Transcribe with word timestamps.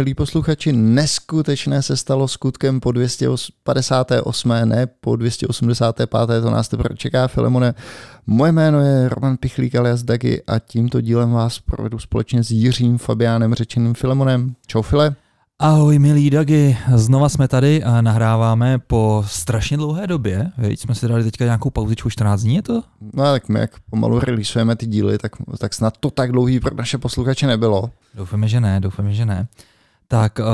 Milí 0.00 0.14
posluchači, 0.14 0.72
neskutečné 0.72 1.82
se 1.82 1.96
stalo 1.96 2.28
skutkem 2.28 2.80
po 2.80 2.92
258. 2.92 4.48
ne 4.64 4.86
po 4.86 5.16
285. 5.16 6.42
to 6.42 6.50
nás 6.50 6.68
teprve 6.68 6.96
čeká, 6.96 7.28
Filemone. 7.28 7.74
Moje 8.26 8.52
jméno 8.52 8.80
je 8.80 9.08
Roman 9.08 9.36
Pichlík 9.36 9.74
alias 9.74 10.02
Dagi 10.02 10.42
a 10.46 10.58
tímto 10.58 11.00
dílem 11.00 11.32
vás 11.32 11.58
provedu 11.58 11.98
společně 11.98 12.44
s 12.44 12.50
Jiřím 12.50 12.98
Fabiánem 12.98 13.54
řečeným 13.54 13.94
Filemonem. 13.94 14.54
Čau 14.66 14.82
File. 14.82 15.14
Ahoj 15.58 15.98
milí 15.98 16.30
Dagi, 16.30 16.78
znova 16.94 17.28
jsme 17.28 17.48
tady 17.48 17.84
a 17.84 18.00
nahráváme 18.00 18.78
po 18.78 19.24
strašně 19.26 19.76
dlouhé 19.76 20.06
době. 20.06 20.50
Víš, 20.58 20.80
jsme 20.80 20.94
si 20.94 21.08
dali 21.08 21.24
teďka 21.24 21.44
nějakou 21.44 21.70
pauzičku 21.70 22.10
14 22.10 22.42
dní, 22.42 22.54
je 22.54 22.62
to? 22.62 22.82
No 23.14 23.24
tak 23.24 23.48
my 23.48 23.60
jak 23.60 23.70
pomalu 23.90 24.18
releaseujeme 24.18 24.76
ty 24.76 24.86
díly, 24.86 25.18
tak, 25.18 25.32
tak 25.58 25.74
snad 25.74 25.94
to 26.00 26.10
tak 26.10 26.32
dlouhý 26.32 26.60
pro 26.60 26.74
naše 26.74 26.98
posluchače 26.98 27.46
nebylo. 27.46 27.90
Doufáme, 28.14 28.48
že 28.48 28.60
ne, 28.60 28.80
doufáme, 28.80 29.14
že 29.14 29.26
ne. 29.26 29.46
Tak 30.10 30.38
uh, 30.38 30.46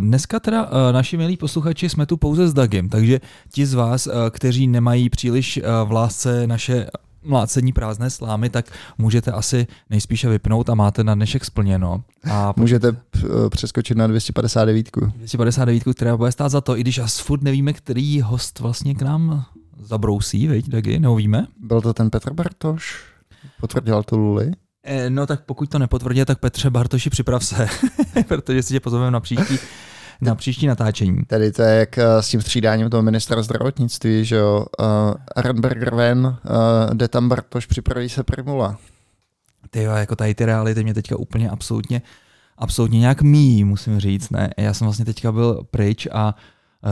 dneska 0.00 0.40
teda 0.40 0.64
uh, 0.64 0.70
naši 0.92 1.16
milí 1.16 1.36
posluchači 1.36 1.88
jsme 1.88 2.06
tu 2.06 2.16
pouze 2.16 2.48
s 2.48 2.54
Dagem, 2.54 2.88
takže 2.88 3.20
ti 3.52 3.66
z 3.66 3.74
vás, 3.74 4.06
uh, 4.06 4.12
kteří 4.30 4.66
nemají 4.66 5.10
příliš 5.10 5.56
uh, 5.56 5.88
v 5.88 5.92
lásce 5.92 6.46
naše 6.46 6.86
mlácení 7.24 7.72
prázdné 7.72 8.10
slámy, 8.10 8.50
tak 8.50 8.66
můžete 8.98 9.32
asi 9.32 9.66
nejspíše 9.90 10.28
vypnout 10.28 10.70
a 10.70 10.74
máte 10.74 11.04
na 11.04 11.14
dnešek 11.14 11.44
splněno. 11.44 12.02
A 12.30 12.54
můžete 12.56 12.96
přeskočit 13.48 13.96
na 13.96 14.06
259. 14.06 14.90
259, 15.16 15.94
která 15.94 16.16
bude 16.16 16.32
stát 16.32 16.48
za 16.48 16.60
to, 16.60 16.78
i 16.78 16.80
když 16.80 16.98
asi 16.98 17.22
furt 17.22 17.42
nevíme, 17.42 17.72
který 17.72 18.20
host 18.20 18.60
vlastně 18.60 18.94
k 18.94 19.02
nám 19.02 19.44
zabrousí, 19.80 20.48
veď, 20.48 20.68
Dagi, 20.68 20.98
neuvíme. 20.98 21.46
Byl 21.60 21.80
to 21.80 21.94
ten 21.94 22.10
Petr 22.10 22.32
Bartoš? 22.32 23.04
Potvrdil 23.60 24.02
to 24.02 24.16
Luli? 24.16 24.52
Eh, 24.84 25.10
no 25.10 25.26
tak 25.26 25.40
pokud 25.40 25.70
to 25.70 25.78
nepotvrdí, 25.78 26.24
tak 26.24 26.38
Petře 26.38 26.70
Bartoši 26.70 27.10
připrav 27.10 27.44
se, 27.44 27.66
protože 28.28 28.62
si 28.62 28.74
tě 28.74 28.80
pozveme 28.80 29.10
na 29.10 29.20
příští 29.20 29.58
na 30.20 30.34
příští 30.34 30.66
natáčení. 30.66 31.24
Tady 31.26 31.52
to 31.52 31.62
je 31.62 31.78
jak 31.78 31.98
eh, 31.98 32.22
s 32.22 32.28
tím 32.28 32.40
střídáním 32.40 32.90
toho 32.90 33.02
ministra 33.02 33.42
zdravotnictví, 33.42 34.24
že 34.24 34.36
jo. 34.36 34.66
Uh, 34.80 35.14
Arenberger 35.36 35.94
ven, 35.94 36.26
uh, 36.26 36.94
jde 36.94 37.08
tam 37.08 37.28
Bartoš, 37.28 37.66
připraví 37.66 38.08
se 38.08 38.22
Primula. 38.22 38.78
Ty 39.70 39.82
jo, 39.82 39.92
jako 39.92 40.16
tady 40.16 40.34
ty 40.34 40.44
reality 40.44 40.82
mě 40.82 40.94
teďka 40.94 41.16
úplně 41.16 41.50
absolutně, 41.50 42.02
absolutně 42.58 42.98
nějak 42.98 43.22
míjí, 43.22 43.64
musím 43.64 44.00
říct. 44.00 44.30
Ne? 44.30 44.50
Já 44.56 44.74
jsem 44.74 44.86
vlastně 44.86 45.04
teďka 45.04 45.32
byl 45.32 45.66
pryč 45.70 46.06
a 46.12 46.34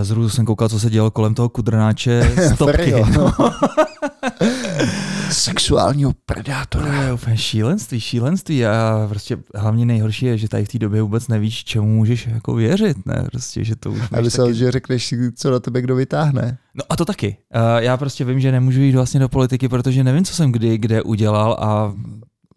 zhruba 0.02 0.28
jsem 0.28 0.46
koukal, 0.46 0.68
co 0.68 0.80
se 0.80 0.90
dělo 0.90 1.10
kolem 1.10 1.34
toho 1.34 1.48
kudrnáče 1.48 2.32
stopky. 2.54 2.94
no. 3.14 3.34
Sexuálního 5.32 6.12
predátora. 6.26 6.86
To 6.86 6.92
je 6.92 7.12
úplně 7.12 7.36
šílenství, 7.36 8.00
šílenství 8.00 8.66
a 8.66 9.06
prostě 9.08 9.38
hlavně 9.54 9.86
nejhorší 9.86 10.26
je, 10.26 10.38
že 10.38 10.48
tady 10.48 10.64
v 10.64 10.68
té 10.68 10.78
době 10.78 11.02
vůbec 11.02 11.28
nevíš, 11.28 11.64
čemu 11.64 11.86
můžeš 11.86 12.26
jako 12.26 12.54
věřit, 12.54 13.06
ne? 13.06 13.26
Prostě, 13.30 13.64
že 13.64 13.76
to 13.76 13.90
už 13.90 14.00
a 14.12 14.20
myslel, 14.20 14.46
taky... 14.46 14.58
že 14.58 14.70
řekneš, 14.70 15.14
co 15.34 15.50
na 15.50 15.60
tebe 15.60 15.82
kdo 15.82 15.96
vytáhne. 15.96 16.58
No 16.74 16.84
a 16.88 16.96
to 16.96 17.04
taky. 17.04 17.36
Uh, 17.54 17.82
já 17.82 17.96
prostě 17.96 18.24
vím, 18.24 18.40
že 18.40 18.52
nemůžu 18.52 18.80
jít 18.80 18.94
vlastně 18.94 19.20
do 19.20 19.28
politiky, 19.28 19.68
protože 19.68 20.04
nevím, 20.04 20.24
co 20.24 20.34
jsem 20.34 20.52
kdy, 20.52 20.78
kde 20.78 21.02
udělal 21.02 21.52
a 21.52 21.94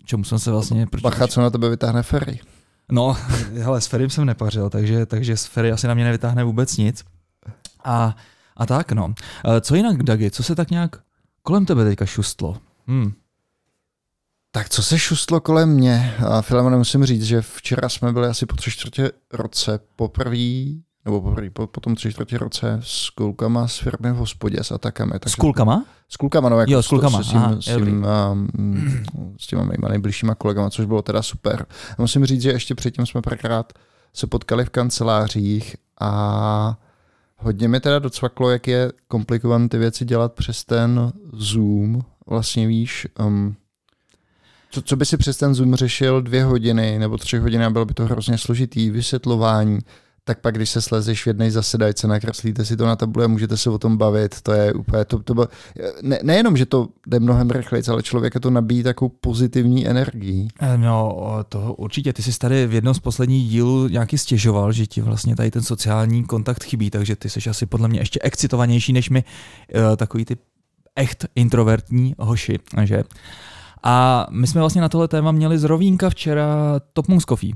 čemu 0.05 0.23
jsem 0.23 0.39
se 0.39 0.51
vlastně... 0.51 0.87
Bacha, 1.01 1.27
co 1.27 1.41
na 1.41 1.49
tebe 1.49 1.69
vytáhne 1.69 2.03
Ferry. 2.03 2.39
No, 2.91 3.17
hele, 3.57 3.81
s 3.81 3.87
Ferrym 3.87 4.09
jsem 4.09 4.25
nepařil, 4.25 4.69
takže, 4.69 5.05
takže 5.05 5.37
s 5.37 5.45
Ferry 5.45 5.71
asi 5.71 5.87
na 5.87 5.93
mě 5.93 6.03
nevytáhne 6.03 6.43
vůbec 6.43 6.77
nic. 6.77 7.03
A, 7.83 8.15
a 8.57 8.65
tak 8.65 8.91
no. 8.91 9.13
Co 9.61 9.75
jinak, 9.75 10.03
Dagi, 10.03 10.31
co 10.31 10.43
se 10.43 10.55
tak 10.55 10.71
nějak 10.71 10.95
kolem 11.41 11.65
tebe 11.65 11.83
teďka 11.85 12.05
šustlo? 12.05 12.57
Hmm. 12.87 13.13
Tak 14.51 14.69
co 14.69 14.83
se 14.83 14.99
šustlo 14.99 15.41
kolem 15.41 15.69
mě? 15.69 16.15
Filemone, 16.41 16.77
musím 16.77 17.05
říct, 17.05 17.23
že 17.23 17.41
včera 17.41 17.89
jsme 17.89 18.13
byli 18.13 18.27
asi 18.27 18.45
po 18.45 18.55
tři 18.55 18.71
čtvrtě 18.71 19.11
roce 19.33 19.79
poprvé, 19.95 20.65
nebo 21.05 21.21
poprvé, 21.21 21.49
po, 21.49 21.67
po 21.67 21.79
tom 21.79 21.95
tři 21.95 22.11
čtvrtě 22.11 22.37
roce 22.37 22.79
s 22.83 23.09
kulkama 23.09 23.67
s 23.67 23.77
firmy 23.77 24.11
v 24.11 24.15
hospodě 24.15 24.63
s 24.63 24.71
atakami. 24.71 25.11
Takže, 25.11 25.33
s 25.33 25.35
kulkama? 25.35 25.85
S 26.09 26.17
kulkama, 26.17 26.49
no 26.49 26.59
jako 26.59 26.71
jo, 26.71 26.83
s, 26.83 26.87
kulkama. 26.87 27.23
S, 27.23 27.29
tím, 27.29 27.37
Aha, 27.37 27.61
s, 27.61 27.65
tím, 27.65 28.05
um, 28.31 28.47
s 29.39 29.47
těma 29.47 29.63
mýma 29.63 29.89
nejbližšíma 29.89 30.35
kolegama, 30.35 30.69
což 30.69 30.85
bylo 30.85 31.01
teda 31.01 31.21
super. 31.21 31.65
A 31.97 32.01
musím 32.01 32.25
říct, 32.25 32.41
že 32.41 32.51
ještě 32.51 32.75
předtím 32.75 33.05
jsme 33.05 33.21
párkrát 33.21 33.73
se 34.13 34.27
potkali 34.27 34.65
v 34.65 34.69
kancelářích 34.69 35.75
a 35.99 36.77
hodně 37.37 37.67
mi 37.67 37.79
teda 37.79 37.99
docvaklo, 37.99 38.49
jak 38.49 38.67
je 38.67 38.91
komplikované 39.07 39.69
ty 39.69 39.77
věci 39.77 40.05
dělat 40.05 40.33
přes 40.33 40.63
ten 40.63 41.13
Zoom, 41.33 42.01
vlastně 42.27 42.67
víš, 42.67 43.07
um, 43.19 43.55
co, 44.71 44.81
co 44.81 44.95
by 44.95 45.05
si 45.05 45.17
přes 45.17 45.37
ten 45.37 45.55
Zoom 45.55 45.75
řešil 45.75 46.21
dvě 46.21 46.43
hodiny 46.43 46.99
nebo 46.99 47.17
tři 47.17 47.37
hodiny 47.37 47.65
a 47.65 47.69
bylo 47.69 47.85
by 47.85 47.93
to 47.93 48.05
hrozně 48.05 48.37
složitý 48.37 48.89
vysvětlování, 48.89 49.79
tak 50.27 50.39
pak, 50.39 50.55
když 50.55 50.69
se 50.69 50.81
slezeš 50.81 51.23
v 51.23 51.27
jedné 51.27 51.51
zasedajce, 51.51 52.07
nakreslíte 52.07 52.65
si 52.65 52.77
to 52.77 52.85
na 52.85 52.95
tabule 52.95 53.25
a 53.25 53.27
můžete 53.27 53.57
se 53.57 53.69
o 53.69 53.77
tom 53.77 53.97
bavit, 53.97 54.41
to 54.41 54.53
je 54.53 54.73
úplně, 54.73 55.05
to, 55.05 55.19
to 55.19 55.47
ne, 56.01 56.19
nejenom, 56.23 56.57
že 56.57 56.65
to 56.65 56.87
jde 57.07 57.19
mnohem 57.19 57.49
rychleji, 57.49 57.83
ale 57.89 58.03
člověka 58.03 58.39
to 58.39 58.49
nabíjí 58.49 58.83
takovou 58.83 59.11
pozitivní 59.21 59.87
energii. 59.87 60.47
Eh, 60.61 60.77
no, 60.77 61.17
to 61.49 61.73
určitě, 61.73 62.13
ty 62.13 62.23
jsi 62.23 62.39
tady 62.39 62.67
v 62.67 62.73
jednom 62.73 62.93
z 62.93 62.99
posledních 62.99 63.49
dílů 63.49 63.87
nějaký 63.87 64.17
stěžoval, 64.17 64.71
že 64.71 64.85
ti 64.85 65.01
vlastně 65.01 65.35
tady 65.35 65.51
ten 65.51 65.61
sociální 65.61 66.23
kontakt 66.23 66.63
chybí, 66.63 66.89
takže 66.89 67.15
ty 67.15 67.29
jsi 67.29 67.49
asi 67.49 67.65
podle 67.65 67.87
mě 67.87 67.99
ještě 67.99 68.19
excitovanější 68.23 68.93
než 68.93 69.09
my, 69.09 69.23
uh, 69.75 69.95
takový 69.95 70.25
ty 70.25 70.37
echt 70.95 71.25
introvertní 71.35 72.15
hoši, 72.19 72.59
že? 72.83 73.03
A 73.83 74.27
my 74.29 74.47
jsme 74.47 74.61
vlastně 74.61 74.81
na 74.81 74.89
tohle 74.89 75.07
téma 75.07 75.31
měli 75.31 75.57
z 75.57 75.63
Rovínka 75.63 76.09
včera 76.09 76.79
Top 76.93 77.07
Moose 77.07 77.25
Coffee, 77.29 77.53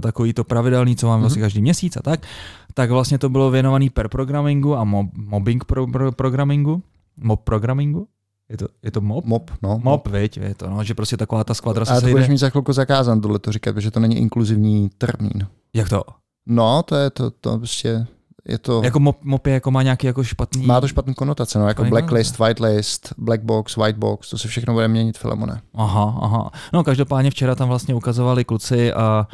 takový 0.00 0.32
to 0.32 0.44
pravidelný, 0.44 0.96
co 0.96 1.06
máme 1.06 1.16
mm-hmm. 1.16 1.20
vlastně 1.20 1.42
každý 1.42 1.62
měsíc 1.62 1.96
a 1.96 2.02
tak, 2.02 2.26
tak 2.74 2.90
vlastně 2.90 3.18
to 3.18 3.28
bylo 3.28 3.50
věnovaný 3.50 3.90
per 3.90 4.08
programingu 4.08 4.76
a 4.76 4.84
mob, 4.84 5.06
mobbing 5.14 5.64
pro, 5.64 5.86
pro, 5.86 6.12
programingu, 6.12 6.82
mob 7.16 7.40
programingu, 7.40 8.08
je 8.48 8.56
to, 8.56 8.66
je 8.82 8.90
to 8.90 9.00
mob? 9.00 9.24
Mob, 9.24 9.50
no. 9.62 9.80
Mob, 9.82 10.08
viď, 10.08 10.36
je 10.36 10.54
to, 10.54 10.70
no, 10.70 10.84
že 10.84 10.94
prostě 10.94 11.16
taková 11.16 11.44
ta 11.44 11.54
skvadra 11.54 11.84
se 11.84 11.92
A 11.92 12.00
to 12.00 12.06
budeš 12.06 12.28
mít 12.28 12.38
za 12.38 12.50
chvilku 12.50 12.72
zakázan 12.72 13.20
tohle 13.20 13.38
to 13.38 13.52
říkat, 13.52 13.72
protože 13.72 13.90
to 13.90 14.00
není 14.00 14.16
inkluzivní 14.16 14.90
termín. 14.98 15.46
Jak 15.74 15.88
to? 15.88 16.02
No, 16.46 16.82
to 16.82 16.96
je 16.96 17.10
to, 17.10 17.30
to 17.30 17.58
prostě 17.58 18.06
je 18.48 18.58
to... 18.58 18.82
Jako 18.84 19.00
mop, 19.00 19.24
mop 19.24 19.46
je 19.46 19.52
jako 19.52 19.70
má 19.70 19.82
nějaký 19.82 20.06
jako 20.06 20.24
špatný... 20.24 20.66
Má 20.66 20.80
to 20.80 20.88
špatný 20.88 21.14
konotace, 21.14 21.58
no, 21.58 21.68
jako 21.68 21.84
blacklist, 21.84 22.38
whitelist, 22.38 23.12
black 23.18 23.42
box, 23.42 23.76
white 23.76 23.96
box, 23.96 24.30
to 24.30 24.38
se 24.38 24.48
všechno 24.48 24.74
bude 24.74 24.88
měnit 24.88 25.18
Filemone. 25.18 25.60
Aha, 25.74 26.18
aha. 26.22 26.50
No 26.72 26.84
každopádně 26.84 27.30
včera 27.30 27.54
tam 27.54 27.68
vlastně 27.68 27.94
ukazovali 27.94 28.44
kluci 28.44 28.92
a 28.92 29.26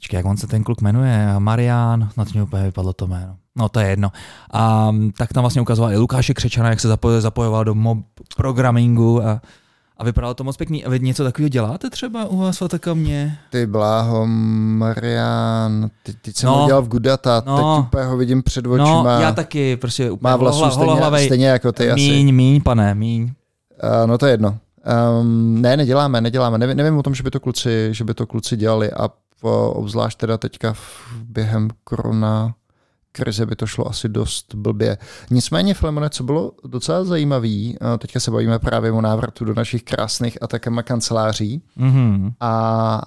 Počkej, 0.00 0.16
jak 0.16 0.26
on 0.26 0.36
se 0.36 0.46
ten 0.46 0.64
kluk 0.64 0.80
jmenuje? 0.80 1.34
Marian, 1.38 2.08
na 2.16 2.24
to 2.24 2.30
mě 2.32 2.42
úplně 2.42 2.62
vypadlo 2.62 2.92
to 2.92 3.06
jméno. 3.06 3.36
No 3.56 3.68
to 3.68 3.80
je 3.80 3.88
jedno. 3.88 4.12
A 4.52 4.92
tak 5.18 5.32
tam 5.32 5.42
vlastně 5.42 5.62
ukazoval 5.62 5.92
i 5.92 5.96
Lukáše 5.96 6.34
Křečana, 6.34 6.68
jak 6.68 6.80
se 6.80 6.88
zapojoval 7.18 7.64
do 7.64 7.74
mob 7.74 7.98
programingu 8.36 9.26
a 9.26 9.40
a 10.00 10.04
vypadalo 10.04 10.34
to 10.34 10.44
moc 10.44 10.56
pěkný. 10.56 10.84
A 10.84 10.90
vy 10.90 11.00
něco 11.00 11.24
takového 11.24 11.48
děláte 11.48 11.90
třeba 11.90 12.24
u 12.24 12.38
vás 12.38 12.60
v 12.60 12.94
mě? 12.94 13.38
Ty 13.50 13.66
bláho, 13.66 14.26
Marian, 14.26 15.90
ty, 16.02 16.12
teď 16.12 16.36
jsem 16.36 16.46
no, 16.46 16.56
ho 16.56 16.66
dělal 16.66 16.82
v 16.82 16.88
Gudata, 16.88 17.42
no, 17.46 17.56
teď 17.56 17.86
úplně 17.86 18.04
ho 18.04 18.16
vidím 18.16 18.42
před 18.42 18.66
no, 18.66 18.72
očima. 18.72 19.02
No, 19.02 19.20
já 19.20 19.32
taky, 19.32 19.76
prostě 19.76 20.10
úplně 20.10 20.30
Má 20.30 20.36
vlasů 20.36 20.70
stejně, 20.70 21.26
stejně 21.26 21.46
jako 21.46 21.72
ty 21.72 21.82
míň, 21.82 21.92
asi. 21.92 22.00
Míň, 22.00 22.34
míň, 22.34 22.60
pane, 22.62 22.94
míň. 22.94 23.22
Uh, 23.22 24.06
no 24.06 24.18
to 24.18 24.26
je 24.26 24.32
jedno. 24.32 24.58
Um, 25.20 25.62
ne, 25.62 25.76
neděláme, 25.76 26.20
neděláme. 26.20 26.58
Nevím, 26.58 26.76
nevím 26.76 26.98
o 26.98 27.02
tom, 27.02 27.14
že 27.14 27.22
by 27.22 27.30
to 27.30 27.40
kluci, 27.40 27.88
že 27.90 28.04
by 28.04 28.14
to 28.14 28.26
kluci 28.26 28.56
dělali 28.56 28.92
a 28.92 29.08
obzvlášť 29.72 30.18
teda 30.18 30.38
teďka 30.38 30.72
v, 30.72 31.12
během 31.24 31.68
korona 31.84 32.54
krize 33.12 33.46
by 33.46 33.56
to 33.56 33.66
šlo 33.66 33.88
asi 33.88 34.08
dost 34.08 34.54
blbě. 34.54 34.98
Nicméně, 35.30 35.74
Flemone, 35.74 36.10
co 36.10 36.24
bylo 36.24 36.52
docela 36.64 37.04
zajímavé, 37.04 37.72
teďka 37.98 38.20
se 38.20 38.30
bavíme 38.30 38.58
právě 38.58 38.92
o 38.92 39.00
návratu 39.00 39.44
do 39.44 39.54
našich 39.54 39.82
krásných 39.82 40.42
atakama 40.42 40.82
kanceláří 40.82 41.62
mm-hmm. 41.78 42.32
a 42.40 43.02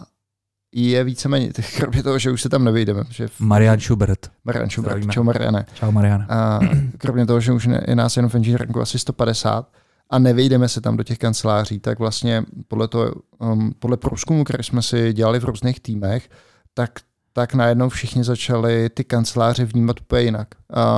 je 0.75 1.03
víceméně, 1.03 1.51
kromě 1.77 2.03
toho, 2.03 2.19
že 2.19 2.31
už 2.31 2.41
se 2.41 2.49
tam 2.49 2.63
nevyjdeme. 2.63 3.03
Že 3.09 3.27
v... 3.27 3.39
Marian 3.39 3.79
Schubert. 3.79 4.31
Marian 4.43 4.69
Schubert, 4.69 4.91
Zdravíme. 4.91 5.13
čau 5.13 5.23
Mariane. 5.23 5.65
Čau 5.73 5.91
Marian. 5.91 6.25
A 6.29 6.59
kromě 6.97 7.25
toho, 7.25 7.39
že 7.39 7.51
už 7.51 7.69
je 7.87 7.95
nás 7.95 8.15
jenom 8.15 8.29
v 8.29 8.35
engineeringu 8.35 8.81
asi 8.81 8.99
150 8.99 9.71
a 10.09 10.19
nevyjdeme 10.19 10.69
se 10.69 10.81
tam 10.81 10.97
do 10.97 11.03
těch 11.03 11.17
kanceláří, 11.17 11.79
tak 11.79 11.99
vlastně 11.99 12.43
podle, 12.67 12.87
to, 12.87 13.11
um, 13.39 13.73
podle 13.79 13.97
průzkumu, 13.97 14.43
který 14.43 14.63
jsme 14.63 14.81
si 14.81 15.13
dělali 15.13 15.39
v 15.39 15.43
různých 15.43 15.79
týmech, 15.79 16.29
tak 16.73 16.91
tak 17.33 17.53
najednou 17.53 17.89
všichni 17.89 18.23
začali 18.23 18.89
ty 18.89 19.03
kanceláře 19.03 19.65
vnímat 19.65 20.01
úplně 20.01 20.21
jinak. 20.21 20.47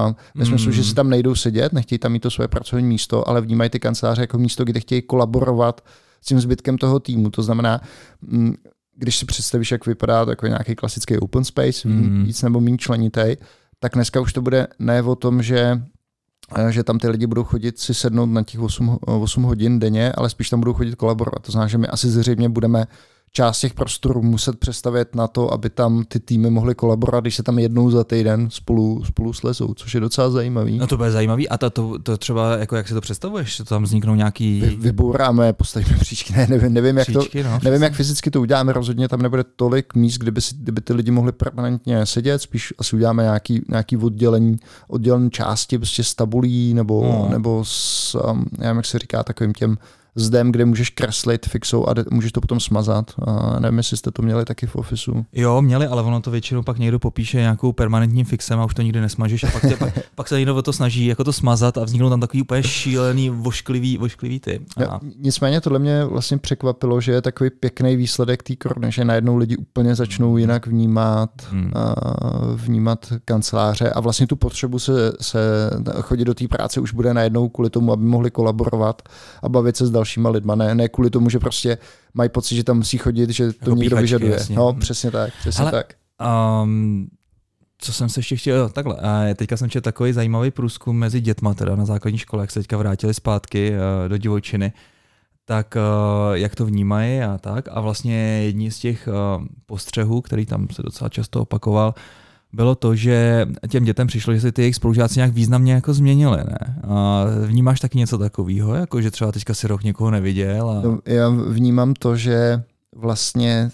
Uh, 0.07 0.13
myslím 0.35 0.59
si, 0.59 0.71
že 0.71 0.83
si 0.83 0.93
tam 0.93 1.09
nejdou 1.09 1.35
sedět, 1.35 1.73
nechtějí 1.73 1.99
tam 1.99 2.11
mít 2.11 2.19
to 2.19 2.31
svoje 2.31 2.47
pracovní 2.47 2.87
místo, 2.87 3.29
ale 3.29 3.41
vnímají 3.41 3.69
ty 3.69 3.79
kanceláře 3.79 4.21
jako 4.21 4.37
místo, 4.37 4.65
kde 4.65 4.79
chtějí 4.79 5.01
kolaborovat 5.01 5.81
s 6.21 6.25
tím 6.25 6.39
zbytkem 6.39 6.77
toho 6.77 6.99
týmu. 6.99 7.29
To 7.29 7.43
znamená, 7.43 7.81
mm, 8.21 8.55
když 8.95 9.17
si 9.17 9.25
představíš, 9.25 9.71
jak 9.71 9.85
vypadá 9.85 10.25
takový 10.25 10.49
nějaký 10.49 10.75
klasický 10.75 11.17
open 11.17 11.43
space, 11.43 11.87
mm. 11.87 12.23
víc 12.23 12.41
nebo 12.41 12.61
méně 12.61 12.77
členitej, 12.77 13.37
tak 13.79 13.93
dneska 13.93 14.21
už 14.21 14.33
to 14.33 14.41
bude 14.41 14.67
ne 14.79 15.01
o 15.01 15.15
tom, 15.15 15.43
že 15.43 15.81
že 16.69 16.83
tam 16.83 16.99
ty 16.99 17.07
lidi 17.09 17.27
budou 17.27 17.43
chodit 17.43 17.79
si 17.79 17.93
sednout 17.93 18.25
na 18.25 18.43
těch 18.43 18.59
8, 18.59 18.99
8 19.01 19.43
hodin 19.43 19.79
denně, 19.79 20.11
ale 20.11 20.29
spíš 20.29 20.49
tam 20.49 20.59
budou 20.59 20.73
chodit 20.73 20.95
kolaborovat. 20.95 21.41
To 21.41 21.51
znamená, 21.51 21.67
že 21.67 21.77
my 21.77 21.87
asi 21.87 22.09
zřejmě 22.09 22.49
budeme 22.49 22.85
část 23.35 23.59
těch 23.59 23.73
prostorů 23.73 24.21
muset 24.21 24.59
přestavět 24.59 25.15
na 25.15 25.27
to, 25.27 25.53
aby 25.53 25.69
tam 25.69 26.03
ty 26.07 26.19
týmy 26.19 26.49
mohly 26.49 26.75
kolaborovat, 26.75 27.23
když 27.23 27.35
se 27.35 27.43
tam 27.43 27.59
jednou 27.59 27.91
za 27.91 28.03
týden 28.03 28.49
spolu, 28.49 29.03
spolu 29.05 29.33
slezou, 29.33 29.73
což 29.73 29.93
je 29.93 29.99
docela 29.99 30.29
zajímavý. 30.29 30.77
No 30.77 30.87
to 30.87 30.97
bude 30.97 31.11
zajímavý. 31.11 31.49
A 31.49 31.57
to, 31.57 31.69
to, 31.69 31.99
to 31.99 32.17
třeba, 32.17 32.57
jako 32.57 32.75
jak 32.75 32.87
si 32.87 32.93
to 32.93 33.01
představuješ, 33.01 33.61
tam 33.65 33.83
vzniknou 33.83 34.15
nějaký... 34.15 34.61
Vy, 34.61 34.75
vybouráme, 34.75 35.53
postavíme 35.53 35.97
příčky, 35.99 36.33
ne, 36.33 36.47
nevím, 36.49 36.73
nevím, 36.73 36.97
jak, 36.97 37.07
příčky, 37.07 37.43
to, 37.43 37.49
no, 37.49 37.59
nevím 37.63 37.83
jak 37.83 37.93
fyzicky 37.93 38.31
to 38.31 38.41
uděláme, 38.41 38.73
rozhodně 38.73 39.07
tam 39.07 39.21
nebude 39.21 39.43
tolik 39.55 39.95
míst, 39.95 40.17
kdyby, 40.17 40.41
si, 40.41 40.55
kdyby 40.55 40.81
ty 40.81 40.93
lidi 40.93 41.11
mohli 41.11 41.31
permanentně 41.31 42.05
sedět, 42.05 42.41
spíš 42.41 42.73
asi 42.77 42.95
uděláme 42.95 43.23
nějaký, 43.23 43.61
nějaký 43.69 43.97
oddělení, 43.97 44.57
oddělené 44.87 45.29
části 45.29 45.77
prostě 45.77 46.03
s 46.03 46.15
tabulí 46.15 46.73
nebo, 46.73 47.03
no. 47.03 47.27
nebo 47.31 47.65
s, 47.65 48.15
um, 48.15 48.45
já 48.57 48.63
nevím, 48.63 48.77
jak 48.77 48.85
se 48.85 48.99
říká, 48.99 49.23
takovým 49.23 49.53
těm 49.53 49.77
zdem, 50.15 50.51
kde 50.51 50.65
můžeš 50.65 50.89
kreslit 50.89 51.45
fixou 51.45 51.89
a 51.89 51.93
můžeš 52.11 52.31
to 52.31 52.41
potom 52.41 52.59
smazat. 52.59 53.11
A 53.27 53.59
nevím, 53.59 53.77
jestli 53.77 53.97
jste 53.97 54.11
to 54.11 54.21
měli 54.21 54.45
taky 54.45 54.67
v 54.67 54.75
ofisu. 54.75 55.25
Jo, 55.33 55.61
měli, 55.61 55.87
ale 55.87 56.01
ono 56.01 56.21
to 56.21 56.31
většinou 56.31 56.63
pak 56.63 56.77
někdo 56.77 56.99
popíše 56.99 57.37
nějakou 57.37 57.71
permanentním 57.71 58.25
fixem 58.25 58.59
a 58.59 58.65
už 58.65 58.73
to 58.73 58.81
nikdy 58.81 59.01
nesmažeš 59.01 59.43
a 59.43 59.51
pak, 59.51 59.61
tě, 59.61 59.75
pak, 59.75 59.99
pak 60.15 60.27
se 60.27 60.35
někdo 60.35 60.55
o 60.55 60.61
to 60.61 60.73
snaží 60.73 61.05
jako 61.05 61.23
to 61.23 61.33
smazat 61.33 61.77
a 61.77 61.83
vzniknou 61.83 62.09
tam 62.09 62.19
takový 62.19 62.41
úplně 62.41 62.63
šílený, 62.63 63.29
vošklivý, 63.29 63.97
vošklivý 63.97 64.39
ty. 64.39 64.59
A... 64.77 64.83
Jo, 64.83 64.99
nicméně 65.19 65.61
tohle 65.61 65.79
mě 65.79 66.05
vlastně 66.05 66.37
překvapilo, 66.37 67.01
že 67.01 67.11
je 67.11 67.21
takový 67.21 67.49
pěkný 67.49 67.95
výsledek 67.95 68.43
té 68.43 68.55
korony, 68.55 68.91
že 68.91 69.05
najednou 69.05 69.37
lidi 69.37 69.57
úplně 69.57 69.95
začnou 69.95 70.29
hmm. 70.29 70.37
jinak 70.37 70.67
vnímat, 70.67 71.29
hmm. 71.49 71.71
a 71.75 71.95
vnímat 72.55 73.13
kanceláře 73.25 73.89
a 73.89 73.99
vlastně 73.99 74.27
tu 74.27 74.35
potřebu 74.35 74.79
se, 74.79 75.13
se 75.21 75.39
chodit 76.01 76.25
do 76.25 76.33
té 76.33 76.47
práce 76.47 76.79
už 76.79 76.93
bude 76.93 77.13
najednou 77.13 77.49
kvůli 77.49 77.69
tomu, 77.69 77.91
aby 77.91 78.05
mohli 78.05 78.31
kolaborovat 78.31 79.01
a 79.43 79.49
bavit 79.49 79.77
se 79.77 79.87
s 79.87 79.91
dalšíma 80.05 80.29
lidma, 80.29 80.55
ne, 80.55 80.75
ne 80.75 80.89
kvůli 80.89 81.09
tomu, 81.09 81.29
že 81.29 81.39
prostě 81.39 81.77
mají 82.13 82.29
pocit, 82.29 82.55
že 82.55 82.63
tam 82.63 82.77
musí 82.77 82.97
chodit, 82.97 83.29
že 83.29 83.53
to 83.53 83.69
jako 83.69 83.75
někdo 83.75 83.97
vyžaduje. 83.97 84.31
Jasně. 84.31 84.55
No, 84.55 84.73
přesně 84.73 85.11
tak, 85.11 85.33
přesně 85.39 85.61
Ale, 85.61 85.71
tak. 85.71 85.93
Um, 86.63 87.07
co 87.77 87.93
jsem 87.93 88.09
se 88.09 88.19
ještě 88.19 88.35
chtěl, 88.35 88.69
takhle, 88.69 88.97
teďka 89.35 89.57
jsem 89.57 89.69
četl 89.69 89.83
takový 89.83 90.13
zajímavý 90.13 90.51
průzkum 90.51 90.97
mezi 90.97 91.21
dětma 91.21 91.53
teda 91.53 91.75
na 91.75 91.85
základní 91.85 92.17
škole, 92.17 92.43
jak 92.43 92.51
se 92.51 92.59
teďka 92.59 92.77
vrátili 92.77 93.13
zpátky 93.13 93.71
uh, 93.71 94.09
do 94.09 94.17
divočiny, 94.17 94.73
tak 95.45 95.77
uh, 95.77 96.33
jak 96.33 96.55
to 96.55 96.65
vnímají 96.65 97.21
a 97.21 97.37
tak. 97.37 97.65
A 97.71 97.81
vlastně 97.81 98.43
jední 98.43 98.71
z 98.71 98.79
těch 98.79 99.07
uh, 99.07 99.45
postřehů, 99.65 100.21
který 100.21 100.45
tam 100.45 100.67
se 100.71 100.81
docela 100.81 101.09
často 101.09 101.41
opakoval, 101.41 101.93
bylo 102.55 102.75
to, 102.75 102.95
že 102.95 103.45
těm 103.69 103.83
dětem 103.83 104.07
přišlo, 104.07 104.33
že 104.33 104.41
se 104.41 104.51
ty 104.51 104.61
jejich 104.61 104.75
spolužáci 104.75 105.19
nějak 105.19 105.33
významně 105.33 105.73
jako 105.73 105.93
změnili, 105.93 106.37
ne? 106.37 106.81
A 106.83 107.25
vnímáš 107.45 107.79
taky 107.79 107.97
něco 107.97 108.17
takového, 108.17 108.75
jako 108.75 109.01
že 109.01 109.11
třeba 109.11 109.31
teďka 109.31 109.53
si 109.53 109.67
rok 109.67 109.83
někoho 109.83 110.11
neviděl? 110.11 110.69
A... 110.69 110.81
No, 110.81 110.99
já 111.05 111.29
vnímám 111.29 111.93
to, 111.93 112.15
že 112.15 112.63
vlastně, 112.95 113.71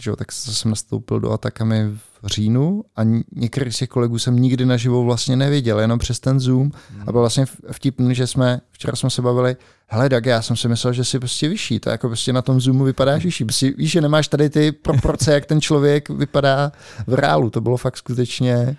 že 0.00 0.16
tak 0.16 0.32
jsem 0.32 0.70
nastoupil 0.70 1.20
do 1.20 1.32
Atakami 1.32 1.90
říjnu 2.24 2.84
a 2.96 3.00
některých 3.36 3.74
z 3.74 3.78
těch 3.78 3.88
kolegů 3.88 4.18
jsem 4.18 4.36
nikdy 4.36 4.66
naživo 4.66 5.04
vlastně 5.04 5.36
neviděl, 5.36 5.80
jenom 5.80 5.98
přes 5.98 6.20
ten 6.20 6.40
Zoom. 6.40 6.70
Hmm. 6.90 7.02
A 7.06 7.12
bylo 7.12 7.20
vlastně 7.20 7.44
vtipný, 7.72 8.14
že 8.14 8.26
jsme, 8.26 8.60
včera 8.70 8.96
jsme 8.96 9.10
se 9.10 9.22
bavili, 9.22 9.56
hele, 9.86 10.08
tak 10.08 10.26
já 10.26 10.42
jsem 10.42 10.56
si 10.56 10.68
myslel, 10.68 10.92
že 10.92 11.04
jsi 11.04 11.18
prostě 11.18 11.48
vyšší, 11.48 11.80
to 11.80 11.90
jako 11.90 12.08
prostě 12.08 12.32
na 12.32 12.42
tom 12.42 12.60
Zoomu 12.60 12.84
vypadáš 12.84 13.24
vyšší. 13.24 13.44
Prostě 13.44 13.70
víš, 13.70 13.90
že 13.90 14.00
nemáš 14.00 14.28
tady 14.28 14.50
ty 14.50 14.72
proporce, 14.72 15.32
jak 15.32 15.46
ten 15.46 15.60
člověk 15.60 16.08
vypadá 16.08 16.72
v 17.06 17.14
reálu. 17.14 17.50
To 17.50 17.60
bylo 17.60 17.76
fakt 17.76 17.96
skutečně 17.96 18.76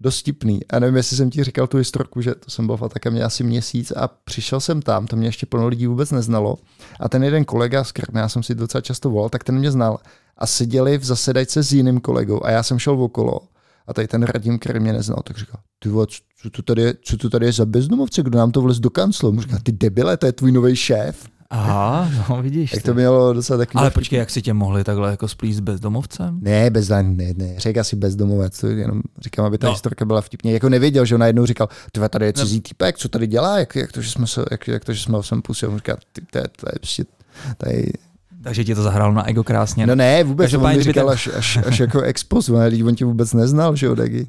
dostipný. 0.00 0.60
A 0.70 0.78
nevím, 0.78 0.96
jestli 0.96 1.16
jsem 1.16 1.30
ti 1.30 1.44
říkal 1.44 1.66
tu 1.66 1.76
historku, 1.76 2.20
že 2.20 2.34
to 2.34 2.50
jsem 2.50 2.66
byl 2.66 2.76
v 2.76 2.88
také 2.88 3.10
mě 3.10 3.24
asi 3.24 3.44
měsíc 3.44 3.92
a 3.96 4.08
přišel 4.08 4.60
jsem 4.60 4.82
tam, 4.82 5.06
to 5.06 5.16
mě 5.16 5.28
ještě 5.28 5.46
plno 5.46 5.68
lidí 5.68 5.86
vůbec 5.86 6.10
neznalo. 6.10 6.56
A 7.00 7.08
ten 7.08 7.24
jeden 7.24 7.44
kolega, 7.44 7.84
s 7.84 7.92
kterým 7.92 8.16
já 8.16 8.28
jsem 8.28 8.42
si 8.42 8.54
docela 8.54 8.80
často 8.82 9.10
volal, 9.10 9.28
tak 9.28 9.44
ten 9.44 9.58
mě 9.58 9.70
znal. 9.70 9.98
A 10.38 10.46
seděli 10.46 10.98
v 10.98 11.04
zasedačce 11.04 11.62
s 11.62 11.72
jiným 11.72 12.00
kolegou 12.00 12.44
a 12.44 12.50
já 12.50 12.62
jsem 12.62 12.78
šel 12.78 13.02
okolo 13.02 13.40
a 13.86 13.94
tady 13.94 14.08
ten 14.08 14.22
Radim, 14.22 14.58
který 14.58 14.80
mě 14.80 14.92
neznal, 14.92 15.22
tak 15.24 15.38
říkal, 15.38 15.60
ty 15.78 15.88
vole, 15.88 16.06
co 16.42 16.50
to 16.50 16.62
tady 16.62 16.82
je, 16.82 16.94
co 17.02 17.16
to 17.16 17.30
tady 17.30 17.46
je 17.46 17.52
za 17.52 17.66
bezdomovce, 17.66 18.22
kdo 18.22 18.38
nám 18.38 18.52
to 18.52 18.60
vlez 18.60 18.80
do 18.80 18.90
kanclu? 18.90 19.40
Říká, 19.40 19.58
ty 19.62 19.72
debile, 19.72 20.16
to 20.16 20.26
je 20.26 20.32
tvůj 20.32 20.52
nový 20.52 20.76
šéf. 20.76 21.28
Aha, 21.50 22.10
no 22.30 22.42
vidíš. 22.42 22.70
Tak 22.70 22.82
to 22.82 22.94
mělo 22.94 23.32
docela 23.32 23.58
taky. 23.58 23.78
Ale 23.78 23.90
počkej, 23.90 24.18
jak 24.18 24.30
si 24.30 24.42
tě 24.42 24.54
mohli 24.54 24.84
takhle 24.84 25.10
jako 25.10 25.28
splíst 25.28 25.60
bezdomovcem? 25.60 26.38
Ne, 26.42 26.70
bez 26.70 26.88
ne, 26.88 27.02
ne, 27.36 27.54
řekl 27.58 27.80
asi 27.80 27.96
bezdomovec, 27.96 28.60
to 28.60 28.66
jenom 28.66 29.02
říkám, 29.22 29.44
aby 29.44 29.58
ta 29.58 29.66
no. 29.66 29.72
historka 29.72 30.04
byla 30.04 30.20
vtipně. 30.20 30.52
Jako 30.52 30.68
nevěděl, 30.68 31.04
že 31.04 31.14
on 31.14 31.20
najednou 31.20 31.46
říkal, 31.46 31.68
ty 31.92 32.00
tady 32.08 32.26
je 32.26 32.32
cizí 32.32 32.60
týpek, 32.60 32.98
co 32.98 33.08
tady 33.08 33.26
dělá, 33.26 33.58
jak, 33.58 33.76
jak, 33.76 33.92
to, 33.92 34.02
že 34.02 34.10
jsme 34.10 34.26
se, 34.26 34.44
jak, 34.50 34.68
jak 34.68 34.84
to, 34.84 34.92
že 34.92 35.02
jsme 35.02 35.16
ho 35.16 35.22
sem 35.22 35.42
pustili, 35.42 35.72
on 35.72 35.78
říká, 35.78 35.96
ty, 36.12 36.20
to 36.30 36.38
je, 36.38 36.44
to 36.56 36.66
je 36.72 36.78
prostě, 36.78 37.04
tady 37.56 37.92
takže 38.44 38.64
ti 38.64 38.74
to 38.74 38.82
zahrálo 38.82 39.14
na 39.14 39.28
ego 39.28 39.44
krásně. 39.44 39.86
No 39.86 39.94
ne, 39.94 40.24
vůbec, 40.24 40.44
Takže 40.44 40.58
on 40.58 40.76
mi 40.76 40.82
říkal 40.82 41.04
ten... 41.04 41.12
až, 41.12 41.28
až, 41.36 41.58
až 41.66 41.80
jako 41.80 42.00
expos, 42.02 42.48
on 42.48 42.94
tě 42.94 43.04
vůbec 43.04 43.32
neznal, 43.32 43.76
že 43.76 43.86
jo, 43.86 43.94
Dagi. 43.94 44.28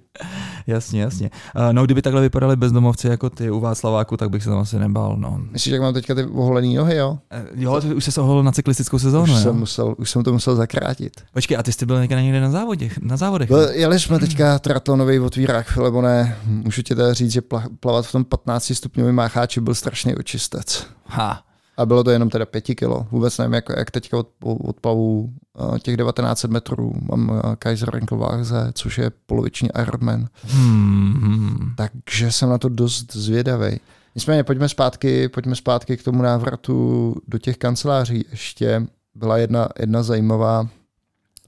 Jasně, 0.68 1.02
jasně. 1.02 1.30
Uh, 1.56 1.62
no, 1.72 1.86
kdyby 1.86 2.02
takhle 2.02 2.22
vypadali 2.22 2.56
bezdomovci 2.56 3.08
jako 3.08 3.30
ty 3.30 3.52
u 3.52 3.60
Václaváku, 3.60 4.18
tak 4.18 4.30
bych 4.30 4.44
se 4.44 4.50
tam 4.50 4.60
asi 4.60 4.80
nebál. 4.80 5.16
No. 5.18 5.42
Myslíš, 5.52 5.72
jak 5.72 5.82
mám 5.82 5.94
teďka 5.94 6.16
ty 6.16 6.24
oholený 6.24 6.76
nohy, 6.76 6.96
jo? 6.96 7.10
Uh, 7.56 7.62
jo, 7.62 7.82
ty 7.82 7.94
už 7.94 8.06
se 8.06 8.22
oholil 8.22 8.44
na 8.44 8.52
cyklistickou 8.52 9.00
sezónu, 9.00 9.24
už 9.24 9.30
jo? 9.30 9.38
Jsem 9.38 9.56
musel, 9.56 9.96
už 9.98 10.10
jsem 10.10 10.24
to 10.24 10.34
musel 10.34 10.56
zakrátit. 10.56 11.12
Počkej, 11.34 11.58
a 11.58 11.64
ty 11.64 11.74
jsi 11.74 11.86
byl 11.86 12.02
někde 12.02 12.24
někde 12.24 12.42
na 12.42 12.52
závodech? 12.52 12.98
Na 13.02 13.18
závodech 13.18 13.48
Byl, 13.48 13.70
jeli 13.70 14.00
jsme 14.00 14.20
teďka 14.20 14.60
triatlonový 14.60 15.20
otvírák, 15.20 15.78
ne, 16.02 16.38
můžu 16.48 16.82
ti 16.82 16.96
teda 16.96 17.14
říct, 17.14 17.32
že 17.32 17.42
plavat 17.80 18.06
v 18.06 18.12
tom 18.12 18.26
15 18.26 18.72
stupňovém 18.76 19.16
mácháči 19.16 19.62
byl 19.62 19.76
strašný 19.76 20.16
očistec. 20.16 20.88
Ha. 21.06 21.44
A 21.78 21.86
bylo 21.86 22.04
to 22.04 22.12
jenom 22.12 22.30
teda 22.30 22.46
pěti 22.46 22.76
kilo. 22.76 23.08
Vůbec 23.12 23.38
nevím, 23.38 23.54
jak, 23.54 23.66
jak 23.78 23.92
teďka 23.92 24.18
od, 24.18 24.30
odplavu 24.44 25.34
uh, 25.54 25.78
těch 25.78 25.98
1900 25.98 26.52
metrů. 26.52 26.94
Mám 27.10 27.30
uh, 27.30 27.42
Kaiser 27.60 27.90
Renkelváze, 27.90 28.72
což 28.74 28.98
je 28.98 29.12
poloviční 29.26 29.70
Ironman. 29.82 30.28
Hmm. 30.44 31.74
Takže 31.78 32.32
jsem 32.32 32.50
na 32.50 32.58
to 32.58 32.70
dost 32.70 33.14
zvědavý. 33.14 33.80
Nicméně 34.16 34.44
pojďme 34.44 34.70
zpátky, 34.70 35.30
pojďme 35.30 35.56
zpátky 35.56 35.98
k 35.98 36.04
tomu 36.04 36.22
návratu 36.22 37.16
do 37.28 37.38
těch 37.38 37.58
kanceláří. 37.58 38.26
Ještě 38.32 38.88
byla 39.16 39.38
jedna, 39.38 39.70
jedna 39.80 40.04
zajímavá 40.04 40.68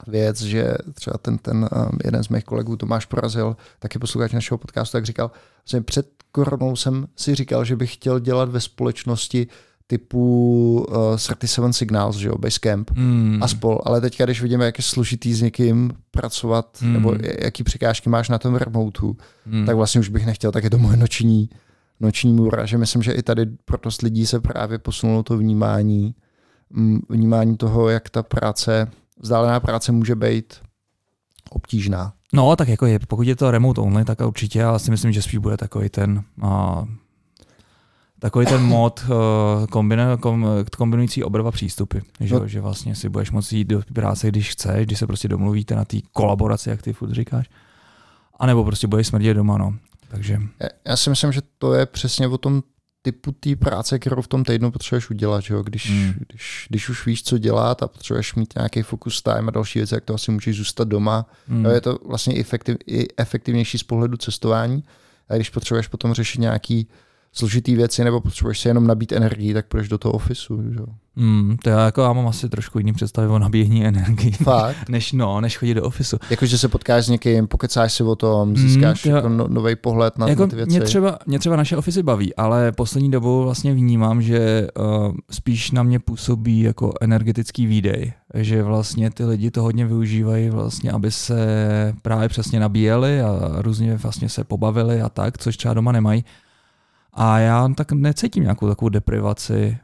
věc, 0.08 0.42
že 0.42 0.74
třeba 0.94 1.18
ten, 1.18 1.38
ten 1.38 1.58
um, 1.58 1.98
jeden 2.04 2.24
z 2.24 2.30
mých 2.30 2.44
kolegů, 2.44 2.76
Tomáš 2.76 3.06
Porazil, 3.06 3.58
taky 3.80 4.00
posluchač 4.00 4.32
našeho 4.32 4.58
podcastu, 4.58 4.98
tak 4.98 5.06
říkal, 5.06 5.32
že 5.66 5.82
před 5.82 6.08
koronou 6.32 6.76
jsem 6.76 7.08
si 7.16 7.36
říkal, 7.36 7.66
že 7.66 7.76
bych 7.76 7.94
chtěl 7.94 8.20
dělat 8.20 8.50
ve 8.50 8.62
společnosti 8.62 9.48
typu 9.88 10.86
uh, 10.90 11.18
37 11.36 11.74
Signals, 11.74 12.16
že 12.16 12.28
jo, 12.28 12.38
Basecamp 12.38 12.92
mm. 12.92 13.40
a 13.44 13.48
spol. 13.48 13.80
Ale 13.86 14.02
teďka, 14.02 14.26
když 14.26 14.42
vidíme, 14.42 14.66
jak 14.66 14.78
je 14.78 14.84
složitý 14.84 15.34
s 15.34 15.42
někým 15.42 15.92
pracovat, 16.12 16.78
mm. 16.82 16.94
nebo 16.94 17.16
jaký 17.40 17.64
překážky 17.64 18.10
máš 18.10 18.30
na 18.30 18.38
tom 18.38 18.56
remoteu, 18.56 19.18
mm. 19.46 19.66
tak 19.66 19.76
vlastně 19.76 20.00
už 20.00 20.10
bych 20.10 20.26
nechtěl, 20.26 20.52
tak 20.52 20.64
je 20.64 20.70
to 20.70 20.78
moje 20.78 20.98
noční, 20.98 21.50
noční 22.00 22.34
můra, 22.34 22.66
že 22.66 22.78
myslím, 22.78 23.04
že 23.04 23.12
i 23.12 23.24
tady 23.24 23.46
pro 23.46 23.78
dost 23.84 24.02
lidí 24.02 24.26
se 24.26 24.40
právě 24.40 24.80
posunulo 24.80 25.24
to 25.24 25.38
vnímání, 25.38 26.16
mm, 26.70 27.00
vnímání 27.10 27.58
toho, 27.58 27.90
jak 27.90 28.10
ta 28.10 28.24
práce, 28.24 28.92
vzdálená 29.20 29.60
práce 29.60 29.92
může 29.92 30.16
být 30.16 30.54
obtížná. 31.50 32.14
No, 32.34 32.56
tak 32.56 32.68
jako 32.68 32.86
je, 32.86 33.00
pokud 33.00 33.28
je 33.28 33.36
to 33.36 33.52
remote 33.52 33.82
only, 33.82 34.06
tak 34.06 34.22
určitě, 34.22 34.64
ale 34.64 34.80
si 34.80 34.92
myslím, 34.92 35.12
že 35.12 35.22
spíš 35.22 35.38
bude 35.38 35.58
takový 35.58 35.90
ten 35.90 36.24
uh, 36.44 36.84
takový 38.20 38.46
ten 38.46 38.62
mod 38.62 39.06
uh, 39.10 39.66
kom, 40.20 40.46
kombinující 40.78 41.24
oba 41.24 41.40
dva 41.40 41.52
přístupy. 41.52 41.98
Že, 42.20 42.36
no. 42.36 42.48
že 42.48 42.62
vlastně 42.62 42.96
si 42.96 43.10
budeš 43.10 43.32
moci 43.32 43.58
jít 43.58 43.68
do 43.68 43.82
práce, 43.94 44.28
když 44.28 44.52
chceš, 44.52 44.86
když 44.86 45.00
se 45.00 45.08
prostě 45.08 45.28
domluvíte 45.28 45.76
na 45.76 45.86
té 45.86 45.98
kolaboraci, 46.12 46.70
jak 46.70 46.82
ty 46.82 46.94
furt 46.94 47.12
říkáš. 47.12 47.50
A 48.40 48.46
nebo 48.46 48.64
prostě 48.64 48.88
budeš 48.88 49.08
smrdět 49.08 49.38
doma, 49.38 49.58
no. 49.58 49.76
Takže... 50.08 50.42
Já, 50.88 50.98
si 50.98 51.10
myslím, 51.10 51.32
že 51.32 51.42
to 51.58 51.74
je 51.74 51.86
přesně 51.86 52.28
o 52.28 52.38
tom 52.38 52.64
typu 53.02 53.32
té 53.32 53.56
práce, 53.56 54.00
kterou 54.00 54.22
v 54.22 54.28
tom 54.28 54.44
týdnu 54.44 54.72
potřebuješ 54.72 55.10
udělat. 55.10 55.42
Že 55.42 55.54
jo? 55.54 55.64
Když, 55.64 55.90
mm. 55.90 56.14
když, 56.28 56.68
když 56.70 56.90
už 56.90 57.06
víš, 57.06 57.24
co 57.24 57.38
dělat 57.38 57.84
a 57.84 57.88
potřebuješ 57.88 58.36
mít 58.36 58.54
nějaký 58.58 58.82
focus 58.82 59.22
time 59.22 59.48
a 59.48 59.52
další 59.52 59.80
věci, 59.80 59.94
jak 59.94 60.06
to 60.06 60.14
asi 60.14 60.32
můžeš 60.32 60.58
zůstat 60.58 60.88
doma. 60.88 61.26
Mm. 61.48 61.66
Jo, 61.66 61.72
je 61.72 61.82
to 61.82 62.00
vlastně 62.06 62.40
efektiv, 62.40 62.78
i 62.88 63.08
efektivnější 63.18 63.78
z 63.78 63.84
pohledu 63.84 64.18
cestování. 64.18 64.84
A 65.30 65.36
když 65.36 65.50
potřebuješ 65.50 65.88
potom 65.88 66.14
řešit 66.14 66.42
nějaký 66.42 66.88
složitý 67.38 67.76
věci 67.76 68.04
nebo 68.04 68.22
potřebuješ 68.22 68.60
si 68.60 68.68
jenom 68.68 68.88
nabít 68.88 69.12
energii, 69.12 69.54
tak 69.54 69.66
půjdeš 69.66 69.88
do 69.90 69.98
toho 69.98 70.12
ofisu. 70.12 70.64
Že? 70.72 70.80
Mm, 71.16 71.58
to 71.64 71.70
já, 71.70 71.86
jako, 71.86 72.02
já 72.02 72.14
mám 72.14 72.28
asi 72.28 72.50
trošku 72.50 72.78
jiný 72.78 72.94
představy 72.94 73.28
o 73.28 73.40
nabíjení 73.40 73.86
energii, 73.86 74.32
Fakt? 74.44 74.90
než, 74.90 75.12
no, 75.12 75.42
než 75.42 75.58
chodit 75.58 75.74
do 75.74 75.84
ofisu. 75.84 76.18
Jakože 76.30 76.58
se 76.58 76.68
potkáš 76.68 77.06
s 77.06 77.10
někým, 77.10 77.48
pokecáš 77.48 77.94
si 77.94 78.04
o 78.04 78.16
tom, 78.16 78.50
mm, 78.50 78.58
získáš 78.58 79.06
mm, 79.06 79.16
jako 79.16 79.30
no, 79.30 79.48
nový 79.48 79.76
pohled 79.76 80.18
na, 80.18 80.28
jako 80.28 80.42
na 80.42 80.48
ty 80.48 80.56
věci. 80.56 80.70
Mě 80.70 80.82
třeba, 80.82 81.20
mě 81.26 81.40
třeba 81.40 81.56
naše 81.56 81.78
ofisy 81.78 82.04
baví, 82.04 82.36
ale 82.36 82.72
poslední 82.72 83.12
dobou 83.12 83.44
vlastně 83.44 83.74
vnímám, 83.74 84.22
že 84.22 84.68
uh, 84.80 85.16
spíš 85.32 85.72
na 85.72 85.84
mě 85.84 86.00
působí 86.00 86.60
jako 86.60 86.94
energetický 87.02 87.66
výdej, 87.66 88.14
že 88.34 88.64
vlastně 88.64 89.12
ty 89.12 89.26
lidi 89.26 89.52
to 89.52 89.62
hodně 89.62 89.86
využívají 89.86 90.50
vlastně, 90.50 90.92
aby 90.92 91.12
se 91.12 91.38
právě 92.02 92.30
přesně 92.30 92.60
nabíjeli 92.60 93.22
a 93.22 93.52
různě 93.58 93.98
vlastně 93.98 94.30
se 94.30 94.44
pobavili 94.44 95.02
a 95.02 95.10
tak, 95.10 95.38
což 95.38 95.58
třeba 95.58 95.74
doma 95.74 95.92
nemají. 95.92 96.24
A 97.14 97.40
já 97.40 97.70
tak 97.76 97.92
necítím 97.92 98.44
nějakou 98.44 98.68
takovou 98.68 98.90
deprivaci, 98.90 99.78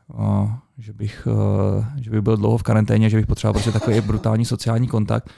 že 0.78 0.94
bych, 0.94 1.28
uh, 1.28 1.86
že 2.02 2.12
bych 2.12 2.22
byl 2.22 2.38
dlouho 2.38 2.58
v 2.58 2.64
karanténě, 2.64 3.10
že 3.10 3.18
bych 3.18 3.28
potřeboval 3.28 3.54
prostě 3.54 3.72
takový 3.72 4.02
brutální 4.08 4.46
sociální 4.46 4.88
kontakt. 4.88 5.30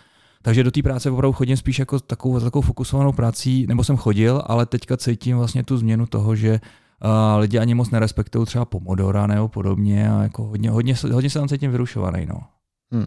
Takže 0.42 0.64
do 0.64 0.72
té 0.72 0.84
práce 0.84 1.12
opravdu 1.12 1.34
chodím 1.34 1.58
spíš 1.58 1.80
jako 1.80 2.00
takovou, 2.00 2.40
takovou 2.40 2.62
fokusovanou 2.62 3.12
prací, 3.12 3.68
nebo 3.68 3.84
jsem 3.84 3.98
chodil, 3.98 4.42
ale 4.46 4.66
teďka 4.66 4.98
cítím 4.98 5.38
vlastně 5.38 5.64
tu 5.64 5.78
změnu 5.78 6.06
toho, 6.06 6.36
že 6.36 6.52
uh, 6.52 7.40
lidi 7.40 7.60
ani 7.60 7.74
moc 7.74 7.90
nerespektují 7.90 8.46
třeba 8.46 8.66
Pomodora 8.66 9.28
nebo 9.28 9.48
podobně 9.48 10.12
a 10.12 10.24
jako 10.24 10.44
hodně, 10.44 10.70
hodně, 10.70 10.96
hodně 11.12 11.30
se 11.30 11.40
tam 11.40 11.48
cítím 11.48 11.72
vyrušovaný. 11.72 12.26
No. 12.26 12.44
Hmm. 12.92 13.06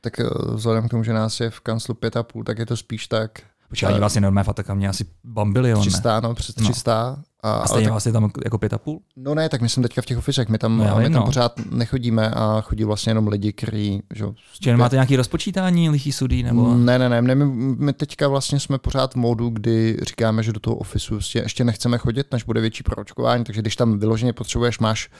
Tak 0.00 0.12
vzhledem 0.54 0.88
k 0.88 0.90
tomu, 0.90 1.02
že 1.02 1.12
nás 1.12 1.40
je 1.40 1.50
v 1.50 1.60
kanclu 1.60 1.94
pět 1.94 2.16
a 2.16 2.22
půl, 2.22 2.44
tak 2.44 2.58
je 2.58 2.66
to 2.66 2.76
spíš 2.76 3.06
tak, 3.06 3.42
Počkej, 3.70 3.88
oni 3.88 3.98
vlastně 3.98 4.20
normálně 4.20 4.44
Fataka 4.44 4.74
mě 4.74 4.88
asi 4.88 5.04
bambilion, 5.24 5.80
300, 5.80 6.20
no, 6.20 6.34
přes 6.34 6.54
300. 6.54 7.16
No. 7.16 7.22
A, 7.42 7.52
a 7.52 7.66
stejně 7.66 7.84
tak, 7.84 7.92
vlastně 7.92 8.12
tam 8.12 8.30
jako 8.44 8.58
pět 8.58 8.72
a 8.72 8.78
půl? 8.78 9.00
No 9.16 9.34
ne, 9.34 9.48
tak 9.48 9.60
my 9.60 9.68
jsme 9.68 9.82
teďka 9.82 10.02
v 10.02 10.06
těch 10.06 10.18
ofisech, 10.18 10.48
my 10.48 10.58
tam, 10.58 10.78
no, 10.78 10.96
my 10.98 11.04
tam 11.04 11.12
no. 11.12 11.22
pořád 11.22 11.52
nechodíme 11.70 12.30
a 12.30 12.60
chodí 12.60 12.84
vlastně 12.84 13.10
jenom 13.10 13.28
lidi, 13.28 13.52
kteří... 13.52 14.02
Že, 14.14 14.24
Čiže 14.60 14.76
máte 14.76 14.96
nějaké 14.96 15.16
rozpočítání 15.16 15.90
lichý 15.90 16.12
sudí? 16.12 16.42
Nebo? 16.42 16.74
Ne, 16.74 16.98
ne, 16.98 17.08
ne, 17.08 17.22
ne 17.22 17.34
my, 17.34 17.44
my, 17.84 17.92
teďka 17.92 18.28
vlastně 18.28 18.60
jsme 18.60 18.78
pořád 18.78 19.12
v 19.12 19.16
módu, 19.16 19.50
kdy 19.50 19.96
říkáme, 20.02 20.42
že 20.42 20.52
do 20.52 20.60
toho 20.60 20.76
ofisu 20.76 21.14
ještě, 21.14 21.38
ještě 21.38 21.64
nechceme 21.64 21.98
chodit, 21.98 22.26
než 22.32 22.42
bude 22.42 22.60
větší 22.60 22.82
proočkování, 22.82 23.44
takže 23.44 23.62
když 23.62 23.76
tam 23.76 23.98
vyloženě 23.98 24.32
potřebuješ, 24.32 24.78
máš 24.78 25.10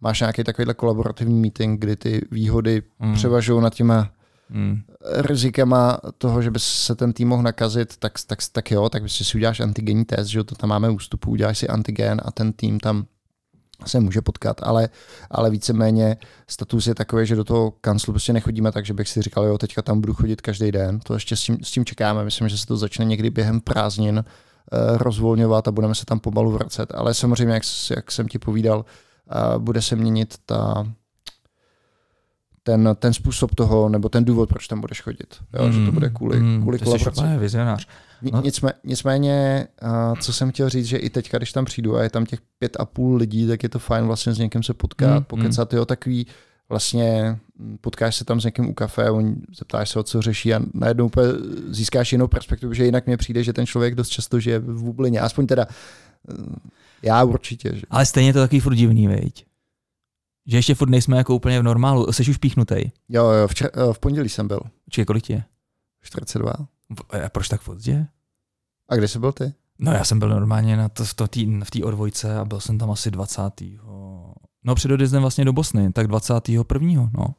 máš 0.00 0.20
nějaký 0.20 0.44
takovýhle 0.44 0.74
kolaborativní 0.74 1.40
meeting, 1.40 1.80
kdy 1.80 1.96
ty 1.96 2.20
výhody 2.30 2.82
mm. 2.98 3.14
převažují 3.14 3.62
nad 3.62 3.74
těma 3.74 4.10
hmm. 4.50 4.80
rizikama 5.16 5.98
toho, 6.18 6.42
že 6.42 6.50
by 6.50 6.58
se 6.58 6.94
ten 6.94 7.12
tým 7.12 7.28
mohl 7.28 7.42
nakazit, 7.42 7.96
tak, 7.96 8.12
tak, 8.26 8.38
tak 8.52 8.70
jo, 8.70 8.88
tak 8.88 9.02
si 9.06 9.36
uděláš 9.36 9.60
antigenní 9.60 10.04
test, 10.04 10.26
že 10.26 10.44
to 10.44 10.54
tam 10.54 10.70
máme 10.70 10.90
ústupu, 10.90 11.30
uděláš 11.30 11.58
si 11.58 11.68
antigen 11.68 12.20
a 12.24 12.32
ten 12.32 12.52
tým 12.52 12.80
tam 12.80 13.06
se 13.84 14.00
může 14.00 14.22
potkat, 14.22 14.60
ale, 14.62 14.88
ale 15.30 15.50
víceméně 15.50 16.16
status 16.48 16.86
je 16.86 16.94
takový, 16.94 17.26
že 17.26 17.36
do 17.36 17.44
toho 17.44 17.70
kanclu 17.70 18.12
prostě 18.12 18.32
nechodíme, 18.32 18.72
takže 18.72 18.94
bych 18.94 19.08
si 19.08 19.22
říkal, 19.22 19.44
jo, 19.44 19.58
teďka 19.58 19.82
tam 19.82 20.00
budu 20.00 20.14
chodit 20.14 20.40
každý 20.40 20.72
den. 20.72 21.00
To 21.00 21.14
ještě 21.14 21.36
s 21.36 21.42
tím, 21.42 21.58
s 21.62 21.70
tím 21.70 21.84
čekáme, 21.84 22.24
myslím, 22.24 22.48
že 22.48 22.58
se 22.58 22.66
to 22.66 22.76
začne 22.76 23.04
někdy 23.04 23.30
během 23.30 23.60
prázdnin 23.60 24.24
uh, 24.24 24.96
rozvolňovat 24.96 25.68
a 25.68 25.72
budeme 25.72 25.94
se 25.94 26.04
tam 26.04 26.20
pomalu 26.20 26.50
vracet. 26.50 26.94
Ale 26.94 27.14
samozřejmě, 27.14 27.54
jak, 27.54 27.62
jak 27.96 28.12
jsem 28.12 28.28
ti 28.28 28.38
povídal, 28.38 28.78
uh, 28.78 29.62
bude 29.62 29.82
se 29.82 29.96
měnit 29.96 30.34
ta, 30.46 30.86
ten, 32.66 32.96
ten 32.98 33.12
způsob 33.12 33.54
toho, 33.54 33.88
nebo 33.88 34.08
ten 34.08 34.24
důvod, 34.24 34.48
proč 34.48 34.68
tam 34.68 34.80
budeš 34.80 35.02
chodit. 35.02 35.36
Jo, 35.54 35.66
mm, 35.66 35.72
že 35.72 35.78
to 35.78 35.84
hmm, 35.84 35.94
bude 35.94 36.10
kvůli, 36.10 36.40
mm, 36.40 36.62
kvůli 36.62 36.78
kolaboraci. 36.78 37.20
To 37.20 37.38
vizionář. 37.38 37.86
No. 38.32 38.42
Nicmé, 38.42 38.72
nicméně, 38.84 39.66
uh, 39.82 40.18
co 40.20 40.32
jsem 40.32 40.50
chtěl 40.50 40.68
říct, 40.68 40.86
že 40.86 40.96
i 40.96 41.10
teďka, 41.10 41.38
když 41.38 41.52
tam 41.52 41.64
přijdu 41.64 41.96
a 41.96 42.02
je 42.02 42.10
tam 42.10 42.26
těch 42.26 42.40
pět 42.58 42.76
a 42.80 42.84
půl 42.84 43.16
lidí, 43.16 43.46
tak 43.46 43.62
je 43.62 43.68
to 43.68 43.78
fajn 43.78 44.06
vlastně 44.06 44.32
s 44.32 44.38
někým 44.38 44.62
se 44.62 44.74
potkat, 44.74 45.18
mm, 45.18 45.24
pokecat, 45.24 45.72
mm. 45.72 45.78
jo, 45.78 45.84
takový 45.84 46.26
vlastně 46.68 47.38
hm, 47.58 47.76
potkáš 47.80 48.16
se 48.16 48.24
tam 48.24 48.40
s 48.40 48.44
někým 48.44 48.68
u 48.68 48.74
kafe, 48.74 49.10
on 49.10 49.34
zeptáš 49.58 49.90
se, 49.90 49.98
o 49.98 50.02
co 50.02 50.22
řeší 50.22 50.54
a 50.54 50.60
najednou 50.74 51.06
úplně 51.06 51.28
získáš 51.68 52.12
jinou 52.12 52.28
perspektivu, 52.28 52.72
že 52.72 52.84
jinak 52.84 53.06
mě 53.06 53.16
přijde, 53.16 53.44
že 53.44 53.52
ten 53.52 53.66
člověk 53.66 53.94
dost 53.94 54.08
často 54.08 54.40
žije 54.40 54.58
v 54.58 54.82
bublině, 54.82 55.20
aspoň 55.20 55.46
teda 55.46 55.66
hm, 56.32 56.56
já 57.02 57.24
určitě. 57.24 57.70
Že... 57.74 57.82
Ale 57.90 58.06
stejně 58.06 58.32
to 58.32 58.38
takový 58.38 58.60
furt 58.60 58.74
divný, 58.74 59.08
veď? 59.08 59.46
Že 60.46 60.58
ještě 60.58 60.74
furt 60.74 60.88
nejsme 60.88 61.16
jako 61.16 61.34
úplně 61.34 61.60
v 61.60 61.62
normálu. 61.62 62.12
Jsi 62.12 62.30
už 62.30 62.36
píchnutej? 62.36 62.92
Jo, 63.08 63.24
jo, 63.28 63.48
včer, 63.48 63.70
eh, 63.74 63.92
v 63.92 63.98
pondělí 63.98 64.28
jsem 64.28 64.48
byl. 64.48 64.60
Či 64.90 65.04
kolik 65.04 65.24
ti 65.24 65.32
je? 65.32 65.44
42. 66.02 66.52
A 67.24 67.28
proč 67.28 67.48
tak 67.48 67.62
pozdě? 67.62 68.06
A 68.88 68.96
kde 68.96 69.08
jsi 69.08 69.18
byl 69.18 69.32
ty? 69.32 69.54
No 69.78 69.92
já 69.92 70.04
jsem 70.04 70.18
byl 70.18 70.28
normálně 70.28 70.76
na 70.76 70.88
to, 70.88 71.04
to 71.14 71.28
tý, 71.28 71.60
v 71.64 71.70
té 71.70 71.84
odvojce 71.84 72.38
a 72.38 72.44
byl 72.44 72.60
jsem 72.60 72.78
tam 72.78 72.90
asi 72.90 73.10
20. 73.10 73.42
No 74.64 74.74
před 74.74 74.90
odjezdem 74.90 75.20
vlastně 75.22 75.44
do 75.44 75.52
Bosny, 75.52 75.92
tak 75.92 76.06
21. 76.06 77.10
no. 77.18 77.34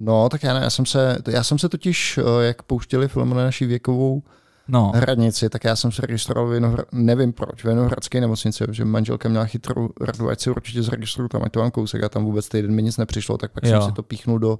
No, 0.00 0.28
tak 0.28 0.42
já 0.42 0.54
ne, 0.54 0.60
já 0.60 0.70
jsem 0.70 0.86
se, 0.86 1.18
já 1.28 1.44
jsem 1.44 1.58
se 1.58 1.68
totiž, 1.68 2.18
eh, 2.18 2.44
jak 2.44 2.62
pouštěli 2.62 3.08
film 3.08 3.30
na 3.30 3.44
naší 3.44 3.66
věkovou 3.66 4.22
no. 4.68 4.92
hranici, 4.94 5.48
tak 5.48 5.64
já 5.64 5.76
jsem 5.76 5.92
se 5.92 6.02
registroval 6.02 6.50
Vinohr- 6.50 6.84
nevím 6.92 7.32
proč, 7.32 7.64
v 7.64 7.68
Vinohradské 7.68 8.20
nemocnici, 8.20 8.64
že 8.70 8.84
manželka 8.84 9.28
měla 9.28 9.44
chytrou 9.44 9.88
radu, 10.00 10.28
ať 10.28 10.40
se 10.40 10.50
určitě 10.50 10.82
zaregistruju 10.82 11.28
tam, 11.28 11.42
ať 11.44 11.52
to 11.52 11.60
mám 11.60 11.70
kousek 11.70 12.02
a 12.02 12.08
tam 12.08 12.24
vůbec 12.24 12.48
týden 12.48 12.74
mi 12.74 12.82
nic 12.82 12.96
nepřišlo, 12.96 13.38
tak 13.38 13.52
pak 13.52 13.64
jo. 13.64 13.70
jsem 13.70 13.82
si 13.82 13.92
to 13.92 14.02
píchnul 14.02 14.38
do 14.38 14.58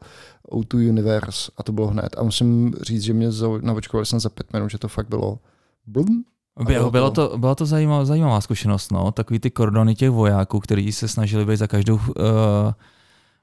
O2 0.50 0.88
Universe 0.88 1.52
a 1.56 1.62
to 1.62 1.72
bylo 1.72 1.86
hned. 1.86 2.16
A 2.18 2.22
musím 2.22 2.74
říct, 2.82 3.02
že 3.02 3.12
mě 3.12 3.28
navočkovali 3.60 4.06
jsem 4.06 4.20
za 4.20 4.28
pět 4.28 4.52
minut, 4.52 4.70
že 4.70 4.78
to 4.78 4.88
fakt 4.88 5.08
bylo 5.08 5.38
blum, 5.86 6.24
bylo, 6.64 6.90
bylo 6.90 7.10
to, 7.10 7.38
byla 7.38 7.54
to 7.54 7.66
zajímavá, 7.66 8.04
zajímavá 8.04 8.40
zkušenost, 8.40 8.92
no. 8.92 9.12
Takový 9.12 9.38
ty 9.38 9.50
kordony 9.50 9.94
těch 9.94 10.10
vojáků, 10.10 10.60
kteří 10.60 10.92
se 10.92 11.08
snažili 11.08 11.44
být 11.44 11.56
za 11.56 11.66
každou, 11.66 11.94
uh, 11.94 12.02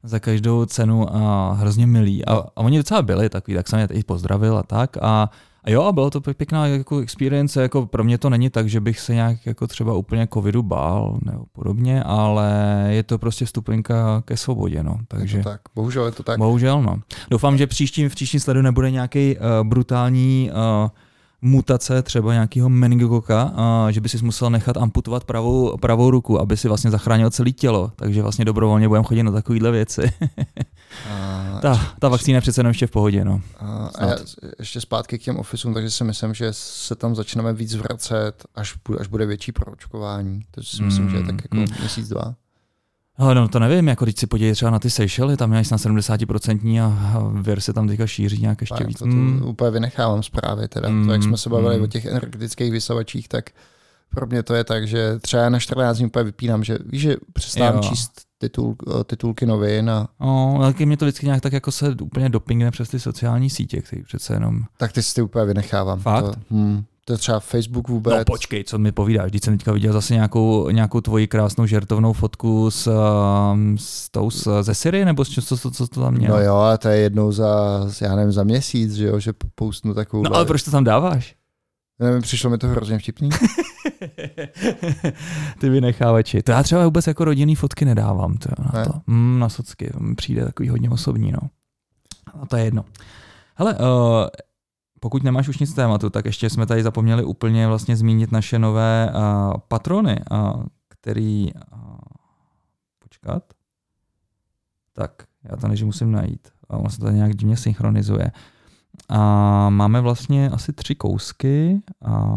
za 0.03 0.20
každou 0.20 0.65
cenu 0.65 1.15
a 1.15 1.53
hrozně 1.53 1.88
milí. 1.88 2.25
A, 2.25 2.34
a 2.34 2.58
oni 2.58 2.77
docela 2.77 3.01
byli 3.01 3.29
takový, 3.29 3.56
tak 3.56 3.68
jsem 3.68 3.79
je 3.79 3.88
i 3.91 4.03
pozdravil 4.03 4.58
a 4.58 4.63
tak. 4.63 4.98
A 5.01 5.29
a 5.63 5.70
jo, 5.70 5.91
bylo 5.91 6.10
to 6.10 6.22
pěkná 6.22 6.68
jako 6.68 7.00
experience, 7.00 7.62
jako 7.62 7.86
pro 7.86 8.03
mě 8.03 8.18
to 8.18 8.29
není 8.29 8.50
tak, 8.50 8.70
že 8.70 8.82
bych 8.82 9.00
se 9.00 9.13
nějak 9.13 9.46
jako 9.46 9.68
třeba 9.68 9.94
úplně 9.94 10.27
covidu 10.34 10.63
bál 10.63 11.20
nebo 11.25 11.46
podobně, 11.51 12.03
ale 12.03 12.51
je 12.89 13.03
to 13.03 13.18
prostě 13.18 13.46
stupenka 13.46 14.24
ke 14.25 14.38
svobodě, 14.38 14.84
no. 14.84 15.00
Takže, 15.08 15.38
je 15.38 15.44
to 15.44 15.50
tak, 15.50 15.62
bohužel 15.75 16.06
je 16.06 16.12
to 16.12 16.24
tak. 16.24 16.38
Bohužel, 16.38 16.82
no. 16.82 17.00
Doufám, 17.29 17.58
že 17.58 17.68
příštím, 17.68 18.10
v 18.10 18.15
příštím 18.15 18.39
sledu 18.39 18.62
nebude 18.62 18.91
nějaký 18.91 19.36
uh, 19.36 19.68
brutální 19.68 20.51
uh, 20.84 20.89
mutace 21.41 22.01
třeba 22.01 22.34
nějakého 22.34 22.69
meningokoka, 22.69 23.53
že 23.89 24.01
by 24.01 24.10
si 24.10 24.25
musel 24.25 24.50
nechat 24.50 24.77
amputovat 24.77 25.24
pravou, 25.24 25.77
pravou 25.77 26.12
ruku, 26.12 26.39
aby 26.39 26.58
si 26.58 26.67
vlastně 26.67 26.91
zachránil 26.91 27.29
celé 27.29 27.51
tělo. 27.51 27.91
Takže 27.96 28.22
vlastně 28.22 28.46
dobrovolně 28.46 28.88
budeme 28.88 29.05
chodit 29.05 29.24
na 29.24 29.31
takovéhle 29.31 29.72
věci. 29.72 30.01
a, 31.10 31.60
ta, 31.62 31.96
ta 32.00 32.10
vakcína 32.10 32.38
je 32.38 32.41
přece 32.41 32.60
jenom 32.60 32.69
ještě 32.69 32.88
v 32.88 32.91
pohodě. 32.91 33.25
No. 33.25 33.41
A, 33.60 33.91
a 33.96 34.05
já, 34.05 34.15
ještě 34.60 34.81
zpátky 34.81 35.19
k 35.19 35.22
těm 35.22 35.38
ofisům, 35.38 35.74
takže 35.74 35.89
si 35.89 36.03
myslím, 36.03 36.34
že 36.34 36.48
se 36.51 36.96
tam 36.96 37.15
začneme 37.15 37.53
víc 37.53 37.75
vracet, 37.75 38.46
až, 38.55 38.75
až 39.00 39.08
bude 39.08 39.25
větší 39.25 39.51
proočkování. 39.51 40.41
To 40.51 40.63
si 40.63 40.84
myslím, 40.84 41.03
mm, 41.03 41.12
že 41.12 41.17
je 41.17 41.24
tak 41.24 41.36
jako 41.43 41.55
mm. 41.55 41.65
měsíc, 41.79 42.10
dva. 42.10 42.36
Ale 43.19 43.35
no 43.35 43.47
to 43.47 43.59
nevím, 43.59 43.88
jako 43.88 44.05
když 44.05 44.15
si 44.19 44.27
podívej 44.27 44.53
třeba 44.53 44.71
na 44.71 44.79
ty 44.79 44.89
Seychelles, 44.89 45.38
tam 45.38 45.53
je 45.53 45.57
na 45.57 45.77
70% 45.77 46.81
a 46.81 47.19
vir 47.41 47.61
se 47.61 47.73
tam 47.73 47.88
teďka 47.88 48.07
šíří 48.07 48.41
nějak 48.41 48.61
ještě 48.61 48.83
víc. 48.83 48.99
To, 48.99 49.05
to 49.05 49.11
mm. 49.11 49.41
úplně 49.45 49.71
vynechávám 49.71 50.23
zprávy, 50.23 50.67
teda 50.67 50.89
mm. 50.89 51.05
to, 51.05 51.11
jak 51.11 51.23
jsme 51.23 51.38
se 51.38 51.49
bavili 51.49 51.77
mm. 51.77 51.83
o 51.83 51.88
těch 51.88 52.05
energetických 52.05 52.71
vysavačích, 52.71 53.27
tak 53.27 53.49
pro 54.09 54.27
mě 54.27 54.43
to 54.43 54.53
je 54.53 54.63
tak, 54.63 54.88
že 54.88 55.19
třeba 55.19 55.49
na 55.49 55.59
14 55.59 55.97
dní 55.97 56.05
úplně 56.05 56.23
vypínám, 56.23 56.63
že 56.63 56.77
víš, 56.85 57.01
že 57.01 57.15
přestávám 57.33 57.83
číst 57.83 58.11
titul, 58.38 58.75
titulky 59.05 59.45
novin 59.45 59.89
a... 59.89 60.07
No, 60.19 60.55
ale 60.61 60.73
mě 60.85 60.97
to 60.97 61.05
vždycky 61.05 61.25
nějak 61.25 61.41
tak 61.41 61.53
jako 61.53 61.71
se 61.71 61.95
úplně 62.01 62.29
dopingne 62.29 62.71
přes 62.71 62.89
ty 62.89 62.99
sociální 62.99 63.49
sítě, 63.49 63.81
který 63.81 64.03
přece 64.03 64.33
jenom... 64.33 64.61
Tak 64.77 64.91
ty 64.91 65.03
si 65.03 65.15
ty 65.15 65.21
úplně 65.21 65.45
vynechávám. 65.45 65.99
Fakt? 65.99 66.23
To, 66.25 66.33
hm, 66.51 66.83
to 67.10 67.13
je 67.13 67.18
třeba 67.18 67.39
Facebook 67.39 67.88
vůbec. 67.88 68.13
No 68.18 68.25
počkej, 68.25 68.63
co 68.63 68.78
mi 68.78 68.92
povídáš, 68.92 69.30
když 69.30 69.42
jsem 69.44 69.58
teďka 69.58 69.72
viděl 69.72 69.94
zase 69.94 70.13
nějakou, 70.13 70.70
nějakou 70.70 71.01
tvoji 71.01 71.28
krásnou 71.28 71.66
žertovnou 71.66 72.13
fotku 72.13 72.72
s, 72.72 72.88
um, 73.51 73.78
s 73.80 74.10
tou 74.10 74.32
z, 74.32 74.48
ze 74.62 74.75
Syrie, 74.75 75.06
nebo 75.06 75.25
co, 75.25 75.42
co, 75.42 75.58
co, 75.58 75.72
co 75.72 75.88
to 75.88 76.01
tam 76.01 76.13
mělo? 76.13 76.38
No 76.38 76.44
jo, 76.44 76.56
a 76.56 76.78
to 76.78 76.88
je 76.88 76.98
jednou 76.98 77.32
za, 77.32 77.82
já 78.01 78.16
nevím, 78.16 78.32
za 78.32 78.44
měsíc, 78.44 78.94
že 78.94 79.08
jo, 79.08 79.20
že 79.20 79.34
postnu 79.56 79.94
takovou... 79.94 80.24
No 80.24 80.36
ale 80.36 80.46
proč 80.46 80.63
to 80.63 80.72
tam 80.72 80.84
dáváš? 80.84 81.36
Nevím, 82.00 82.22
přišlo 82.22 82.50
mi 82.50 82.58
to 82.58 82.68
hrozně 82.68 83.00
vtipný. 83.00 83.30
Ty 85.60 85.70
vynechávači. 85.70 86.44
To 86.44 86.51
já 86.51 86.63
třeba 86.63 86.86
vůbec 86.86 87.08
jako 87.08 87.25
rodinný 87.25 87.56
fotky 87.56 87.86
nedávám. 87.86 88.38
To, 88.38 88.50
na, 88.60 88.80
ne. 88.80 88.86
to. 88.86 88.92
Mm, 89.08 89.39
na 89.39 89.50
socky. 89.50 89.92
Přijde 90.16 90.46
takový 90.46 90.70
hodně 90.70 90.89
osobní. 90.89 91.32
No. 91.32 91.39
A 92.42 92.46
to 92.46 92.58
je 92.58 92.63
jedno. 92.63 92.86
Hele, 93.56 93.74
uh, 93.74 93.80
pokud 95.00 95.24
nemáš 95.24 95.48
už 95.48 95.60
nic 95.60 95.74
tématu, 95.74 96.10
tak 96.10 96.25
ještě 96.25 96.50
jsme 96.50 96.65
tady 96.65 96.84
zapomněli 96.84 97.24
úplně 97.24 97.68
vlastně 97.68 97.96
zmínit 97.96 98.32
naše 98.32 98.60
nové 98.60 99.12
uh, 99.13 99.53
patrony, 99.68 100.20
uh, 100.32 100.63
který... 100.88 101.53
Uh, 101.74 101.79
počkat. 103.00 103.44
Tak, 104.94 105.12
já 105.44 105.58
to 105.58 105.68
než 105.68 105.84
musím 105.84 106.12
najít. 106.12 106.48
A 106.70 106.77
ono 106.77 106.89
se 106.89 107.00
to 107.00 107.10
nějak 107.10 107.36
divně 107.36 107.58
synchronizuje. 107.58 108.32
A 109.10 109.70
máme 109.70 110.01
vlastně 110.01 110.50
asi 110.50 110.74
tři 110.74 110.96
kousky 110.96 111.82
a 112.06 112.34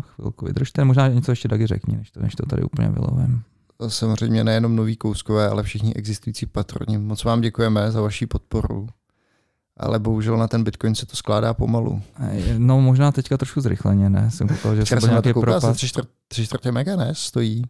chvilku 0.00 0.44
vydržte, 0.44 0.84
možná 0.84 1.08
něco 1.08 1.32
ještě 1.32 1.48
taky 1.48 1.66
řekni, 1.66 1.96
než 1.96 2.10
to, 2.10 2.20
než 2.20 2.34
to 2.34 2.46
tady 2.46 2.62
úplně 2.62 2.88
vylovím. 2.88 3.42
Samozřejmě 3.88 4.44
nejenom 4.44 4.76
nový 4.76 4.96
kouskové, 4.96 5.48
ale 5.48 5.62
všichni 5.62 5.94
existující 5.94 6.46
patroni. 6.46 6.98
Moc 6.98 7.24
vám 7.24 7.40
děkujeme 7.40 7.90
za 7.90 8.00
vaši 8.00 8.26
podporu. 8.26 8.88
Ale 9.76 9.98
bohužel 9.98 10.36
na 10.36 10.48
ten 10.48 10.64
Bitcoin 10.64 10.94
se 10.94 11.06
to 11.06 11.16
skládá 11.16 11.54
pomalu. 11.54 12.02
No 12.58 12.80
možná 12.80 13.12
teďka 13.12 13.36
trošku 13.36 13.60
zrychleně, 13.60 14.10
ne? 14.10 14.30
Jsem 14.30 14.48
koukal, 14.48 14.76
že 14.76 14.86
jsem 14.86 14.98
byl 14.98 15.08
nějaký 15.08 15.32
propad. 15.32 15.76
Tři 16.28 16.46
čtvrtě 16.46 16.72
mega, 16.72 16.96
ne? 16.96 17.10
Stojí 17.12 17.64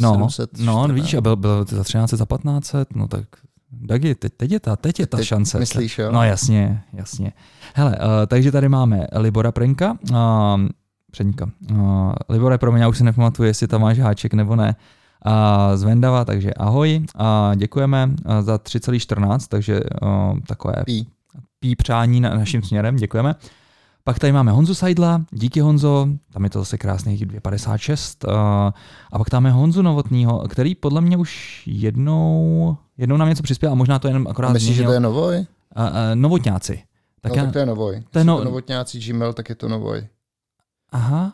No, 0.00 0.12
700, 0.12 0.58
no 0.58 0.88
vidíš, 0.88 1.14
a 1.14 1.20
byl, 1.20 1.36
byl 1.36 1.64
za 1.68 1.84
13, 1.84 2.10
za 2.10 2.26
1500, 2.26 2.94
no 2.94 3.08
tak 3.08 3.24
Dagi, 3.72 4.14
teď, 4.14 4.32
teď 4.36 4.50
je 4.52 4.60
ta, 4.60 4.76
teď 4.76 5.00
je 5.00 5.06
ta 5.06 5.16
teď 5.16 5.26
šance. 5.26 5.58
Myslíš, 5.58 5.98
jo? 5.98 6.12
No 6.12 6.22
jasně, 6.22 6.82
jasně. 6.92 7.32
Hele, 7.74 7.90
uh, 7.90 8.06
takže 8.26 8.52
tady 8.52 8.68
máme 8.68 9.06
Libora 9.12 9.52
Prenka, 9.52 9.98
uh, 10.10 10.16
předníka. 11.10 11.50
Uh, 11.70 12.12
Libora, 12.28 12.58
pro 12.58 12.72
mě, 12.72 12.82
já 12.82 12.88
už 12.88 12.98
si 12.98 13.04
nepamatuju, 13.04 13.46
jestli 13.46 13.66
tam 13.68 13.80
máš 13.80 13.98
háček 13.98 14.34
nebo 14.34 14.56
ne, 14.56 14.76
a 15.22 15.76
z 15.76 15.82
Vendava, 15.82 16.24
takže 16.24 16.54
ahoj 16.54 17.06
a 17.14 17.52
děkujeme 17.54 18.10
za 18.40 18.56
3,14, 18.56 19.46
takže 19.48 19.80
uh, 20.02 20.38
takové 20.46 20.74
Pí. 20.86 21.08
Pí 21.60 21.76
přání 21.76 22.20
na 22.20 22.34
naším 22.34 22.62
směrem, 22.62 22.96
děkujeme. 22.96 23.34
Pak 24.04 24.18
tady 24.18 24.32
máme 24.32 24.52
Honzu 24.52 24.74
Seidla, 24.74 25.24
díky 25.30 25.60
Honzo, 25.60 26.08
tam 26.32 26.44
je 26.44 26.50
to 26.50 26.58
zase 26.58 26.78
krásných 26.78 27.26
2,56. 27.26 28.28
Uh, 28.28 28.34
a 29.12 29.18
pak 29.18 29.30
tam 29.30 29.46
je 29.46 29.52
Honzu 29.52 29.82
Novotního, 29.82 30.48
který 30.48 30.74
podle 30.74 31.00
mě 31.00 31.16
už 31.16 31.62
jednou, 31.66 32.76
jednou 32.98 33.16
nám 33.16 33.28
něco 33.28 33.42
přispěl 33.42 33.72
a 33.72 33.74
možná 33.74 33.98
to 33.98 34.08
jenom 34.08 34.26
akorát 34.26 34.52
Myslíš, 34.52 34.76
že 34.76 34.84
to 34.84 34.92
je 34.92 35.00
Novoj? 35.00 35.36
Uh, 35.36 35.42
uh, 35.42 35.90
novotňáci. 36.14 36.82
Tak, 37.20 37.32
no, 37.32 37.36
já, 37.36 37.44
tak 37.44 37.52
to 37.52 37.58
je 37.58 37.66
Novoj. 37.66 38.02
To 38.10 38.18
je 38.18 38.24
no- 38.24 38.38
no... 38.38 38.44
novotňáci 38.44 38.98
Gmail, 39.00 39.32
tak 39.32 39.48
je 39.48 39.54
to 39.54 39.68
Novoj. 39.68 40.06
aha, 40.92 41.32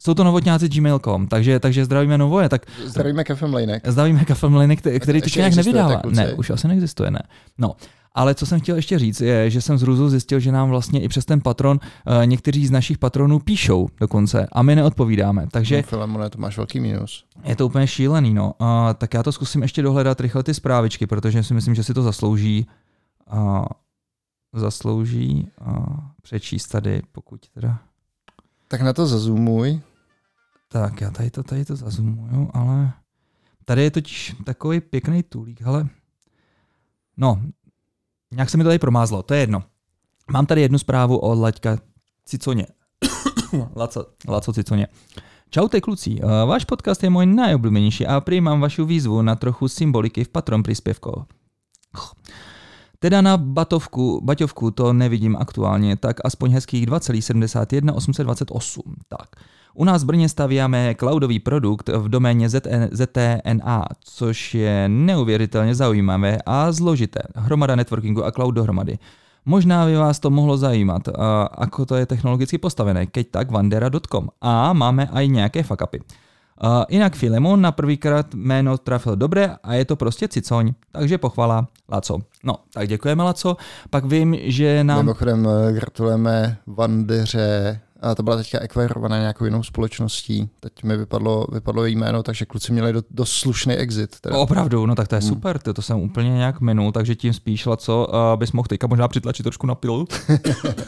jsou 0.00 0.14
to 0.14 0.24
novotňáci 0.24 0.68
gmail.com, 0.68 1.26
takže, 1.26 1.60
takže 1.60 1.84
zdravíme 1.84 2.18
Novoje, 2.18 2.48
tak 2.48 2.66
Zdravíme 2.84 3.24
Kafe 3.24 3.46
Mlejnek. 3.46 3.88
zdravíme 3.88 4.24
Kafe 4.24 4.48
Mliny, 4.48 4.76
který, 4.76 5.20
teď 5.20 5.36
nějak 5.36 5.54
nevydává. 5.54 6.02
Ne, 6.10 6.32
už 6.34 6.50
asi 6.50 6.68
neexistuje, 6.68 7.10
ne. 7.10 7.22
No, 7.58 7.74
ale 8.14 8.34
co 8.34 8.46
jsem 8.46 8.60
chtěl 8.60 8.76
ještě 8.76 8.98
říct, 8.98 9.20
je, 9.20 9.50
že 9.50 9.60
jsem 9.60 9.78
z 9.78 9.82
Ruzu 9.82 10.08
zjistil, 10.08 10.40
že 10.40 10.52
nám 10.52 10.68
vlastně 10.68 11.02
i 11.02 11.08
přes 11.08 11.24
ten 11.24 11.40
patron 11.40 11.80
uh, 12.06 12.26
někteří 12.26 12.66
z 12.66 12.70
našich 12.70 12.98
patronů 12.98 13.38
píšou 13.38 13.88
dokonce 14.00 14.46
a 14.52 14.62
my 14.62 14.74
neodpovídáme. 14.76 15.46
Takže 15.50 15.76
No, 15.76 15.82
Filemone, 15.82 16.30
to 16.30 16.38
máš 16.38 16.56
velký 16.56 16.80
mínus. 16.80 17.24
je 17.44 17.56
to 17.56 17.66
úplně 17.66 17.86
šílený, 17.86 18.34
no. 18.34 18.54
Uh, 18.60 18.66
tak 18.98 19.14
já 19.14 19.22
to 19.22 19.32
zkusím 19.32 19.62
ještě 19.62 19.82
dohledat 19.82 20.20
rychle 20.20 20.42
ty 20.42 20.54
zprávičky, 20.54 21.06
protože 21.06 21.42
si 21.42 21.54
myslím, 21.54 21.74
že 21.74 21.84
si 21.84 21.94
to 21.94 22.02
zaslouží. 22.02 22.66
Uh, 23.32 23.64
zaslouží 24.52 25.48
uh, 25.66 25.86
přečíst 26.22 26.66
tady, 26.68 27.02
pokud 27.12 27.48
teda... 27.48 27.78
Tak 28.68 28.80
na 28.80 28.92
to 28.92 29.06
zazumuj. 29.06 29.80
Tak, 30.68 31.00
já 31.00 31.10
tady 31.10 31.30
to, 31.30 31.42
tady 31.42 31.64
to 31.64 31.76
zazumuju, 31.76 32.50
ale 32.54 32.92
tady 33.64 33.82
je 33.82 33.90
totiž 33.90 34.36
takový 34.44 34.80
pěkný 34.80 35.22
tulík, 35.22 35.62
ale 35.62 35.88
no, 37.16 37.42
nějak 38.32 38.50
se 38.50 38.56
mi 38.56 38.64
to 38.64 38.68
tady 38.68 38.78
promázlo, 38.78 39.22
to 39.22 39.34
je 39.34 39.40
jedno. 39.40 39.62
Mám 40.30 40.46
tady 40.46 40.60
jednu 40.60 40.78
zprávu 40.78 41.18
od 41.18 41.38
Laďka 41.38 41.78
Ciconě. 42.24 42.66
Laco, 43.76 44.06
Laco 44.28 44.52
Ciconě. 44.52 44.86
Čaute 45.50 45.80
kluci, 45.80 46.18
Eh, 46.22 46.46
váš 46.46 46.64
podcast 46.64 47.02
je 47.02 47.10
můj 47.10 47.26
nejoblíbenější 47.26 48.06
a 48.06 48.20
přijímám 48.20 48.60
vašu 48.60 48.84
výzvu 48.86 49.22
na 49.22 49.36
trochu 49.36 49.68
symboliky 49.68 50.24
v 50.24 50.28
patron 50.28 50.62
příspěvku. 50.62 51.24
Teda 52.98 53.20
na 53.20 53.36
batovku, 53.36 54.20
baťovku 54.24 54.70
to 54.70 54.92
nevidím 54.92 55.36
aktuálně, 55.36 55.96
tak 55.96 56.16
aspoň 56.24 56.52
hezkých 56.52 56.86
2,71 56.86 57.96
828. 57.96 58.94
Tak. 59.08 59.28
U 59.74 59.84
nás 59.84 60.02
v 60.02 60.06
Brně 60.06 60.28
stavíame 60.28 60.94
cloudový 60.94 61.38
produkt 61.38 61.88
v 61.88 62.08
doméně 62.08 62.48
ZTNA, 62.90 63.84
což 64.04 64.54
je 64.54 64.88
neuvěřitelně 64.88 65.74
zaujímavé 65.74 66.38
a 66.46 66.72
zložité. 66.72 67.20
Hromada 67.34 67.76
networkingu 67.76 68.24
a 68.24 68.30
cloud 68.30 68.50
dohromady. 68.50 68.98
Možná 69.46 69.86
by 69.86 69.96
vás 69.96 70.18
to 70.18 70.30
mohlo 70.30 70.56
zajímat, 70.56 71.08
a 71.08 71.42
ako 71.42 71.86
to 71.86 71.94
je 72.00 72.06
technologicky 72.06 72.58
postavené, 72.58 73.06
keď 73.06 73.30
tak 73.30 73.50
vandera.com. 73.50 74.32
A 74.40 74.72
máme 74.72 75.04
aj 75.12 75.28
nějaké 75.28 75.62
fuck-upy. 75.62 76.00
Uh, 76.00 76.84
jinak 76.88 77.16
Filemon 77.16 77.60
na 77.60 77.72
prvýkrát 77.72 78.34
jméno 78.34 78.78
trafil 78.78 79.16
dobře 79.16 79.56
a 79.62 79.74
je 79.74 79.84
to 79.84 79.96
prostě 79.96 80.28
cicoň, 80.28 80.72
takže 80.92 81.18
pochvala 81.18 81.68
Laco. 81.88 82.18
No, 82.44 82.54
tak 82.72 82.88
děkujeme 82.88 83.22
Laco. 83.22 83.56
Pak 83.90 84.04
vím, 84.04 84.36
že 84.40 84.84
nám... 84.84 84.98
Mimochodem 84.98 85.48
eh, 85.48 85.72
gratulujeme 85.72 86.56
Vandeře, 86.66 87.80
a 88.04 88.14
to 88.14 88.22
byla 88.22 88.36
teďka 88.36 88.60
ekvirovaná 88.60 89.18
nějakou 89.18 89.44
jinou 89.44 89.62
společností. 89.62 90.50
Teď 90.60 90.84
mi 90.84 90.96
vypadlo, 90.96 91.46
vypadlo 91.52 91.84
její 91.84 91.96
jméno, 91.96 92.22
takže 92.22 92.44
kluci 92.46 92.72
měli 92.72 92.92
do, 92.92 93.02
dost 93.10 93.32
slušný 93.32 93.74
exit. 93.74 94.20
Teda. 94.20 94.38
Opravdu, 94.38 94.86
no 94.86 94.94
tak 94.94 95.08
to 95.08 95.14
je 95.14 95.20
Hmm. 95.20 95.28
super, 95.28 95.58
to, 95.58 95.74
to 95.74 95.82
jsem 95.82 96.00
úplně 96.00 96.30
nějak 96.30 96.60
minul, 96.60 96.92
takže 96.92 97.14
tím 97.14 97.32
spíš, 97.32 97.68
co 97.76 98.06
uh, 98.06 98.38
bys 98.38 98.52
mohl 98.52 98.66
teďka 98.68 98.86
možná 98.86 99.08
přitlačit 99.08 99.42
trošku 99.42 99.66
na 99.66 99.74
pilu. 99.74 100.06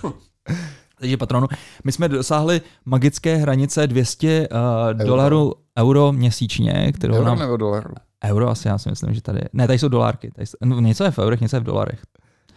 takže 0.98 1.16
patronu, 1.16 1.46
my 1.84 1.92
jsme 1.92 2.08
dosáhli 2.08 2.60
magické 2.84 3.36
hranice 3.36 3.86
200 3.86 4.48
uh, 4.48 4.56
Euro. 4.88 5.04
dolarů 5.06 5.52
euro 5.78 6.12
měsíčně, 6.12 6.92
kterou 6.92 7.14
Euro 7.14 7.24
nám... 7.24 7.38
nebo 7.38 7.56
dolaru? 7.56 7.94
Euro 8.24 8.48
asi, 8.48 8.68
já 8.68 8.78
si 8.78 8.90
myslím, 8.90 9.14
že 9.14 9.22
tady... 9.22 9.40
Ne, 9.52 9.66
tady 9.66 9.78
jsou 9.78 9.88
dolárky. 9.88 10.30
Tady 10.30 10.46
jsou, 10.46 10.56
no, 10.64 10.80
něco 10.80 11.04
je 11.04 11.10
v 11.10 11.18
eurech, 11.18 11.40
něco 11.40 11.56
je 11.56 11.60
v 11.60 11.64
dolarech. 11.64 12.00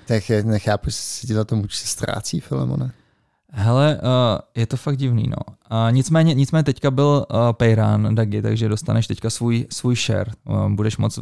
Tak 0.07 0.29
nechápu, 0.43 0.87
jestli 0.87 1.27
ti 1.27 1.33
na 1.33 1.43
tom 1.43 1.59
určitě 1.59 1.87
ztrácí, 1.87 2.39
Filemone. 2.39 2.91
Hele, 3.51 4.01
uh, 4.03 4.39
je 4.55 4.67
to 4.67 4.77
fakt 4.77 4.97
divný, 4.97 5.27
no. 5.27 5.55
Uh, 5.71 5.91
nicméně, 5.91 6.33
nicméně 6.33 6.63
teďka 6.63 6.91
byl 6.91 7.25
uh, 7.31 7.39
Payran, 7.51 8.15
Dagi, 8.15 8.41
takže 8.41 8.69
dostaneš 8.69 9.07
teďka 9.07 9.29
svůj, 9.29 9.67
svůj 9.71 9.95
share. 9.95 10.31
Uh, 10.45 10.69
budeš 10.69 10.97
moc 10.97 11.19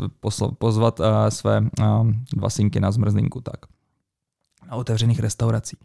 pozvat 0.58 1.00
uh, 1.00 1.06
své 1.30 1.62
uh, 1.62 2.12
dva 2.34 2.50
synky 2.50 2.80
na 2.80 2.92
zmrzlinku, 2.92 3.42
tak. 3.42 3.66
Na 4.70 4.76
otevřených 4.76 5.20
restaurací. 5.20 5.78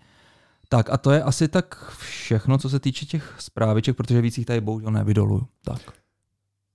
Tak 0.69 0.91
a 0.91 0.97
to 0.97 1.11
je 1.11 1.23
asi 1.23 1.49
tak 1.49 1.93
všechno, 1.99 2.59
co 2.59 2.69
se 2.69 2.81
týče 2.81 3.07
těch 3.07 3.35
zpráviček, 3.39 3.97
protože 3.97 4.21
víc 4.21 4.39
jich 4.39 4.47
tady 4.47 4.61
bohužel 4.61 4.91
nevydoluju. 4.91 5.47
Tak. 5.65 5.81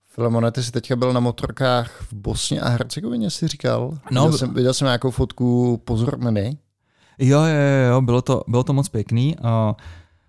Filemone, 0.07 0.51
ty 0.51 0.63
jsi 0.63 0.71
teďka 0.71 0.95
byl 0.95 1.13
na 1.13 1.19
motorkách 1.19 2.01
v 2.01 2.13
Bosně 2.13 2.61
a 2.61 2.69
Hercegovině, 2.69 3.29
si 3.29 3.47
říkal? 3.47 3.97
No, 4.11 4.23
viděl, 4.23 4.37
jsem, 4.37 4.53
viděl 4.53 4.73
jsem 4.73 4.85
nějakou 4.85 5.11
fotku 5.11 5.81
pozormeny. 5.85 6.57
Jo, 7.19 7.39
jo, 7.39 7.91
jo, 7.91 8.01
bylo, 8.01 8.21
to, 8.21 8.43
bylo 8.47 8.63
to 8.63 8.73
moc 8.73 8.89
pěkný. 8.89 9.35
A, 9.43 9.75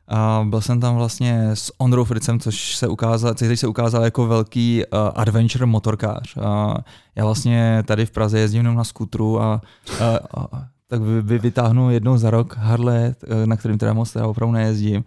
a 0.09 0.44
byl 0.48 0.61
jsem 0.61 0.81
tam 0.81 0.96
vlastně 0.96 1.51
s 1.55 1.72
Ondrou 1.79 2.05
Fricem, 2.05 2.40
což 2.40 2.77
se 2.77 2.88
ukázal, 2.88 3.35
který 3.35 3.57
se 3.57 3.66
ukázal 3.66 4.05
jako 4.05 4.27
velký 4.27 4.83
uh, 4.85 4.98
adventure 5.14 5.66
motorkář. 5.66 6.37
A 6.37 6.77
já 7.16 7.24
vlastně 7.24 7.83
tady 7.87 8.07
v 8.07 8.11
Praze 8.11 8.38
jezdím 8.38 8.59
jenom 8.59 8.77
na 8.77 8.85
skutru 8.85 9.42
a, 9.42 9.61
a, 10.01 10.18
a 10.37 10.66
tak 10.87 11.01
vy, 11.01 11.22
vy 11.22 11.38
vytáhnu 11.38 11.90
jednou 11.90 12.16
za 12.16 12.31
rok 12.31 12.57
Harley, 12.57 13.05
eh, 13.05 13.46
na 13.46 13.57
kterým 13.57 13.79
teda 13.79 13.92
moc 13.92 14.12
teda 14.12 14.27
opravdu 14.27 14.53
nejezdím. 14.53 15.05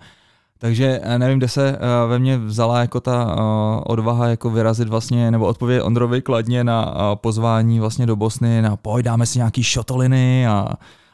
Takže 0.57 0.99
eh, 1.03 1.19
nevím, 1.19 1.37
kde 1.37 1.47
se 1.47 1.79
ve 2.07 2.19
mně 2.19 2.37
vzala 2.37 2.79
jako 2.79 2.99
ta 2.99 3.35
odvaha 3.85 4.27
jako 4.27 4.49
vyrazit 4.49 4.89
vlastně, 4.89 5.31
nebo 5.31 5.47
odpovědět 5.47 5.83
Ondrovi 5.83 6.21
kladně 6.21 6.63
na 6.63 6.95
pozvání 7.15 7.79
vlastně 7.79 8.05
do 8.05 8.15
Bosny, 8.15 8.61
na 8.61 8.75
pojď 8.75 9.05
dáme 9.05 9.25
si 9.25 9.39
nějaký 9.39 9.63
šotoliny 9.63 10.47
a, 10.47 10.67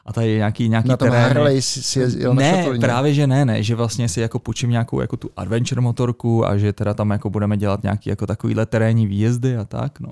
a 0.08 0.14
tady 0.14 0.36
nějaký, 0.38 0.70
nějaký 0.70 0.90
Na 0.90 0.98
tom 0.98 1.10
terény. 1.10 1.28
Harley 1.28 1.62
si, 1.62 1.84
si 1.84 2.00
jezdil 2.00 2.34
na 2.34 2.42
ne, 2.42 2.58
šatolině. 2.58 2.82
právě 2.82 3.14
že 3.14 3.28
ne, 3.28 3.46
ne, 3.46 3.64
že 3.64 3.76
vlastně 3.76 4.10
si 4.10 4.22
jako 4.22 4.40
půjčím 4.40 4.70
nějakou 4.70 5.02
jako 5.02 5.18
tu 5.18 5.30
adventure 5.38 5.82
motorku 5.82 6.48
a 6.48 6.58
že 6.58 6.74
teda 6.74 6.94
tam 6.94 7.10
jako 7.10 7.30
budeme 7.30 7.58
dělat 7.58 7.84
nějaký 7.84 8.10
jako 8.10 8.28
takovýhle 8.28 8.66
terénní 8.66 9.08
výjezdy 9.08 9.58
a 9.58 9.64
tak, 9.66 10.00
no. 10.00 10.10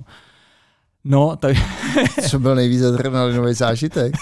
No, 1.08 1.36
tak, 1.36 1.56
Co 2.28 2.38
byl 2.38 2.54
nejvíc 2.54 2.82
adrenalinový 2.82 3.54
zážitek? 3.54 4.14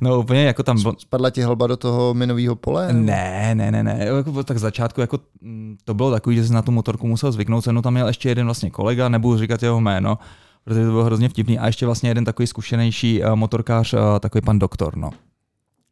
no 0.00 0.18
úplně 0.20 0.44
jako 0.44 0.62
tam, 0.62 0.82
byl- 0.82 0.94
Spadla 0.98 1.30
ti 1.30 1.42
hlba 1.42 1.66
do 1.66 1.76
toho 1.76 2.14
minového 2.14 2.56
pole? 2.56 2.92
Ne, 2.92 3.54
ne, 3.54 3.70
ne, 3.70 3.82
ne. 3.82 3.98
Jako, 4.16 4.44
tak 4.44 4.58
začátku 4.58 5.00
jako, 5.00 5.18
mm, 5.40 5.76
to 5.84 5.94
bylo 5.94 6.10
takový, 6.10 6.36
že 6.36 6.44
jsi 6.46 6.52
na 6.52 6.62
tu 6.62 6.72
motorku 6.72 7.06
musel 7.06 7.32
zvyknout. 7.32 7.66
No 7.66 7.82
tam 7.82 7.94
měl 7.94 8.06
ještě 8.06 8.28
jeden 8.28 8.44
vlastně 8.44 8.70
kolega, 8.70 9.08
nebudu 9.08 9.38
říkat 9.38 9.62
jeho 9.62 9.80
jméno, 9.80 10.18
protože 10.64 10.84
to 10.84 10.90
bylo 10.90 11.04
hrozně 11.04 11.28
vtipný. 11.28 11.58
A 11.58 11.66
ještě 11.66 11.86
vlastně 11.86 12.10
jeden 12.10 12.24
takový 12.24 12.46
zkušenější 12.46 13.22
uh, 13.22 13.34
motorkář, 13.34 13.94
uh, 13.94 14.00
takový 14.20 14.42
pan 14.42 14.58
doktor, 14.58 14.96
no. 14.96 15.10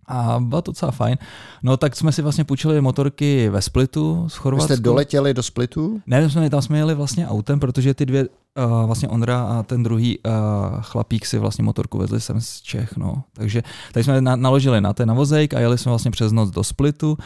A 0.07 0.41
bylo 0.41 0.63
to 0.63 0.71
docela 0.71 0.93
fajn. 0.93 1.19
No 1.63 1.77
tak 1.77 1.97
jsme 1.97 2.13
si 2.13 2.23
vlastně 2.23 2.45
půjčili 2.45 2.81
motorky 2.81 3.49
ve 3.49 3.63
Splitu 3.63 4.29
z 4.29 4.37
Chorvatska. 4.37 4.75
jste 4.75 4.83
doletěli 4.83 5.35
do 5.35 5.43
Splitu? 5.43 6.01
Ne, 6.07 6.21
my 6.21 6.31
jsme, 6.31 6.51
tam 6.51 6.63
jsme 6.63 6.79
jeli 6.79 6.95
vlastně 6.95 7.29
autem, 7.29 7.61
protože 7.61 7.95
ty 7.95 8.07
dvě, 8.07 8.29
uh, 8.29 8.87
vlastně 8.87 9.09
Ondra 9.09 9.43
a 9.43 9.63
ten 9.63 9.83
druhý 9.83 10.19
uh, 10.19 10.33
chlapík 10.81 11.27
si 11.27 11.39
vlastně 11.39 11.65
motorku 11.65 11.99
vezli 11.99 12.21
sem 12.21 12.41
z 12.41 12.61
Čech, 12.61 12.97
no. 12.97 13.23
Takže 13.33 13.63
tady 13.93 14.05
jsme 14.05 14.21
na, 14.21 14.37
naložili 14.37 14.81
na 14.81 14.93
ten 14.93 15.09
navozejk 15.09 15.55
a 15.55 15.61
jeli 15.61 15.79
jsme 15.79 15.91
vlastně 15.91 16.11
přes 16.11 16.33
noc 16.33 16.51
do 16.51 16.65
Splitu. 16.65 17.17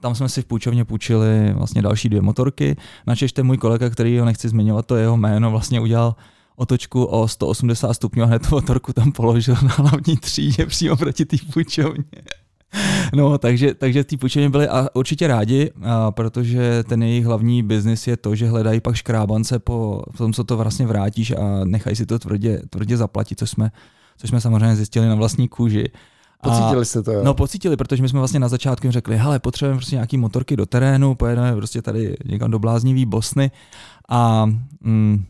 Tam 0.00 0.14
jsme 0.14 0.28
si 0.28 0.42
v 0.42 0.44
půjčovně 0.44 0.84
půjčili 0.84 1.52
vlastně 1.52 1.82
další 1.82 2.08
dvě 2.08 2.22
motorky. 2.22 2.76
Načež 3.06 3.32
ten 3.32 3.46
můj 3.46 3.56
kolega, 3.56 3.90
který 3.90 4.18
ho 4.18 4.24
nechci 4.24 4.48
zmiňovat, 4.48 4.86
to 4.86 4.96
jeho 4.96 5.16
jméno, 5.16 5.50
vlastně 5.50 5.80
udělal 5.80 6.14
otočku 6.60 7.04
o 7.04 7.28
180 7.28 7.94
stupňů 7.94 8.22
a 8.22 8.26
hned 8.26 8.48
tu 8.48 8.54
motorku 8.54 8.92
tam 8.92 9.12
položil 9.12 9.54
na 9.62 9.74
hlavní 9.76 10.16
třídě 10.16 10.66
přímo 10.66 10.96
proti 10.96 11.24
té 11.24 11.36
půjčovně. 11.52 12.04
No, 13.14 13.38
takže, 13.38 13.74
takže 13.74 14.04
ty 14.04 14.16
půjčovny 14.16 14.48
byli 14.48 14.68
a 14.68 14.88
určitě 14.94 15.26
rádi, 15.26 15.70
a 15.82 16.10
protože 16.10 16.84
ten 16.88 17.02
jejich 17.02 17.24
hlavní 17.24 17.62
biznis 17.62 18.06
je 18.06 18.16
to, 18.16 18.34
že 18.34 18.48
hledají 18.48 18.80
pak 18.80 18.94
škrábance 18.94 19.58
po 19.58 20.02
tom, 20.16 20.32
co 20.32 20.44
to 20.44 20.56
vlastně 20.56 20.86
vrátíš 20.86 21.30
a 21.30 21.64
nechají 21.64 21.96
si 21.96 22.06
to 22.06 22.18
tvrdě, 22.18 22.62
tvrdě 22.70 22.96
zaplatit, 22.96 23.38
což 23.38 23.50
jsme, 23.50 23.70
což 24.18 24.30
jsme 24.30 24.40
samozřejmě 24.40 24.76
zjistili 24.76 25.08
na 25.08 25.14
vlastní 25.14 25.48
kůži. 25.48 25.84
A- 26.40 26.48
Pocítili 26.48 26.84
jste 26.84 27.02
to, 27.02 27.12
jo? 27.12 27.20
No 27.24 27.34
pocítili, 27.34 27.76
protože 27.76 28.02
my 28.02 28.08
jsme 28.08 28.18
vlastně 28.18 28.40
na 28.40 28.48
začátku 28.48 28.86
jim 28.86 28.92
řekli, 28.92 29.16
hele, 29.18 29.38
potřebujeme 29.38 29.78
prostě 29.78 29.96
nějaký 29.96 30.16
motorky 30.18 30.56
do 30.56 30.66
terénu, 30.66 31.14
pojedeme 31.14 31.56
prostě 31.56 31.82
tady 31.82 32.16
někam 32.24 32.50
do 32.50 32.58
bláznivý 32.58 33.06
Bosny 33.06 33.50
a 34.08 34.46
mm, 34.80 35.24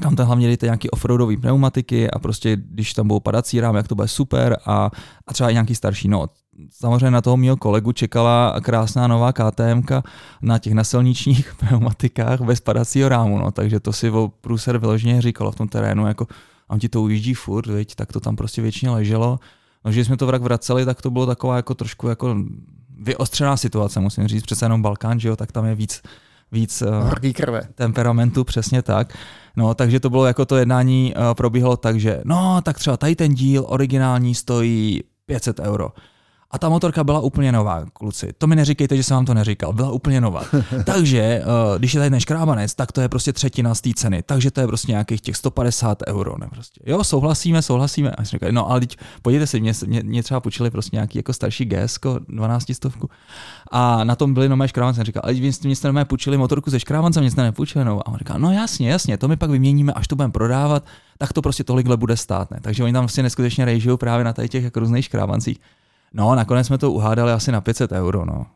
tam 0.00 0.16
tam 0.16 0.26
hlavně 0.26 0.46
dejte 0.46 0.66
nějaký 0.66 0.90
offroadový 0.90 1.36
pneumatiky 1.36 2.10
a 2.10 2.18
prostě 2.18 2.56
když 2.56 2.94
tam 2.94 3.08
budou 3.08 3.20
padací 3.20 3.60
rám, 3.60 3.76
jak 3.76 3.88
to 3.88 3.94
bude 3.94 4.08
super 4.08 4.56
a, 4.66 4.90
a 5.26 5.32
třeba 5.32 5.50
i 5.50 5.52
nějaký 5.52 5.74
starší. 5.74 6.08
No, 6.08 6.26
samozřejmě 6.70 7.10
na 7.10 7.20
toho 7.20 7.36
mého 7.36 7.56
kolegu 7.56 7.92
čekala 7.92 8.60
krásná 8.60 9.06
nová 9.06 9.32
KTM 9.32 9.82
na 10.42 10.58
těch 10.58 10.72
nasilničních 10.72 11.54
pneumatikách 11.58 12.40
bez 12.40 12.60
padacího 12.60 13.08
rámu, 13.08 13.38
no, 13.38 13.50
takže 13.50 13.80
to 13.80 13.92
si 13.92 14.10
o 14.10 14.32
průser 14.40 14.78
vyloženě 14.78 15.22
říkalo 15.22 15.52
v 15.52 15.56
tom 15.56 15.68
terénu, 15.68 16.06
jako 16.06 16.26
on 16.68 16.78
ti 16.78 16.88
to 16.88 17.02
ujíždí 17.02 17.34
furt, 17.34 17.66
viď, 17.66 17.94
tak 17.94 18.12
to 18.12 18.20
tam 18.20 18.36
prostě 18.36 18.62
většině 18.62 18.90
leželo. 18.90 19.38
No, 19.84 19.92
že 19.92 20.04
jsme 20.04 20.16
to 20.16 20.26
vrak 20.26 20.42
vraceli, 20.42 20.84
tak 20.84 21.02
to 21.02 21.10
bylo 21.10 21.26
taková 21.26 21.56
jako 21.56 21.74
trošku 21.74 22.08
jako 22.08 22.36
vyostřená 22.98 23.56
situace, 23.56 24.00
musím 24.00 24.28
říct, 24.28 24.42
přece 24.42 24.64
jenom 24.64 24.82
Balkán, 24.82 25.20
že 25.20 25.28
jo, 25.28 25.36
tak 25.36 25.52
tam 25.52 25.64
je 25.64 25.74
víc, 25.74 26.02
víc 26.52 26.82
uh, 26.82 27.32
krve. 27.34 27.62
temperamentu, 27.74 28.44
přesně 28.44 28.82
tak. 28.82 29.18
No, 29.56 29.74
takže 29.74 30.00
to 30.00 30.10
bylo 30.10 30.26
jako 30.26 30.44
to 30.44 30.56
jednání 30.56 31.14
uh, 31.16 31.34
probíhalo 31.34 31.76
tak, 31.76 32.00
že 32.00 32.20
no, 32.24 32.60
tak 32.62 32.78
třeba 32.78 32.96
tady 32.96 33.16
ten 33.16 33.34
díl 33.34 33.64
originální 33.68 34.34
stojí 34.34 35.02
500 35.26 35.60
euro. 35.60 35.88
A 36.52 36.58
ta 36.58 36.68
motorka 36.68 37.04
byla 37.04 37.20
úplně 37.20 37.52
nová, 37.52 37.84
kluci. 37.92 38.32
To 38.38 38.46
mi 38.46 38.56
neříkejte, 38.56 38.96
že 38.96 39.02
jsem 39.02 39.14
vám 39.14 39.24
to 39.24 39.34
neříkal. 39.34 39.72
Byla 39.72 39.90
úplně 39.90 40.20
nová. 40.20 40.42
Takže, 40.84 41.42
uh, 41.44 41.78
když 41.78 41.94
je 41.94 42.00
tady 42.00 42.10
ten 42.10 42.20
škrábanec, 42.20 42.74
tak 42.74 42.92
to 42.92 43.00
je 43.00 43.08
prostě 43.08 43.32
třetina 43.32 43.74
z 43.74 43.80
té 43.80 43.90
ceny. 43.94 44.22
Takže 44.22 44.50
to 44.50 44.60
je 44.60 44.66
prostě 44.66 44.92
nějakých 44.92 45.20
těch 45.20 45.36
150 45.36 45.98
euro. 46.08 46.34
Ne? 46.38 46.46
Prostě. 46.50 46.80
Jo, 46.86 47.04
souhlasíme, 47.04 47.62
souhlasíme. 47.62 48.10
A 48.10 48.24
jsem 48.24 48.36
říkal, 48.36 48.52
no 48.52 48.70
ale 48.70 48.80
teď, 48.80 48.96
podívejte 49.22 49.46
si, 49.46 49.60
mě, 49.60 49.72
mě, 49.86 50.02
mě, 50.02 50.22
třeba 50.22 50.40
počili 50.40 50.70
prostě 50.70 50.96
nějaký 50.96 51.18
jako 51.18 51.32
starší 51.32 51.64
GS, 51.64 51.98
12 52.28 52.74
stovku. 52.74 53.10
A 53.70 54.04
na 54.04 54.16
tom 54.16 54.34
byly 54.34 54.48
nové 54.48 54.68
škrávance. 54.68 54.96
Jsem 54.96 55.04
říkal, 55.04 55.22
ale 55.24 55.34
vy 55.34 55.52
jste 55.52 55.68
mě 55.68 55.76
jste 55.76 56.04
půjčili 56.04 56.36
motorku 56.36 56.70
ze 56.70 56.80
škrávance, 56.80 57.20
mě 57.20 57.30
jste 57.30 57.42
nepůjčili 57.42 57.84
novou. 57.84 58.00
A 58.00 58.06
on 58.06 58.18
říkal, 58.18 58.38
no 58.38 58.52
jasně, 58.52 58.90
jasně, 58.90 59.18
to 59.18 59.28
my 59.28 59.36
pak 59.36 59.50
vyměníme, 59.50 59.92
až 59.92 60.08
to 60.08 60.16
budeme 60.16 60.32
prodávat, 60.32 60.84
tak 61.18 61.32
to 61.32 61.42
prostě 61.42 61.64
tolikhle 61.64 61.96
bude 61.96 62.16
stát. 62.16 62.50
Ne? 62.50 62.58
Takže 62.62 62.84
oni 62.84 62.92
tam 62.92 63.02
vlastně 63.02 63.22
neskutečně 63.22 63.64
rejžují 63.64 63.98
právě 63.98 64.24
na 64.24 64.32
těch 64.48 64.64
jako 64.64 64.80
různých 64.80 65.04
škrávancích. 65.04 65.58
No, 66.14 66.34
nakonec 66.34 66.66
jsme 66.66 66.78
to 66.78 66.92
uhádali 66.92 67.32
asi 67.32 67.52
na 67.52 67.60
500 67.60 67.92
euro, 67.92 68.24
no. 68.24 68.46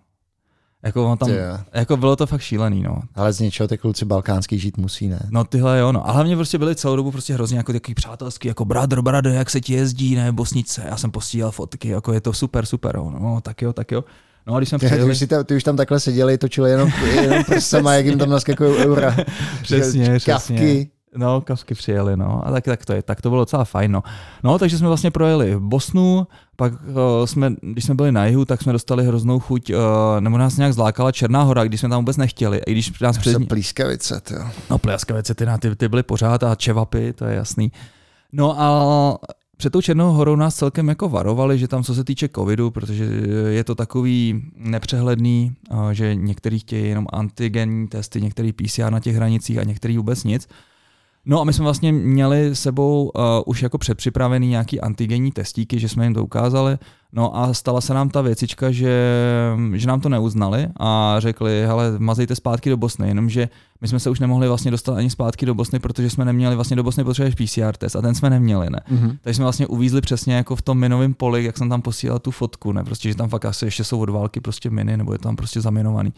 Jako, 0.83 1.16
tam, 1.16 1.31
jako 1.75 1.97
bylo 1.97 2.16
to 2.16 2.27
fakt 2.27 2.40
šílený, 2.40 2.83
no. 2.83 3.03
Ale 3.14 3.33
z 3.33 3.40
něčeho 3.40 3.69
ty 3.69 3.79
kluci 3.79 4.05
balkánský 4.05 4.59
žít 4.59 4.77
musí, 4.77 5.09
ne? 5.09 5.21
No 5.31 5.45
tyhle 5.45 5.79
jo, 5.79 5.92
no. 5.92 6.09
A 6.09 6.12
hlavně 6.12 6.37
prostě 6.37 6.59
byli 6.59 6.75
celou 6.75 6.97
dobu 6.97 7.11
prostě 7.11 7.35
hrozně 7.35 7.57
jako 7.57 7.73
takový 7.73 7.95
přátelský, 7.95 8.49
jako 8.49 8.64
brother, 8.64 9.01
brother, 9.01 9.33
jak 9.33 9.51
se 9.51 9.61
ti 9.61 9.73
jezdí, 9.73 10.14
ne, 10.14 10.33
bosnice. 10.33 10.83
Já 10.88 10.97
jsem 10.97 11.11
postíhal 11.11 11.51
fotky, 11.51 11.88
jako 11.88 12.12
je 12.12 12.21
to 12.21 12.33
super, 12.33 12.66
super, 12.66 12.97
no, 12.97 13.19
no 13.21 13.40
tak 13.40 13.62
jo, 13.62 13.73
tak 13.73 13.92
jo. 13.92 14.05
No 14.47 14.55
a 14.55 14.59
když 14.59 14.69
jsme 14.69 14.79
přijeli... 14.79 15.05
Ty, 15.05 15.11
už, 15.11 15.19
ty, 15.19 15.45
ty 15.45 15.57
už 15.57 15.64
tam 15.64 15.77
takhle 15.77 16.01
seděli, 16.01 16.38
točili 16.38 16.71
jenom, 16.71 16.90
jenom 17.14 17.45
prsama, 17.45 17.95
jak 17.95 18.07
jim 18.07 18.19
tam 18.19 18.31
naskakují 18.31 18.77
eura. 18.77 19.16
přesně, 19.62 20.19
přesně. 20.19 20.87
No, 21.14 21.40
kavky 21.40 21.75
přijeli, 21.75 22.16
no. 22.16 22.47
A 22.47 22.51
tak, 22.51 22.64
tak 22.64 22.87
to 22.87 22.92
je, 22.92 23.03
tak 23.03 23.21
to 23.21 23.29
bylo 23.29 23.42
docela 23.42 23.64
fajn, 23.64 23.92
no. 23.92 24.03
No, 24.45 24.59
takže 24.59 24.79
jsme 24.79 24.88
vlastně 24.88 25.11
projeli 25.11 25.57
Bosnu, 25.59 26.27
pak 26.57 26.73
uh, 26.73 26.79
jsme, 27.25 27.55
když 27.61 27.85
jsme 27.85 27.95
byli 27.95 28.12
na 28.12 28.27
jihu, 28.27 28.45
tak 28.45 28.62
jsme 28.62 28.73
dostali 28.73 29.07
hroznou 29.07 29.40
chuť, 29.40 29.71
uh, 29.71 29.81
nebo 30.21 30.38
nás 30.38 30.57
nějak 30.57 30.73
zlákala 30.73 31.12
Černá 31.12 31.42
hora, 31.42 31.64
když 31.64 31.81
jsme 31.81 31.88
tam 31.88 32.01
vůbec 32.01 32.16
nechtěli. 32.16 32.61
I 32.66 32.73
když 32.73 33.01
nás 33.01 33.19
před... 33.19 33.49
Plískavice, 33.49 34.21
jo. 34.31 34.47
No, 34.71 34.79
plískavice, 34.79 35.35
ty, 35.35 35.47
ty, 35.59 35.77
ty 35.77 35.88
byly 35.88 36.03
pořád 36.03 36.42
a 36.42 36.55
čevapy, 36.55 37.12
to 37.12 37.25
je 37.25 37.37
jasný. 37.37 37.73
No 38.33 38.61
a 38.61 39.19
před 39.57 39.71
tou 39.71 39.81
Černou 39.81 40.12
horou 40.12 40.37
nás 40.37 40.55
celkem 40.55 40.88
jako 40.88 41.09
varovali, 41.09 41.59
že 41.59 41.69
tam 41.69 41.83
co 41.83 41.95
se 41.95 42.05
týče 42.05 42.29
covidu, 42.29 42.71
protože 42.71 43.05
je 43.49 43.64
to 43.64 43.75
takový 43.75 44.42
nepřehledný, 44.57 45.53
uh, 45.71 45.90
že 45.90 46.14
některý 46.14 46.59
chtějí 46.59 46.88
jenom 46.88 47.07
antigenní 47.12 47.88
testy, 47.88 48.21
některý 48.21 48.53
PCR 48.53 48.90
na 48.90 49.01
těch 49.01 49.16
hranicích 49.16 49.59
a 49.59 49.64
některý 49.64 49.97
vůbec 49.97 50.25
nic. 50.25 50.49
No 51.29 51.41
a 51.41 51.45
my 51.45 51.53
jsme 51.53 51.62
vlastně 51.62 51.93
měli 51.93 52.57
sebou 52.57 53.11
uh, 53.15 53.23
už 53.47 53.62
jako 53.62 53.79
předpřipravený 53.79 54.49
nějaký 54.49 54.81
antigenní 54.81 55.33
testíky, 55.33 55.79
že 55.79 55.89
jsme 55.89 56.05
jim 56.05 56.15
to 56.15 56.25
ukázali. 56.25 56.79
No 57.12 57.37
a 57.37 57.55
stala 57.55 57.81
se 57.81 57.95
nám 57.95 58.09
ta 58.09 58.21
věcička, 58.21 58.71
že, 58.71 59.01
že 59.75 59.87
nám 59.87 60.01
to 60.01 60.09
neuznali 60.09 60.69
a 60.81 61.17
řekli, 61.19 61.62
hele, 61.67 61.93
mazejte 61.99 62.35
zpátky 62.35 62.71
do 62.71 62.77
Bosny, 62.77 63.09
jenomže 63.09 63.49
my 63.81 63.89
jsme 63.89 64.01
se 64.01 64.11
už 64.11 64.21
nemohli 64.21 64.49
vlastně 64.49 64.71
dostat 64.71 64.97
ani 64.97 65.11
zpátky 65.11 65.47
do 65.47 65.55
Bosny, 65.55 65.79
protože 65.79 66.11
jsme 66.11 66.25
neměli 66.25 66.55
vlastně 66.55 66.77
do 66.77 66.83
Bosny 66.83 67.05
potřebuješ 67.05 67.35
PCR 67.35 67.77
test 67.77 67.97
a 67.97 68.03
ten 68.03 68.15
jsme 68.15 68.31
neměli, 68.31 68.71
ne. 68.71 68.81
Mm-hmm. 68.93 69.17
Takže 69.23 69.35
jsme 69.35 69.45
vlastně 69.45 69.67
uvízli 69.67 70.01
přesně 70.01 70.35
jako 70.35 70.57
v 70.57 70.62
tom 70.62 70.79
minovém 70.79 71.15
poli, 71.15 71.45
jak 71.45 71.59
jsem 71.59 71.69
tam 71.69 71.83
posílal 71.83 72.19
tu 72.19 72.31
fotku, 72.31 72.73
ne, 72.73 72.85
prostě, 72.85 73.09
že 73.09 73.15
tam 73.15 73.29
fakt 73.29 73.45
asi 73.45 73.65
ještě 73.65 73.85
jsou 73.85 74.01
od 74.01 74.11
války 74.11 74.41
prostě 74.41 74.71
miny, 74.71 74.97
nebo 74.97 75.12
je 75.12 75.19
tam 75.19 75.37
prostě 75.37 75.61
zaminovaný. 75.61 76.12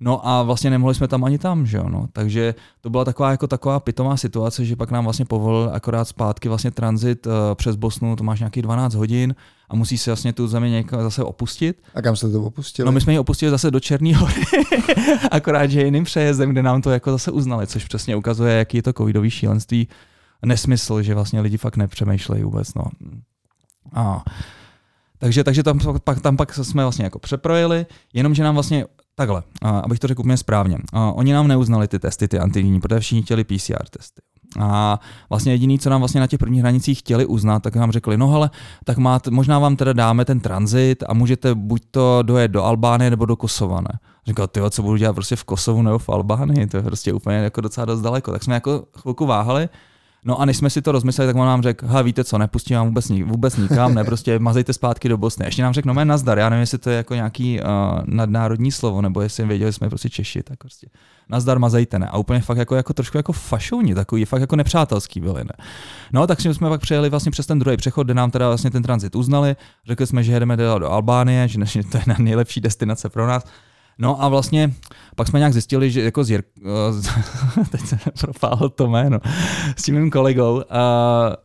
No 0.00 0.28
a 0.28 0.42
vlastně 0.42 0.70
nemohli 0.70 0.94
jsme 0.94 1.08
tam 1.08 1.24
ani 1.24 1.38
tam, 1.38 1.66
že 1.66 1.76
jo, 1.76 1.88
no. 1.88 2.06
Takže 2.12 2.54
to 2.80 2.90
byla 2.90 3.04
taková 3.04 3.30
jako 3.30 3.46
taková 3.46 3.80
pitomá 3.80 4.16
situace, 4.16 4.64
že 4.64 4.76
pak 4.76 4.90
nám 4.90 5.04
vlastně 5.04 5.24
povolil 5.24 5.70
akorát 5.72 6.04
zpátky 6.04 6.48
vlastně 6.48 6.70
tranzit 6.70 7.26
uh, 7.26 7.32
přes 7.54 7.76
Bosnu, 7.76 8.16
to 8.16 8.24
máš 8.24 8.40
nějaký 8.40 8.62
12 8.62 8.94
hodin 8.94 9.34
a 9.68 9.76
musí 9.76 9.98
se 9.98 10.10
vlastně 10.10 10.32
tu 10.32 10.48
zemi 10.48 10.70
někam 10.70 11.02
zase 11.02 11.24
opustit. 11.24 11.82
A 11.94 12.02
kam 12.02 12.16
jste 12.16 12.30
to 12.30 12.42
opustili? 12.42 12.86
No 12.86 12.92
my 12.92 13.00
jsme 13.00 13.12
ji 13.12 13.18
opustili 13.18 13.50
zase 13.50 13.70
do 13.70 13.80
Černý 13.80 14.14
hory, 14.14 14.42
akorát, 15.30 15.66
že 15.66 15.82
jiným 15.82 16.04
přejezdem, 16.04 16.50
kde 16.50 16.62
nám 16.62 16.82
to 16.82 16.90
jako 16.90 17.10
zase 17.10 17.30
uznali, 17.30 17.66
což 17.66 17.84
přesně 17.84 18.16
ukazuje, 18.16 18.54
jaký 18.54 18.76
je 18.76 18.82
to 18.82 18.92
covidový 18.92 19.30
šílenství, 19.30 19.88
nesmysl, 20.46 21.02
že 21.02 21.14
vlastně 21.14 21.40
lidi 21.40 21.56
fakt 21.56 21.76
nepřemýšlejí 21.76 22.42
vůbec, 22.42 22.74
no. 22.74 22.84
A 23.92 24.24
takže, 25.18 25.44
takže 25.44 25.62
tam, 25.62 25.78
pak, 26.04 26.20
tam 26.20 26.36
pak 26.36 26.54
jsme 26.54 26.82
vlastně 26.82 27.04
jako 27.04 27.18
přeprojeli, 27.18 27.86
jenomže 28.14 28.42
nám 28.42 28.54
vlastně 28.54 28.84
Takhle, 29.14 29.42
abych 29.62 29.98
to 29.98 30.06
řekl 30.06 30.20
úplně 30.20 30.36
správně. 30.36 30.78
Oni 31.14 31.32
nám 31.32 31.48
neuznali 31.48 31.88
ty 31.88 31.98
testy, 31.98 32.28
ty 32.28 32.38
antigenní, 32.38 32.80
protože 32.80 33.00
všichni 33.00 33.22
chtěli 33.22 33.44
PCR 33.44 33.88
testy. 33.90 34.22
A 34.60 35.00
vlastně 35.28 35.52
jediný, 35.52 35.78
co 35.78 35.90
nám 35.90 36.00
vlastně 36.00 36.20
na 36.20 36.26
těch 36.26 36.38
prvních 36.38 36.60
hranicích 36.60 36.98
chtěli 36.98 37.26
uznat, 37.26 37.62
tak 37.62 37.76
nám 37.76 37.92
řekli, 37.92 38.16
no 38.16 38.28
hele, 38.28 38.50
tak 38.84 38.98
máte, 38.98 39.30
možná 39.30 39.58
vám 39.58 39.76
teda 39.76 39.92
dáme 39.92 40.24
ten 40.24 40.40
tranzit 40.40 41.04
a 41.08 41.14
můžete 41.14 41.54
buď 41.54 41.82
to 41.90 42.22
dojet 42.22 42.48
do 42.50 42.64
Albánie 42.64 43.10
nebo 43.10 43.26
do 43.26 43.36
Kosova, 43.36 43.80
ne? 43.80 43.98
Říkal, 44.26 44.46
ty 44.46 44.60
co 44.70 44.82
budu 44.82 44.96
dělat 44.96 45.12
prostě 45.12 45.36
v 45.36 45.44
Kosovu 45.44 45.82
nebo 45.82 45.98
v 45.98 46.08
Albánii, 46.08 46.66
to 46.66 46.76
je 46.76 46.82
prostě 46.82 47.12
úplně 47.12 47.36
jako 47.36 47.60
docela 47.60 47.84
dost 47.84 48.00
daleko. 48.00 48.32
Tak 48.32 48.44
jsme 48.44 48.54
jako 48.54 48.84
chvilku 48.98 49.26
váhali, 49.26 49.68
No 50.24 50.40
a 50.40 50.44
než 50.44 50.56
jsme 50.56 50.70
si 50.70 50.82
to 50.82 50.92
rozmysleli, 50.92 51.28
tak 51.28 51.36
on 51.36 51.46
nám 51.46 51.62
řekl, 51.62 51.86
ha, 51.86 52.02
víte 52.02 52.24
co, 52.24 52.38
nepustím 52.38 52.76
vám 52.76 52.86
vůbec, 52.86 53.10
vůbec 53.24 53.56
nikam, 53.56 53.94
ne, 53.94 54.04
prostě 54.04 54.38
mazejte 54.38 54.72
zpátky 54.72 55.08
do 55.08 55.18
Bosny. 55.18 55.46
Ještě 55.46 55.62
nám 55.62 55.72
řekl, 55.72 55.94
no 55.94 56.04
nazdar, 56.04 56.38
já 56.38 56.48
nevím, 56.48 56.60
jestli 56.60 56.78
to 56.78 56.90
je 56.90 56.96
jako 56.96 57.14
nějaký 57.14 57.60
uh, 57.60 57.66
nadnárodní 58.04 58.72
slovo, 58.72 59.02
nebo 59.02 59.20
jestli 59.20 59.46
věděli, 59.46 59.68
že 59.68 59.72
jsme 59.72 59.88
prostě 59.88 60.10
Češi, 60.10 60.42
tak 60.42 60.58
prostě 60.58 60.86
nazdar, 61.28 61.58
mazejte, 61.58 61.98
ne. 61.98 62.06
A 62.06 62.18
úplně 62.18 62.40
fakt 62.40 62.56
jako, 62.56 62.76
jako 62.76 62.92
trošku 62.92 63.16
jako 63.16 63.32
fašouni, 63.32 63.94
takový 63.94 64.24
fakt 64.24 64.40
jako 64.40 64.56
nepřátelský 64.56 65.20
byli, 65.20 65.44
ne. 65.44 65.66
No, 66.12 66.26
tak 66.26 66.40
jsme 66.40 66.68
pak 66.68 66.80
přijeli 66.80 67.10
vlastně 67.10 67.32
přes 67.32 67.46
ten 67.46 67.58
druhý 67.58 67.76
přechod, 67.76 68.04
kde 68.04 68.14
nám 68.14 68.30
teda 68.30 68.46
vlastně 68.46 68.70
ten 68.70 68.82
tranzit 68.82 69.16
uznali, 69.16 69.56
řekli 69.86 70.06
jsme, 70.06 70.22
že 70.22 70.32
jedeme 70.32 70.56
do 70.56 70.90
Albánie, 70.90 71.48
že 71.48 71.58
to 71.92 71.98
je 71.98 72.14
nejlepší 72.18 72.60
destinace 72.60 73.08
pro 73.08 73.26
nás. 73.26 73.44
No 74.00 74.22
a 74.22 74.28
vlastně 74.28 74.74
pak 75.16 75.28
jsme 75.28 75.38
nějak 75.38 75.52
zjistili, 75.52 75.90
že 75.90 76.02
jako 76.02 76.24
z 76.24 76.30
Jir... 76.30 76.42
teď 77.70 77.80
se 77.80 77.98
propálil 78.20 78.68
to 78.68 78.88
jméno, 78.88 79.18
s 79.76 79.82
tím 79.82 79.94
mým 79.94 80.10
kolegou, 80.10 80.62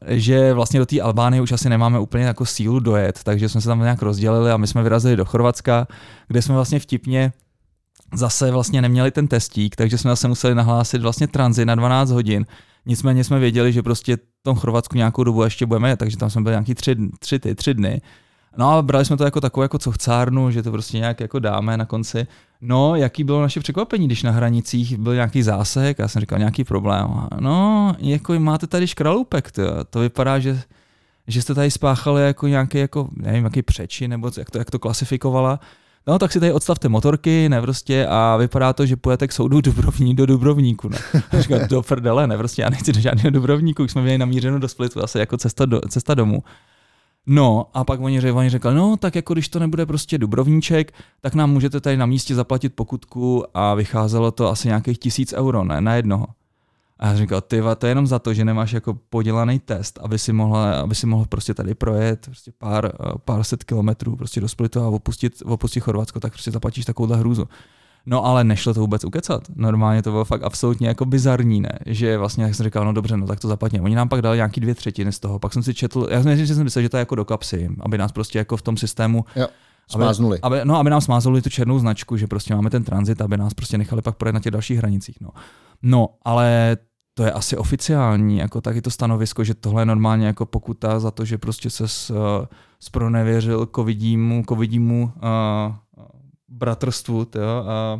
že 0.08 0.54
vlastně 0.54 0.80
do 0.80 0.86
té 0.86 1.02
Albánie 1.02 1.42
už 1.42 1.52
asi 1.52 1.70
nemáme 1.70 2.00
úplně 2.00 2.24
jako 2.24 2.46
sílu 2.46 2.80
dojet, 2.80 3.20
takže 3.24 3.50
jsme 3.50 3.62
se 3.62 3.68
tam 3.68 3.80
nějak 3.80 4.02
rozdělili 4.02 4.52
a 4.52 4.58
my 4.58 4.68
jsme 4.68 4.84
vyrazili 4.84 5.16
do 5.16 5.26
Chorvatska, 5.26 5.88
kde 6.28 6.42
jsme 6.42 6.56
vlastně 6.56 6.80
vtipně 6.80 7.34
zase 8.14 8.52
vlastně 8.52 8.82
neměli 8.82 9.12
ten 9.12 9.28
testík, 9.28 9.76
takže 9.76 9.98
jsme 9.98 10.12
zase 10.12 10.28
museli 10.28 10.56
nahlásit 10.56 11.02
vlastně 11.02 11.28
tranzi 11.28 11.66
na 11.66 11.76
12 11.76 12.12
hodin. 12.12 12.46
Nicméně 12.86 13.24
jsme 13.24 13.40
věděli, 13.40 13.74
že 13.74 13.84
prostě 13.84 14.18
v 14.18 14.44
tom 14.44 14.56
Chorvatsku 14.58 14.98
nějakou 14.98 15.24
dobu 15.24 15.44
ještě 15.44 15.66
budeme, 15.66 15.98
takže 15.98 16.18
tam 16.18 16.30
jsme 16.30 16.42
byli 16.42 16.54
nějaký 16.54 16.76
tři, 16.76 16.96
tři, 17.20 17.40
tři, 17.40 17.56
tři 17.56 17.74
dny. 17.74 18.02
No 18.58 18.72
a 18.72 18.82
brali 18.82 19.06
jsme 19.06 19.18
to 19.18 19.24
jako 19.24 19.42
takovou 19.42 19.62
jako 19.62 19.92
chcárnu, 19.92 20.52
že 20.52 20.64
to 20.64 20.72
prostě 20.72 20.98
nějak 20.98 21.20
jako 21.20 21.40
dáme 21.40 21.78
na 21.78 21.86
konci. 21.86 22.28
No, 22.62 22.96
jaký 22.96 23.24
bylo 23.24 23.42
naše 23.42 23.60
překvapení, 23.60 24.08
když 24.08 24.24
na 24.24 24.32
hranicích 24.32 24.98
byl 24.98 25.14
nějaký 25.14 25.44
zásek, 25.44 26.00
já 26.00 26.08
jsem 26.08 26.20
říkal 26.20 26.40
nějaký 26.40 26.64
problém. 26.64 27.08
No, 27.40 27.96
jako 28.00 28.40
máte 28.40 28.68
tady 28.68 28.88
škralupek, 28.88 29.52
to, 29.52 29.84
to 29.84 30.00
vypadá, 30.00 30.40
že, 30.40 30.62
že 31.28 31.42
jste 31.42 31.54
tady 31.56 31.72
spáchali 31.72 32.22
jako 32.24 32.48
nějaký, 32.48 32.78
jako, 32.78 33.08
nevím, 33.16 33.44
jaký 33.44 33.62
přeči, 33.62 34.08
nebo 34.08 34.32
jak 34.38 34.52
to, 34.52 34.58
jak 34.58 34.72
to 34.72 34.80
klasifikovala. 34.80 35.60
No, 36.08 36.20
tak 36.20 36.32
si 36.32 36.40
tady 36.40 36.52
odstavte 36.52 36.90
motorky, 36.90 37.50
ne, 37.50 37.62
prostě, 37.62 38.08
a 38.10 38.38
vypadá 38.38 38.74
to, 38.74 38.86
že 38.86 38.96
půjdete 38.96 39.28
k 39.28 39.32
soudu 39.32 39.62
Dubrovní 39.62 40.16
do 40.16 40.26
Dubrovníku, 40.26 40.90
ne. 40.90 40.98
Říkal, 41.34 41.60
do 41.70 41.82
prdele, 41.82 42.28
ne, 42.28 42.38
prostě, 42.38 42.62
já 42.62 42.70
nechci 42.70 42.94
do 42.94 43.00
žádného 43.00 43.30
Dubrovníku, 43.30 43.84
už 43.84 43.92
jsme 43.92 44.02
měli 44.02 44.18
namířeno 44.18 44.60
do 44.60 44.68
Splitu, 44.68 45.04
asi 45.04 45.20
jako 45.20 45.38
cesta, 45.38 45.66
do, 45.66 45.82
cesta 45.90 46.14
domů. 46.14 46.44
No 47.28 47.66
a 47.74 47.84
pak 47.84 48.00
oni, 48.00 48.32
oni 48.32 48.50
řekli, 48.50 48.76
no 48.76 48.98
tak 48.98 49.16
jako 49.16 49.34
když 49.34 49.50
to 49.50 49.60
nebude 49.60 49.86
prostě 49.86 50.18
Dubrovníček, 50.18 50.94
tak 51.22 51.36
nám 51.36 51.52
můžete 51.52 51.82
tady 51.82 51.98
na 51.98 52.06
místě 52.06 52.36
zaplatit 52.36 52.74
pokutku 52.74 53.44
a 53.54 53.74
vycházelo 53.74 54.32
to 54.32 54.50
asi 54.50 54.68
nějakých 54.68 55.00
tisíc 55.00 55.34
euro, 55.34 55.64
ne, 55.64 55.82
na 55.82 55.96
jednoho. 55.96 56.28
A 57.00 57.08
já 57.08 57.16
říkal, 57.16 57.42
ty 57.42 57.62
to 57.78 57.86
je 57.86 57.92
jenom 57.92 58.08
za 58.08 58.20
to, 58.20 58.34
že 58.34 58.46
nemáš 58.46 58.72
jako 58.72 58.94
podělaný 59.10 59.60
test, 59.60 60.00
aby 60.02 60.20
si 60.20 60.34
mohl, 60.34 60.58
aby 60.58 60.96
si 60.96 61.08
mohl 61.08 61.26
prostě 61.26 61.54
tady 61.54 61.76
projet 61.76 62.26
prostě 62.26 62.52
pár, 62.58 62.92
pár 63.26 63.44
set 63.44 63.64
kilometrů 63.64 64.16
prostě 64.16 64.42
do 64.42 64.48
Splitu 64.48 64.82
a 64.82 64.88
opustit, 64.88 65.44
opustit 65.46 65.84
Chorvatsko, 65.84 66.20
tak 66.20 66.32
prostě 66.32 66.52
zaplatíš 66.52 66.86
takovouhle 66.86 67.18
hrůzu. 67.18 67.48
No 68.06 68.26
ale 68.26 68.44
nešlo 68.44 68.74
to 68.74 68.80
vůbec 68.80 69.04
ukecat. 69.04 69.44
Normálně 69.56 70.02
to 70.02 70.12
bylo 70.12 70.26
fakt 70.26 70.44
absolutně 70.44 70.88
jako 70.88 71.06
bizarní, 71.06 71.62
ne? 71.62 71.80
Že 71.86 72.18
vlastně, 72.18 72.44
jak 72.44 72.56
jsem 72.56 72.64
říkal, 72.64 72.86
no 72.86 72.94
dobře, 72.94 73.18
no 73.18 73.28
tak 73.28 73.40
to 73.40 73.48
zaplatíme. 73.48 73.84
Oni 73.84 73.96
nám 73.96 74.10
pak 74.10 74.22
dali 74.22 74.38
nějaký 74.38 74.62
dvě 74.62 74.76
třetiny 74.76 75.12
z 75.12 75.20
toho. 75.20 75.40
Pak 75.40 75.54
jsem 75.54 75.64
si 75.64 75.74
četl, 75.74 76.08
já 76.12 76.24
jsem, 76.24 76.38
že 76.38 76.56
jsem 76.56 76.64
myslel, 76.64 76.82
že 76.82 76.90
to 76.90 76.98
je 76.98 77.00
jako 77.00 77.16
do 77.16 77.26
kapsy, 77.26 77.70
aby 77.80 77.98
nás 77.98 78.12
prostě 78.12 78.38
jako 78.38 78.58
v 78.58 78.62
tom 78.62 78.78
systému 78.78 79.26
jo. 79.36 79.48
Smáznuli. 79.88 80.40
Aby, 80.42 80.62
no, 80.64 80.78
aby 80.78 80.90
nám 80.90 81.02
smáznuli 81.02 81.42
tu 81.42 81.50
černou 81.50 81.80
značku, 81.80 82.18
že 82.18 82.28
prostě 82.28 82.56
máme 82.56 82.70
ten 82.70 82.84
tranzit, 82.84 83.22
aby 83.22 83.38
nás 83.38 83.54
prostě 83.54 83.78
nechali 83.78 84.02
pak 84.02 84.16
projet 84.16 84.34
na 84.34 84.40
těch 84.40 84.52
dalších 84.52 84.78
hranicích. 84.78 85.18
No, 85.22 85.30
no 85.82 86.10
ale 86.26 86.78
to 87.14 87.24
je 87.24 87.32
asi 87.32 87.58
oficiální, 87.58 88.38
jako 88.38 88.62
taky 88.62 88.82
to 88.82 88.92
stanovisko, 88.92 89.44
že 89.44 89.54
tohle 89.54 89.82
je 89.82 89.86
normálně 89.86 90.28
jako 90.28 90.46
pokuta 90.46 91.00
za 91.00 91.12
to, 91.12 91.26
že 91.26 91.38
prostě 91.38 91.70
se 91.70 91.88
s, 91.88 92.10
uh, 92.10 92.18
spronevěřil 92.80 93.68
covidímu, 93.76 94.44
covidímu 94.50 95.12
uh, 95.16 95.76
bratrstvu, 96.48 97.26
tyjo, 97.26 97.64
a, 97.68 98.00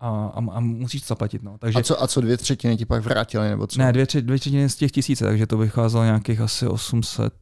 a, 0.00 0.08
a, 0.08 0.38
a 0.52 0.60
musíš 0.60 1.00
to 1.00 1.06
zaplatit. 1.06 1.42
No. 1.42 1.58
Takže, 1.58 1.78
a, 1.78 1.82
co, 1.82 2.02
a 2.02 2.06
co 2.06 2.20
dvě 2.20 2.36
třetiny 2.36 2.76
ti 2.76 2.84
pak 2.84 3.04
vrátili, 3.04 3.48
nebo 3.48 3.66
co? 3.66 3.78
Ne, 3.78 3.92
dvě, 3.92 4.06
tři, 4.06 4.22
dvě 4.22 4.38
třetiny 4.38 4.68
z 4.68 4.76
těch 4.76 4.92
tisíce, 4.92 5.24
takže 5.24 5.46
to 5.46 5.58
vycházelo 5.58 6.04
nějakých 6.04 6.40
asi 6.40 6.66
800, 6.66 7.34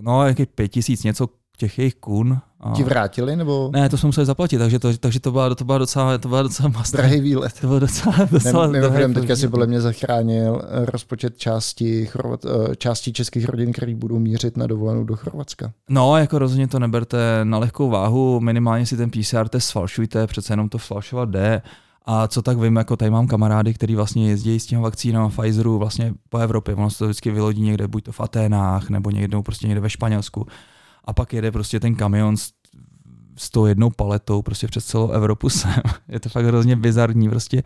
no 0.00 0.22
nějakých 0.22 0.48
pět 0.48 0.68
tisíc, 0.68 1.04
něco 1.04 1.28
těch 1.56 1.78
jejich 1.78 1.94
kun. 1.94 2.38
A... 2.60 2.72
Ti 2.76 2.84
vrátili, 2.84 3.36
nebo? 3.36 3.70
Ne, 3.72 3.88
to 3.88 3.98
jsme 3.98 4.06
museli 4.06 4.26
zaplatit, 4.26 4.58
takže 4.58 4.78
to, 4.78 4.96
takže 4.98 5.20
to, 5.20 5.32
byla, 5.32 5.54
to 5.54 5.64
byla 5.64 5.78
docela, 5.78 6.18
to 6.18 6.28
byla 6.28 6.42
docela 6.42 6.68
mastra. 6.68 7.02
Drahý 7.02 7.20
výlet. 7.20 7.52
To 7.60 7.66
bylo 7.66 7.80
docela, 7.80 8.14
docela 8.30 8.66
ne, 8.66 8.80
Mimochodem, 8.80 9.14
teďka 9.14 9.36
si 9.36 9.48
podle 9.48 9.66
mě 9.66 9.80
zachránil 9.80 10.62
eh, 10.64 10.84
rozpočet 10.86 11.38
části, 11.38 12.06
Chorvat, 12.06 12.44
eh, 12.44 12.76
části 12.76 13.12
českých 13.12 13.48
rodin, 13.48 13.72
který 13.72 13.94
budou 13.94 14.18
mířit 14.18 14.56
na 14.56 14.66
dovolenou 14.66 15.04
do 15.04 15.16
Chorvatska. 15.16 15.72
No, 15.90 16.16
jako 16.16 16.38
rozhodně 16.38 16.68
to 16.68 16.78
neberte 16.78 17.18
na 17.44 17.58
lehkou 17.58 17.90
váhu, 17.90 18.40
minimálně 18.40 18.86
si 18.86 18.96
ten 18.96 19.10
PCR 19.10 19.48
test 19.48 19.66
sfalšujte, 19.66 20.26
přece 20.26 20.52
jenom 20.52 20.68
to 20.68 20.78
falšovat 20.78 21.28
jde. 21.28 21.62
A 22.06 22.28
co 22.28 22.42
tak 22.42 22.58
vím, 22.58 22.76
jako 22.76 22.96
tady 22.96 23.10
mám 23.10 23.26
kamarády, 23.26 23.74
který 23.74 23.94
vlastně 23.94 24.28
jezdí 24.28 24.60
s 24.60 24.66
tím 24.66 24.80
vakcínem 24.80 25.28
Pfizeru 25.28 25.78
vlastně 25.78 26.14
po 26.28 26.38
Evropě. 26.38 26.74
Ono 26.74 26.90
se 26.90 26.98
to 26.98 27.04
vždycky 27.04 27.30
vylodí 27.30 27.62
někde, 27.62 27.88
buď 27.88 28.04
to 28.04 28.12
v 28.12 28.20
Aténách, 28.20 28.90
nebo 28.90 29.10
někde 29.10 29.42
prostě 29.42 29.66
někde 29.66 29.80
ve 29.80 29.90
Španělsku 29.90 30.46
a 31.04 31.12
pak 31.12 31.32
jede 31.32 31.52
prostě 31.52 31.80
ten 31.80 31.94
kamion 31.94 32.36
s, 32.36 32.50
s 33.36 33.50
tou 33.50 33.66
jednou 33.66 33.90
paletou 33.90 34.42
prostě 34.42 34.66
přes 34.66 34.84
celou 34.84 35.10
Evropu 35.10 35.48
sem. 35.48 35.82
Je 36.08 36.20
to 36.20 36.28
fakt 36.28 36.44
hrozně 36.44 36.76
bizarní 36.76 37.28
prostě 37.28 37.62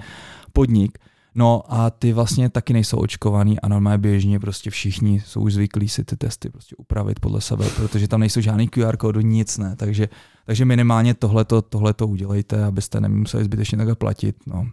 podnik. 0.53 0.99
No 1.39 1.63
a 1.69 1.91
ty 1.91 2.13
vlastně 2.13 2.51
taky 2.51 2.73
nejsou 2.73 2.97
očkovaný 2.97 3.61
a 3.61 3.69
normálně 3.69 3.99
běžně 3.99 4.41
prostě 4.41 4.71
všichni 4.71 5.21
jsou 5.21 5.41
už 5.41 5.55
zvyklí 5.55 5.89
si 5.89 6.05
ty 6.05 6.17
testy 6.17 6.51
prostě 6.51 6.77
upravit 6.77 7.21
podle 7.21 7.41
sebe, 7.41 7.67
protože 7.77 8.09
tam 8.09 8.21
nejsou 8.21 8.41
žádný 8.41 8.69
QR 8.69 8.97
kódu, 8.97 9.21
nic 9.21 9.59
ne. 9.59 9.77
Takže, 9.77 10.09
takže 10.47 10.65
minimálně 10.65 11.15
tohleto, 11.15 11.63
tohleto 11.63 12.07
udělejte, 12.07 12.65
abyste 12.65 13.01
nemuseli 13.01 13.45
zbytečně 13.45 13.79
takhle 13.79 13.95
platit. 13.95 14.37
No. 14.47 14.67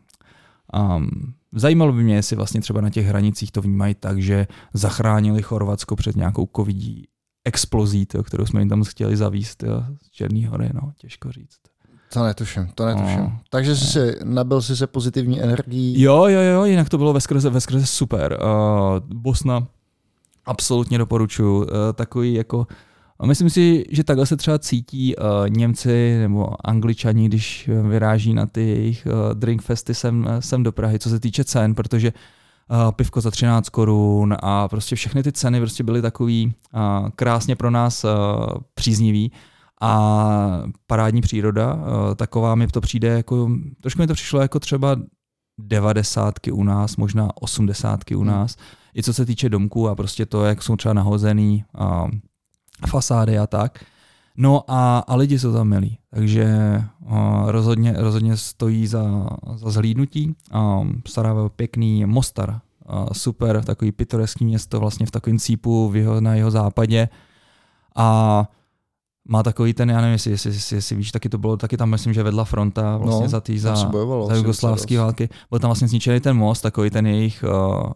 Um, 0.95 1.09
zajímalo 1.51 1.93
by 1.93 2.03
mě, 2.03 2.15
jestli 2.15 2.35
vlastně 2.35 2.61
třeba 2.61 2.81
na 2.81 2.89
těch 2.89 3.05
hranicích 3.05 3.51
to 3.51 3.61
vnímají 3.61 3.95
tak, 3.95 4.21
že 4.21 4.47
zachránili 4.73 5.41
Chorvatsko 5.41 5.95
před 5.95 6.15
nějakou 6.15 6.49
covidí 6.55 7.07
explozí, 7.45 8.05
to, 8.05 8.23
kterou 8.23 8.45
jsme 8.45 8.61
jim 8.61 8.69
tam 8.69 8.83
chtěli 8.83 9.17
zavíst 9.17 9.63
jo, 9.63 9.83
z 10.01 10.11
Černý 10.11 10.45
hory, 10.45 10.69
no, 10.73 10.93
těžko 10.97 11.31
říct. 11.31 11.59
To 12.13 12.23
netuším, 12.23 12.69
to 12.75 12.85
netuším. 12.85 13.19
No, 13.19 13.39
Takže 13.49 13.75
jsi 13.75 13.99
ne. 13.99 14.11
si, 14.11 14.19
nabil 14.23 14.61
jsi 14.61 14.77
se 14.77 14.87
pozitivní 14.87 15.41
energií. 15.41 16.01
Jo, 16.01 16.25
jo, 16.27 16.41
jo, 16.41 16.65
jinak 16.65 16.89
to 16.89 16.97
bylo 16.97 17.13
ve 17.13 17.21
skrze, 17.21 17.49
ve 17.49 17.61
skrze 17.61 17.85
super. 17.85 18.39
Uh, 18.41 18.99
Bosna 19.17 19.67
absolutně 20.45 20.97
doporučuji. 20.97 21.61
Uh, 21.61 21.67
takový 21.95 22.33
jako 22.33 22.67
a 23.19 23.25
myslím 23.25 23.49
si, 23.49 23.85
že 23.89 24.03
takhle 24.03 24.25
se 24.25 24.37
třeba 24.37 24.59
cítí 24.59 25.15
uh, 25.15 25.49
Němci 25.49 26.17
nebo 26.19 26.67
Angličani, 26.67 27.25
když 27.25 27.69
vyráží 27.89 28.33
na 28.33 28.45
ty 28.45 28.61
jejich 28.61 29.05
uh, 29.05 29.33
drinkfesty 29.33 29.95
sem, 29.95 30.27
sem 30.39 30.63
do 30.63 30.71
Prahy, 30.71 30.99
co 30.99 31.09
se 31.09 31.19
týče 31.19 31.43
cen, 31.43 31.75
protože 31.75 32.11
uh, 32.11 32.19
pivko 32.95 33.21
za 33.21 33.31
13 33.31 33.69
korun 33.69 34.35
a 34.39 34.67
prostě 34.67 34.95
všechny 34.95 35.23
ty 35.23 35.31
ceny 35.31 35.59
prostě 35.59 35.83
byly 35.83 36.01
takový 36.01 36.53
krásně 37.15 37.55
pro 37.55 37.71
nás 37.71 38.05
příznivý 38.73 39.31
a 39.81 40.23
parádní 40.87 41.21
příroda, 41.21 41.77
taková 42.15 42.55
mi 42.55 42.67
to 42.67 42.81
přijde 42.81 43.07
jako, 43.07 43.49
trošku 43.81 44.01
mi 44.01 44.07
to 44.07 44.13
přišlo 44.13 44.41
jako 44.41 44.59
třeba 44.59 44.95
devadesátky 45.57 46.51
u 46.51 46.63
nás, 46.63 46.97
možná 46.97 47.29
osmdesátky 47.41 48.15
u 48.15 48.19
hmm. 48.19 48.27
nás, 48.27 48.55
i 48.95 49.03
co 49.03 49.13
se 49.13 49.25
týče 49.25 49.49
domků 49.49 49.89
a 49.89 49.95
prostě 49.95 50.25
to, 50.25 50.45
jak 50.45 50.63
jsou 50.63 50.75
třeba 50.75 50.93
nahozený 50.93 51.65
uh, 51.79 52.09
fasády 52.87 53.37
a 53.39 53.47
tak. 53.47 53.85
No 54.37 54.63
a, 54.67 54.99
a 54.99 55.15
lidi 55.15 55.39
jsou 55.39 55.53
tam 55.53 55.67
milí, 55.67 55.97
takže 56.09 56.47
uh, 57.11 57.51
rozhodně, 57.51 57.93
rozhodně 57.97 58.37
stojí 58.37 58.87
za, 58.87 59.27
za 59.55 59.69
zhlídnutí. 59.69 60.35
Um, 60.81 61.01
Sarajevo 61.07 61.49
pěkný, 61.49 62.05
Mostar, 62.05 62.59
uh, 62.89 63.07
super, 63.11 63.63
takový 63.63 63.91
pitoreský 63.91 64.45
město 64.45 64.79
vlastně 64.79 65.05
v 65.05 65.11
takovém 65.11 65.39
cípu 65.39 65.89
v 65.89 65.95
jeho, 65.95 66.21
na 66.21 66.35
jeho 66.35 66.51
západě. 66.51 67.09
A 67.95 68.47
má 69.27 69.43
takový 69.43 69.73
ten, 69.73 69.89
já 69.89 70.01
nevím, 70.01 70.13
jestli, 70.13 70.31
jestli, 70.31 70.51
jestli, 70.51 70.75
jestli 70.77 70.95
víš, 70.95 71.11
taky 71.11 71.29
to 71.29 71.37
bylo, 71.37 71.57
taky 71.57 71.77
tam 71.77 71.89
myslím, 71.89 72.13
že 72.13 72.23
vedla 72.23 72.45
fronta 72.45 72.97
vlastně 72.97 73.23
no, 73.23 73.29
za 73.29 73.41
tý, 73.41 73.59
za, 73.59 73.75
za 74.27 74.35
jugoslávské 74.35 74.97
války. 74.97 75.29
Byl 75.49 75.59
tam 75.59 75.67
vlastně 75.67 75.87
zničený 75.87 76.19
ten 76.19 76.37
most, 76.37 76.61
takový 76.61 76.89
ten 76.89 77.07
jejich 77.07 77.43
uh, 77.43 77.91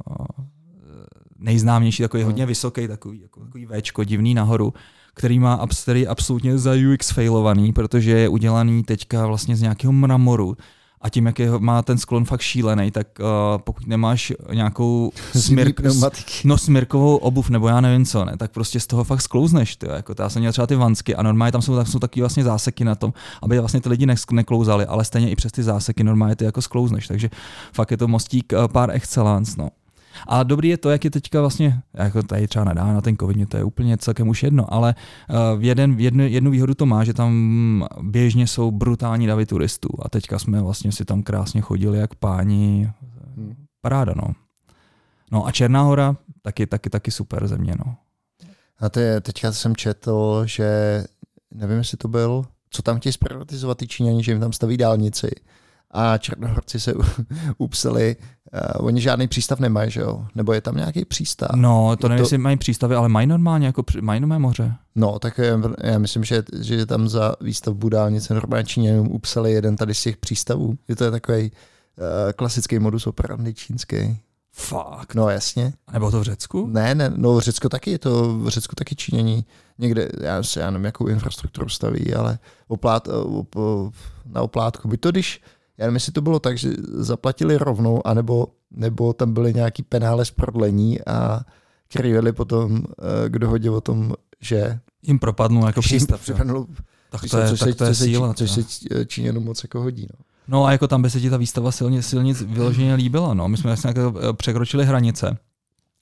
nejznámější, 1.39 2.04
takový 2.04 2.23
no. 2.23 2.28
hodně 2.28 2.45
vysoký, 2.45 2.88
takový, 2.88 3.21
jako, 3.21 3.39
takový 3.39 3.65
Včko, 3.65 4.04
divný 4.04 4.34
nahoru 4.34 4.73
který 5.17 5.39
má 5.39 5.67
který 5.84 6.08
absolutně 6.08 6.58
za 6.58 6.71
UX 6.93 7.12
failovaný, 7.12 7.73
protože 7.73 8.12
je 8.12 8.30
udělaný 8.30 8.84
teďka 8.84 9.28
vlastně 9.28 9.56
z 9.56 9.62
nějakého 9.62 9.93
mramoru, 9.93 10.58
a 11.02 11.10
tím, 11.10 11.26
jak 11.26 11.39
je, 11.39 11.50
má 11.60 11.82
ten 11.82 11.97
sklon 11.97 12.26
fakt 12.26 12.41
šílený, 12.41 12.91
tak 12.91 13.08
uh, 13.19 13.26
pokud 13.58 13.88
nemáš 13.88 14.34
nějakou 14.54 15.12
smirk, 15.36 15.82
no, 16.43 16.58
smirkovou 16.58 17.15
obuv 17.17 17.50
nebo 17.50 17.67
já 17.67 17.82
nevím 17.82 18.06
co, 18.06 18.26
ne, 18.26 18.38
tak 18.38 18.52
prostě 18.52 18.80
z 18.80 18.88
toho 18.88 19.04
fakt 19.04 19.21
sklouzneš. 19.21 19.76
Ty, 19.76 19.88
jako, 19.89 20.13
já 20.19 20.30
jsem 20.30 20.39
měl 20.39 20.52
třeba 20.52 20.67
ty 20.67 20.76
vansky 20.76 21.15
a 21.15 21.23
normálně 21.23 21.52
tam 21.52 21.62
jsou, 21.62 21.76
tam 21.76 21.86
jsou 21.86 22.00
taky 22.00 22.19
vlastně 22.19 22.43
záseky 22.43 22.84
na 22.84 22.95
tom, 22.95 23.13
aby 23.41 23.60
vlastně 23.60 23.82
ty 23.82 23.89
lidi 23.89 24.08
neklouzali, 24.32 24.86
ale 24.86 25.06
stejně 25.06 25.30
i 25.30 25.36
přes 25.36 25.52
ty 25.52 25.63
záseky 25.63 26.04
normálně 26.04 26.36
ty 26.36 26.45
jako 26.45 26.62
sklouzneš. 26.62 27.08
Takže 27.08 27.30
fakt 27.73 27.91
je 27.91 27.97
to 27.97 28.08
mostík 28.08 28.54
uh, 28.54 28.67
pár 28.67 28.91
excellence. 28.91 29.56
No. 29.58 29.69
A 30.27 30.43
dobrý 30.43 30.69
je 30.69 30.77
to, 30.77 30.89
jak 30.89 31.03
je 31.03 31.12
teďka 31.12 31.41
vlastně, 31.41 31.82
jako 31.93 32.23
tady 32.23 32.47
třeba 32.47 32.65
nadá 32.65 32.93
na 32.93 33.01
ten 33.01 33.17
covid, 33.17 33.38
mě 33.38 33.47
to 33.47 33.58
je 33.58 33.63
úplně 33.63 33.97
celkem 33.97 34.27
už 34.27 34.43
jedno, 34.43 34.73
ale 34.73 34.95
uh, 35.30 35.63
jeden, 35.63 35.99
jednu, 35.99 36.27
jednu 36.27 36.51
výhodu 36.51 36.73
to 36.73 36.86
má, 36.86 37.03
že 37.03 37.13
tam 37.13 37.88
běžně 38.01 38.47
jsou 38.47 38.71
brutální 38.71 39.27
davy 39.27 39.45
turistů 39.45 39.89
a 40.01 40.10
teďka 40.10 40.39
jsme 40.39 40.62
vlastně 40.62 40.91
si 40.91 41.06
tam 41.06 41.23
krásně 41.23 41.62
chodili 41.62 41.99
jak 41.99 42.15
páni. 42.15 42.91
Hmm. 43.36 43.56
Paráda, 43.82 44.13
no. 44.15 44.34
No 45.32 45.47
a 45.47 45.51
Černá 45.51 45.82
hora, 45.82 46.15
taky, 46.41 46.67
taky, 46.67 46.89
taky 46.89 47.12
super 47.12 47.47
země, 47.47 47.73
no. 47.86 47.95
A 48.80 48.89
ty, 48.89 49.01
teďka 49.21 49.51
jsem 49.51 49.75
četl, 49.75 50.43
že 50.45 51.03
nevím, 51.53 51.77
jestli 51.77 51.97
to 51.97 52.08
byl, 52.08 52.45
co 52.69 52.82
tam 52.82 52.99
chtějí 52.99 53.13
zprivatizovat 53.13 53.77
ty 53.77 53.88
Číňani, 53.88 54.23
že 54.23 54.32
jim 54.32 54.39
tam 54.39 54.53
staví 54.53 54.77
dálnici 54.77 55.30
a 55.91 56.17
Černohorci 56.17 56.80
se 56.80 56.93
upsali, 57.58 58.15
uh, 58.80 58.86
oni 58.88 59.02
žádný 59.02 59.28
přístav 59.28 59.60
nemají, 59.60 59.91
že 59.91 60.02
jo? 60.02 60.26
Nebo 60.36 60.54
je 60.54 60.62
tam 60.62 60.76
nějaký 60.76 61.06
přístav? 61.06 61.50
No, 61.56 61.95
to 61.95 62.08
nevím, 62.08 62.19
to... 62.19 62.23
jestli 62.23 62.38
mají 62.38 62.58
přístavy, 62.58 62.95
ale 62.95 63.10
mají 63.10 63.28
normálně, 63.28 63.67
jako 63.67 63.84
mají 64.02 64.19
nové 64.19 64.39
moře. 64.39 64.73
No, 64.95 65.19
tak 65.19 65.39
já, 65.84 66.00
myslím, 66.00 66.23
že, 66.23 66.43
že 66.60 66.86
tam 66.86 67.10
za 67.10 67.36
výstavbu 67.41 67.89
dálnice 67.89 68.34
normálně 68.34 68.65
Číňanům 68.65 69.12
upsali 69.12 69.52
jeden 69.52 69.76
tady 69.76 69.93
z 69.93 70.04
těch 70.04 70.17
přístavů. 70.17 70.78
Je 70.88 70.95
to 70.95 71.12
takový 71.12 71.52
uh, 71.52 72.32
klasický 72.36 72.80
modus 72.80 73.08
operandi 73.08 73.54
čínský. 73.54 74.19
Fakt. 74.60 75.15
No 75.15 75.30
jasně. 75.30 75.73
A 75.88 75.91
nebo 75.91 76.12
to 76.12 76.19
v 76.19 76.23
Řecku? 76.23 76.67
Ne, 76.67 76.95
ne, 76.95 77.12
no 77.15 77.36
v 77.36 77.39
Řecku 77.39 77.69
taky 77.69 77.91
je 77.91 78.00
to, 78.00 78.38
v 78.38 78.47
Řecku 78.47 78.76
taky 78.76 78.95
Číňaní 78.95 79.45
někde, 79.78 80.10
já, 80.21 80.43
si, 80.43 80.60
já 80.60 80.71
nevím, 80.71 80.86
jakou 80.86 81.08
infrastrukturu 81.08 81.69
staví, 81.69 82.13
ale 82.13 82.39
oplát, 82.67 83.08
op, 83.08 83.56
na 84.26 84.41
oplátku. 84.41 84.88
Byť 84.88 85.02
to, 85.02 85.12
když 85.12 85.41
já 85.77 85.85
nevím, 85.85 85.95
jestli 85.95 86.11
to 86.11 86.21
bylo 86.21 86.39
tak, 86.39 86.57
že 86.57 86.69
zaplatili 86.93 87.57
rovnou, 87.57 88.07
anebo, 88.07 88.47
nebo 88.71 89.13
tam 89.13 89.33
byly 89.33 89.53
nějaký 89.53 89.83
penále 89.83 90.25
z 90.25 90.31
prodlení 90.31 91.01
a 91.07 91.39
který 91.87 92.13
vedli 92.13 92.31
potom 92.31 92.83
eh, 93.25 93.29
k 93.29 93.39
dohodě 93.39 93.69
o 93.69 93.81
tom, 93.81 94.13
že 94.41 94.79
jim 95.01 95.19
propadnul 95.19 95.67
jako 95.67 95.81
přístav. 95.81 96.21
Připadnul, 96.21 96.67
tak 97.09 97.21
to 97.31 97.37
je, 97.37 97.57
tak 97.57 97.75
to 97.75 97.83
je 97.83 97.95
síla. 97.95 98.33
Což 98.33 98.51
se 98.51 98.61
Číňanům 99.05 99.43
moc 99.43 99.63
jako 99.63 99.81
hodí. 99.81 100.07
No. 100.13 100.25
No 100.47 100.65
a 100.65 100.71
jako 100.71 100.87
tam 100.87 101.01
by 101.01 101.09
se 101.09 101.21
ti 101.21 101.29
ta 101.29 101.37
výstava 101.37 101.71
silně, 101.71 102.03
silně 102.03 102.33
vyloženě 102.33 102.95
líbila. 102.95 103.33
No. 103.33 103.47
My 103.47 103.57
jsme 103.57 103.67
vlastně 103.67 103.87
jako 103.87 104.19
eh, 104.19 104.33
překročili 104.33 104.85
hranice 104.85 105.37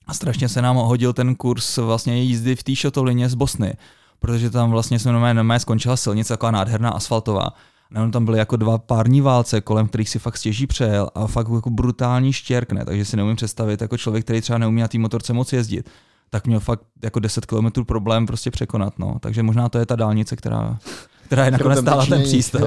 a 0.08 0.14
strašně 0.14 0.50
se 0.50 0.62
nám 0.62 0.76
hodil 0.76 1.14
ten 1.14 1.36
kurz 1.36 1.78
vlastně 1.78 2.24
jízdy 2.24 2.56
v 2.56 2.64
té 2.64 2.76
šotolině 2.76 3.30
z 3.30 3.36
Bosny, 3.36 3.74
protože 4.20 4.50
tam 4.50 4.72
vlastně 4.72 5.00
jsme 5.00 5.12
normálně 5.12 5.60
skončila 5.60 5.98
silnice, 5.98 6.34
taková 6.34 6.52
nádherná 6.52 6.90
asfaltová 6.90 7.50
No, 7.92 8.12
tam 8.12 8.26
byly 8.26 8.40
jako 8.40 8.56
dva 8.56 8.78
pární 8.78 9.22
válce, 9.22 9.62
kolem 9.62 9.88
kterých 9.88 10.10
si 10.10 10.20
fakt 10.20 10.38
stěží 10.38 10.68
přejel 10.68 11.10
a 11.16 11.28
fakt 11.28 11.48
jako 11.56 11.70
brutální 11.70 12.34
štěrkne, 12.34 12.86
takže 12.86 13.06
si 13.06 13.18
neumím 13.18 13.36
představit 13.36 13.82
jako 13.82 13.98
člověk, 13.98 14.24
který 14.24 14.42
třeba 14.42 14.58
neumí 14.58 14.82
na 14.82 14.88
té 14.88 14.98
motorce 14.98 15.34
moc 15.34 15.54
jezdit, 15.54 15.90
tak 16.30 16.48
měl 16.48 16.60
fakt 16.60 16.82
jako 17.04 17.20
10 17.20 17.46
km 17.46 17.86
problém 17.86 18.26
prostě 18.26 18.52
překonat, 18.52 19.00
no. 19.00 19.18
Takže 19.20 19.44
možná 19.44 19.70
to 19.70 19.78
je 19.78 19.86
ta 19.86 19.96
dálnice, 19.96 20.36
která, 20.36 20.80
která 21.26 21.46
je 21.46 21.52
nakonec 21.52 21.80
stála 21.80 22.06
ten 22.06 22.24
přístav. 22.24 22.62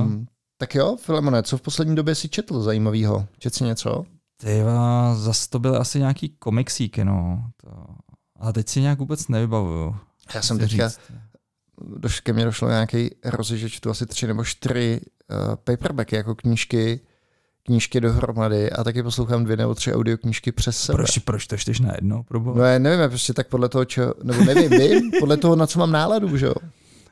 um, 0.00 0.26
Tak 0.58 0.74
jo, 0.74 0.96
Filemone, 1.00 1.42
co 1.42 1.58
v 1.58 1.62
poslední 1.62 1.96
době 1.96 2.14
si 2.14 2.28
četl 2.28 2.62
zajímavého? 2.62 3.26
Četl 3.38 3.56
si 3.56 3.64
něco? 3.64 4.04
Tyva, 4.36 5.14
zase 5.14 5.50
to 5.50 5.58
byly 5.58 5.76
asi 5.76 5.98
nějaký 5.98 6.28
komiksíky, 6.28 7.04
no. 7.04 7.44
To... 7.56 7.70
Ale 8.40 8.52
teď 8.52 8.68
si 8.68 8.80
nějak 8.80 8.98
vůbec 8.98 9.28
nevybavuju. 9.28 9.96
Já 10.34 10.42
jsem 10.42 10.58
teďka, 10.58 10.90
doš, 11.80 12.20
ke 12.20 12.32
mně 12.32 12.44
došlo 12.44 12.68
nějaký 12.68 13.10
rozežeč, 13.24 13.80
tu 13.80 13.90
asi 13.90 14.06
tři 14.06 14.26
nebo 14.26 14.44
čtyři 14.44 15.00
uh, 15.30 15.56
paperbacky 15.56 16.16
jako 16.16 16.34
knížky, 16.34 17.00
knížky 17.62 18.00
dohromady 18.00 18.70
a 18.70 18.84
taky 18.84 19.02
poslouchám 19.02 19.44
dvě 19.44 19.56
nebo 19.56 19.74
tři 19.74 19.94
audioknížky 19.94 20.52
přes 20.52 20.78
sebe. 20.78 20.96
Proč, 20.96 21.18
proč 21.18 21.46
to 21.46 21.56
čteš 21.56 21.80
najednou? 21.80 22.22
Probo? 22.22 22.54
No 22.54 22.64
já 22.64 22.78
nevím, 22.78 23.08
prostě 23.08 23.32
tak 23.32 23.48
podle 23.48 23.68
toho, 23.68 23.84
čo, 23.84 24.14
nebo 24.22 24.44
nevím, 24.44 24.70
vím, 24.70 25.10
podle 25.20 25.36
toho, 25.36 25.56
na 25.56 25.66
co 25.66 25.78
mám 25.78 25.92
náladu, 25.92 26.36
že 26.36 26.46
jo. 26.46 26.54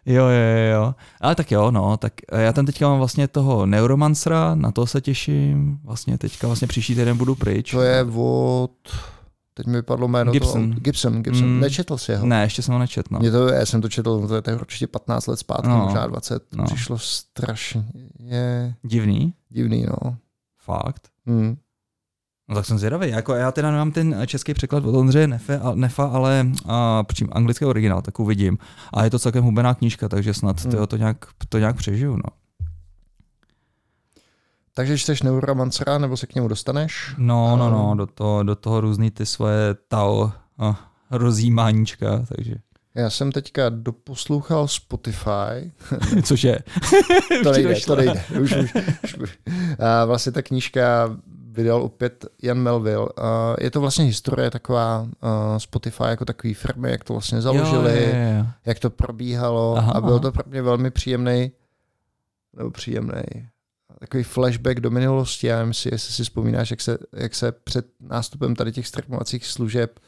Jo, 0.06 0.24
jo, 0.24 0.72
jo. 0.72 0.94
Ale 1.20 1.34
tak 1.34 1.52
jo, 1.52 1.70
no, 1.70 1.96
tak 1.96 2.12
já 2.32 2.52
tam 2.52 2.66
teďka 2.66 2.88
mám 2.88 2.98
vlastně 2.98 3.28
toho 3.28 3.66
Neuromancera, 3.66 4.54
na 4.54 4.70
to 4.72 4.86
se 4.86 5.00
těším. 5.00 5.78
Vlastně 5.84 6.18
teďka 6.18 6.46
vlastně 6.46 6.68
příští 6.68 6.94
týden 6.94 7.16
budu 7.16 7.34
pryč. 7.34 7.70
To 7.70 7.82
je 7.82 8.04
od 8.14 8.70
Teď 9.54 9.66
mi 9.66 9.72
vypadlo 9.72 10.08
jméno 10.08 10.32
Gibson. 10.32 10.70
Toho, 10.70 10.80
Gibson, 10.80 11.22
Gibson. 11.22 11.48
Mm. 11.48 11.60
Nečetl 11.60 11.98
jsi 11.98 12.14
ho? 12.14 12.26
Ne, 12.26 12.42
ještě 12.42 12.62
jsem 12.62 12.74
ho 12.74 12.78
nečetl. 12.78 13.08
No. 13.10 13.18
Mě 13.18 13.30
to, 13.30 13.48
já 13.48 13.66
jsem 13.66 13.80
to 13.80 13.88
četl, 13.88 14.40
to 14.42 14.50
je 14.50 14.56
určitě 14.56 14.86
15 14.86 15.26
let 15.26 15.38
zpátky, 15.38 15.68
no. 15.68 15.84
možná 15.84 16.06
20. 16.06 16.54
No. 16.54 16.64
Přišlo 16.64 16.98
strašně 16.98 17.84
je... 18.18 18.74
Divný? 18.82 19.34
Divný, 19.48 19.86
no. 19.86 20.16
Fakt? 20.58 21.08
Mm. 21.26 21.56
No 22.48 22.54
tak 22.54 22.66
jsem 22.66 22.78
zvědavý. 22.78 23.10
Jako 23.10 23.34
já 23.34 23.52
teda 23.52 23.70
nemám 23.70 23.92
ten 23.92 24.22
český 24.26 24.54
překlad 24.54 24.84
od 24.84 24.94
Ondřeje 24.94 25.26
Nefa, 25.26 25.74
Nefa 25.74 26.04
ale 26.04 26.46
a, 26.66 27.02
přím 27.02 27.28
anglický 27.32 27.64
originál, 27.64 28.02
tak 28.02 28.20
uvidím. 28.20 28.58
A 28.94 29.04
je 29.04 29.10
to 29.10 29.18
celkem 29.18 29.44
hubená 29.44 29.74
knížka, 29.74 30.08
takže 30.08 30.34
snad 30.34 30.64
mm. 30.64 30.70
to, 30.70 30.86
to, 30.86 30.96
nějak, 30.96 31.26
to 31.48 31.58
nějak 31.58 31.76
přežiju. 31.76 32.12
No. 32.16 32.41
Takže 34.74 34.98
čteš 34.98 35.22
Neuromancera, 35.22 35.98
nebo 35.98 36.16
se 36.16 36.26
k 36.26 36.34
němu 36.34 36.48
dostaneš? 36.48 37.14
No, 37.18 37.56
no, 37.56 37.70
no, 37.70 37.94
do 37.94 38.06
toho, 38.06 38.42
do 38.42 38.56
toho 38.56 38.80
různý 38.80 39.10
ty 39.10 39.26
svoje 39.26 39.74
tao 39.88 40.32
a 40.58 40.90
rozjímáníčka, 41.10 42.24
takže. 42.36 42.54
Já 42.94 43.10
jsem 43.10 43.32
teďka 43.32 43.68
doposlouchal 43.68 44.68
Spotify. 44.68 45.72
Což 46.22 46.44
je? 46.44 46.62
to 47.42 47.52
nejde, 47.52 47.80
to 47.86 47.96
nejde. 47.96 48.24
Už, 48.42 48.56
už, 49.04 49.14
už. 49.14 49.38
A 49.78 50.04
vlastně 50.04 50.32
ta 50.32 50.42
knížka 50.42 51.16
vydal 51.52 51.82
opět 51.82 52.26
Jan 52.42 52.58
Melville. 52.58 53.08
A 53.16 53.54
je 53.60 53.70
to 53.70 53.80
vlastně 53.80 54.04
historie 54.04 54.50
taková 54.50 55.08
Spotify 55.58 56.04
jako 56.04 56.24
takový 56.24 56.54
firmy, 56.54 56.90
jak 56.90 57.04
to 57.04 57.12
vlastně 57.12 57.42
založili, 57.42 57.90
jo, 57.90 57.96
je, 57.96 58.02
je. 58.02 58.46
jak 58.66 58.78
to 58.78 58.90
probíhalo 58.90 59.76
aha, 59.76 59.92
a 59.92 60.00
byl 60.00 60.18
to 60.18 60.32
pro 60.32 60.44
mě 60.46 60.62
velmi 60.62 60.90
příjemný 60.90 61.52
nebo 62.56 62.70
příjemný 62.70 63.48
takový 64.02 64.22
flashback 64.22 64.80
do 64.80 64.90
minulosti. 64.90 65.46
Já 65.46 65.58
nevím, 65.58 65.72
jestli 65.92 66.12
si 66.12 66.22
vzpomínáš, 66.24 66.70
jak 66.70 66.80
se, 66.80 66.98
jak 67.12 67.34
se 67.34 67.52
před 67.52 67.86
nástupem 68.00 68.54
tady 68.54 68.72
těch 68.72 68.86
streamovacích 68.86 69.46
služeb 69.46 70.00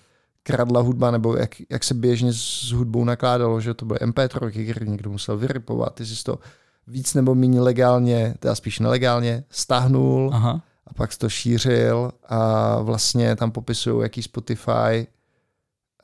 kradla 0.42 0.80
hudba, 0.80 1.10
nebo 1.10 1.36
jak, 1.36 1.50
jak 1.70 1.84
se 1.84 1.94
běžně 1.94 2.32
s 2.32 2.72
hudbou 2.72 3.04
nakládalo, 3.04 3.60
že 3.60 3.74
to 3.74 3.84
byly 3.84 3.98
MP3, 3.98 4.70
které 4.70 4.86
někdo 4.86 5.10
musel 5.10 5.38
vyrypovat, 5.38 5.94
ty 5.94 6.06
jsi 6.06 6.24
to 6.24 6.38
víc 6.86 7.14
nebo 7.14 7.34
méně 7.34 7.60
legálně, 7.60 8.34
teda 8.38 8.54
spíš 8.54 8.78
nelegálně, 8.78 9.44
stáhnul 9.50 10.30
Aha. 10.32 10.62
a 10.86 10.94
pak 10.94 11.16
to 11.16 11.28
šířil 11.28 12.12
a 12.28 12.80
vlastně 12.80 13.36
tam 13.36 13.50
popisují, 13.50 14.02
jaký 14.02 14.22
Spotify, 14.22 15.06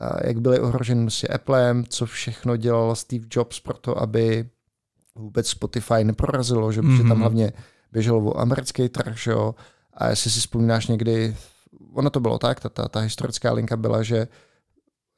a 0.00 0.26
jak 0.26 0.40
byly 0.40 0.60
ohroženy 0.60 1.02
prostě 1.02 1.28
Applem, 1.28 1.84
co 1.88 2.06
všechno 2.06 2.56
dělal 2.56 2.96
Steve 2.96 3.26
Jobs 3.30 3.60
pro 3.60 3.78
to, 3.78 4.02
aby 4.02 4.48
vůbec 5.14 5.48
Spotify 5.48 6.04
neprorazilo, 6.04 6.72
že 6.72 6.82
mm-hmm. 6.82 7.08
tam 7.08 7.20
hlavně 7.20 7.52
běželo 7.92 8.24
o 8.24 8.40
americký 8.40 8.88
trh, 8.88 9.18
že 9.18 9.30
jo, 9.30 9.54
a 9.94 10.08
jestli 10.08 10.30
si 10.30 10.40
vzpomínáš 10.40 10.86
někdy, 10.86 11.36
ono 11.92 12.10
to 12.10 12.20
bylo 12.20 12.38
tak, 12.38 12.60
ta, 12.60 12.68
ta, 12.68 12.88
ta 12.88 13.00
historická 13.00 13.52
linka 13.52 13.76
byla, 13.76 14.02
že 14.02 14.28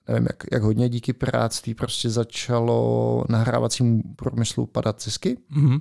nevím, 0.09 0.27
jak, 0.31 0.45
jak 0.53 0.63
hodně 0.63 0.89
díky 0.89 1.13
piráctví 1.13 1.75
prostě 1.75 2.11
začalo 2.11 3.25
nahrávacímu 3.29 4.03
průmyslu 4.17 4.67
padat 4.67 5.03
zisky. 5.03 5.39
Mm-hmm. 5.57 5.81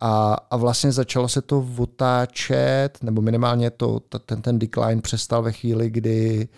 A, 0.00 0.34
a 0.50 0.56
vlastně 0.56 0.92
začalo 0.92 1.28
se 1.28 1.42
to 1.42 1.68
otáčet, 1.76 2.98
nebo 3.02 3.22
minimálně 3.22 3.70
to, 3.70 4.00
ten, 4.00 4.42
ten 4.42 4.58
decline 4.58 5.02
přestal 5.02 5.42
ve 5.42 5.52
chvíli, 5.52 5.90
kdy, 5.90 6.48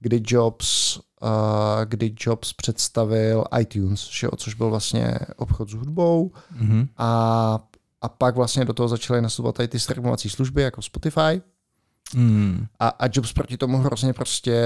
kdy 0.00 0.22
Jobs 0.26 0.98
uh, 1.22 1.84
kdy 1.84 2.14
Jobs 2.20 2.52
představil 2.52 3.44
iTunes, 3.60 4.08
že, 4.10 4.28
což 4.36 4.54
byl 4.54 4.70
vlastně 4.70 5.14
obchod 5.36 5.70
s 5.70 5.72
hudbou 5.72 6.32
mm-hmm. 6.60 6.88
a, 6.96 7.58
a 8.06 8.08
pak 8.08 8.36
vlastně 8.36 8.64
do 8.64 8.72
toho 8.72 8.88
začaly 8.88 9.22
nastupovat 9.22 9.54
tady 9.54 9.68
ty 9.68 9.80
streamovací 9.80 10.30
služby 10.30 10.62
jako 10.62 10.82
Spotify 10.82 11.42
mm. 12.14 12.66
a, 12.80 12.88
a 12.88 13.06
Jobs 13.12 13.32
proti 13.32 13.56
tomu 13.56 13.78
hrozně 13.78 14.12
prostě 14.12 14.60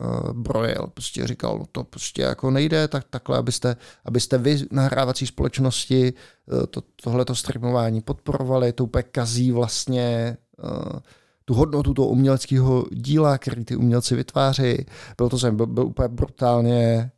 uh, 0.00 0.32
brojil, 0.32 0.86
prostě 0.94 1.26
říkal, 1.26 1.58
no 1.58 1.64
to 1.72 1.84
prostě 1.84 2.22
jako 2.22 2.50
nejde, 2.50 2.88
tak 2.88 3.04
takhle, 3.10 3.38
abyste, 3.38 3.76
abyste 4.04 4.38
vy 4.38 4.58
nahrávací 4.70 5.26
společnosti 5.26 6.12
uh, 6.46 6.66
to, 6.66 6.82
tohleto 7.02 7.34
streamování 7.34 8.00
podporovali, 8.00 8.72
to 8.72 8.84
úplně 8.84 9.02
kazí 9.02 9.52
vlastně 9.52 10.36
uh, 10.64 10.98
tu 11.44 11.54
hodnotu 11.54 11.94
toho 11.94 12.08
uměleckého 12.08 12.84
díla, 12.92 13.38
který 13.38 13.64
ty 13.64 13.76
umělci 13.76 14.16
vytváří. 14.16 14.86
Byl 15.16 15.28
to 15.28 15.38
jsem 15.38 15.56
byl, 15.56 15.66
byl 15.66 15.86
úplně 15.86 16.08
brutálně 16.08 17.10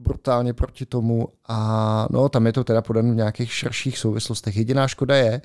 brutálně 0.00 0.52
proti 0.52 0.86
tomu 0.86 1.28
a 1.48 2.06
no, 2.10 2.28
tam 2.28 2.46
je 2.46 2.52
to 2.52 2.64
teda 2.64 2.82
podané 2.82 3.12
v 3.12 3.16
nějakých 3.16 3.52
širších 3.52 3.98
souvislostech. 3.98 4.56
Jediná 4.56 4.88
škoda 4.88 5.16
je, 5.16 5.42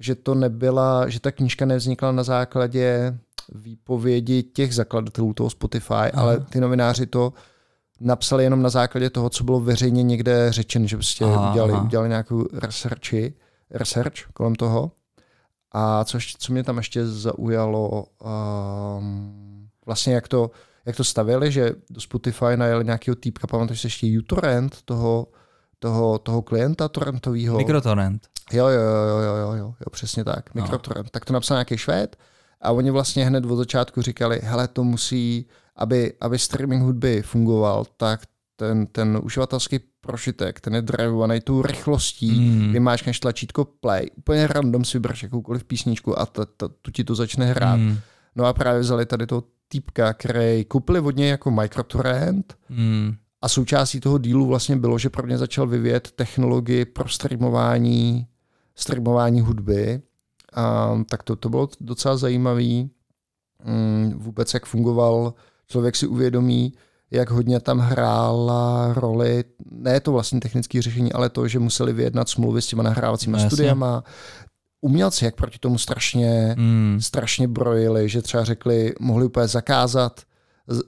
že 0.00 0.14
to 0.14 0.34
nebyla, 0.34 1.08
že 1.08 1.20
ta 1.20 1.32
knížka 1.32 1.66
nevznikla 1.66 2.12
na 2.12 2.22
základě 2.22 3.18
výpovědi 3.54 4.42
těch 4.42 4.74
zakladatelů 4.74 5.34
toho 5.34 5.50
Spotify, 5.50 5.94
Aha. 5.94 6.10
ale 6.14 6.40
ty 6.40 6.60
novináři 6.60 7.06
to 7.06 7.32
napsali 8.00 8.44
jenom 8.44 8.62
na 8.62 8.68
základě 8.68 9.10
toho, 9.10 9.30
co 9.30 9.44
bylo 9.44 9.60
veřejně 9.60 10.02
někde 10.02 10.52
řečeno, 10.52 10.86
že 10.86 10.96
prostě 10.96 11.24
aha, 11.24 11.50
udělali, 11.50 11.72
udělali 11.72 12.08
nějakou 12.08 12.46
researchi, 12.52 13.34
research 13.70 14.26
kolem 14.32 14.54
toho. 14.54 14.92
A 15.72 16.04
co, 16.04 16.18
co 16.38 16.52
mě 16.52 16.64
tam 16.64 16.76
ještě 16.76 17.06
zaujalo, 17.06 18.04
um, 18.98 19.68
vlastně 19.86 20.14
jak 20.14 20.28
to, 20.28 20.50
jak 20.88 20.96
to 20.96 21.04
stavili, 21.04 21.52
že 21.52 21.72
do 21.90 22.00
Spotify 22.00 22.56
najeli 22.56 22.84
nějakého 22.84 23.14
týpka, 23.14 23.46
pamatuješ 23.46 23.84
ještě 23.84 24.18
uTorrent, 24.18 24.82
toho, 24.84 25.26
toho, 25.78 26.18
toho 26.18 26.42
klienta 26.42 26.88
torrentového. 26.88 27.56
Mikrotorrent. 27.56 28.28
Jo, 28.52 28.68
jo, 28.68 28.80
jo, 28.80 29.18
jo, 29.18 29.34
jo, 29.36 29.52
jo, 29.52 29.74
jo, 29.80 29.90
přesně 29.90 30.24
tak, 30.24 30.54
no. 30.54 30.62
mikrotorrent. 30.62 31.06
No. 31.06 31.10
Tak 31.10 31.24
to 31.24 31.32
napsal 31.32 31.56
nějaký 31.56 31.76
švéd 31.76 32.16
a 32.60 32.72
oni 32.72 32.90
vlastně 32.90 33.26
hned 33.26 33.44
od 33.44 33.56
začátku 33.56 34.02
říkali, 34.02 34.40
hele, 34.42 34.68
to 34.68 34.84
musí, 34.84 35.46
aby, 35.76 36.12
aby 36.20 36.38
streaming 36.38 36.82
hudby 36.82 37.22
fungoval, 37.22 37.84
tak 37.96 38.20
ten, 38.56 38.86
ten 38.86 39.20
uživatelský 39.22 39.80
prožitek, 40.00 40.60
ten 40.60 40.74
je 40.74 40.82
drivovaný 40.82 41.40
tou 41.40 41.62
rychlostí, 41.62 42.40
mm. 42.40 42.70
kdy 42.70 42.80
máš 42.80 43.04
než 43.04 43.20
tlačítko 43.20 43.64
play, 43.64 44.06
úplně 44.16 44.46
random 44.46 44.84
si 44.84 44.98
vybereš 44.98 45.22
jakoukoliv 45.22 45.64
písničku 45.64 46.18
a 46.18 46.26
ta, 46.26 46.44
ta, 46.44 46.68
tu 46.82 46.90
ti 46.90 47.04
to 47.04 47.14
začne 47.14 47.46
hrát. 47.46 47.76
Mm. 47.76 47.98
No 48.36 48.44
a 48.44 48.52
právě 48.52 48.80
vzali 48.80 49.06
tady 49.06 49.26
toho 49.26 49.42
týpka, 49.68 50.12
který 50.12 50.64
koupili 50.64 51.00
od 51.00 51.16
něj 51.16 51.28
jako 51.28 51.50
microtorrent 51.50 52.58
mm. 52.68 53.14
a 53.42 53.48
součástí 53.48 54.00
toho 54.00 54.18
dílu 54.18 54.46
vlastně 54.46 54.76
bylo, 54.76 54.98
že 54.98 55.10
pro 55.10 55.26
ně 55.26 55.38
začal 55.38 55.66
vyvíjet 55.66 56.10
technologii 56.10 56.84
pro 56.84 57.08
streamování, 57.08 58.26
streamování 58.74 59.40
hudby. 59.40 60.02
A, 60.54 60.98
tak 61.10 61.22
to, 61.22 61.36
to 61.36 61.48
bylo 61.48 61.68
docela 61.80 62.16
zajímavý. 62.16 62.90
Mm, 63.64 64.12
vůbec 64.16 64.54
jak 64.54 64.66
fungoval, 64.66 65.34
člověk 65.66 65.96
si 65.96 66.06
uvědomí, 66.06 66.72
jak 67.10 67.30
hodně 67.30 67.60
tam 67.60 67.78
hrála 67.78 68.94
roli, 68.94 69.44
ne 69.70 70.00
to 70.00 70.12
vlastně 70.12 70.40
technické 70.40 70.82
řešení, 70.82 71.12
ale 71.12 71.28
to, 71.28 71.48
že 71.48 71.58
museli 71.58 71.92
vyjednat 71.92 72.28
smlouvy 72.28 72.62
s 72.62 72.66
těma 72.66 72.82
nahrávacíma 72.82 73.38
no, 73.38 73.46
studiama. 73.46 74.04
Umělci, 74.80 75.24
jak 75.24 75.34
proti 75.34 75.58
tomu 75.58 75.78
strašně, 75.78 76.54
mm. 76.58 76.98
strašně 77.00 77.48
brojili, 77.48 78.08
že 78.08 78.22
třeba 78.22 78.44
řekli, 78.44 78.94
mohli 79.00 79.24
úplně 79.24 79.48
zakázat, 79.48 80.20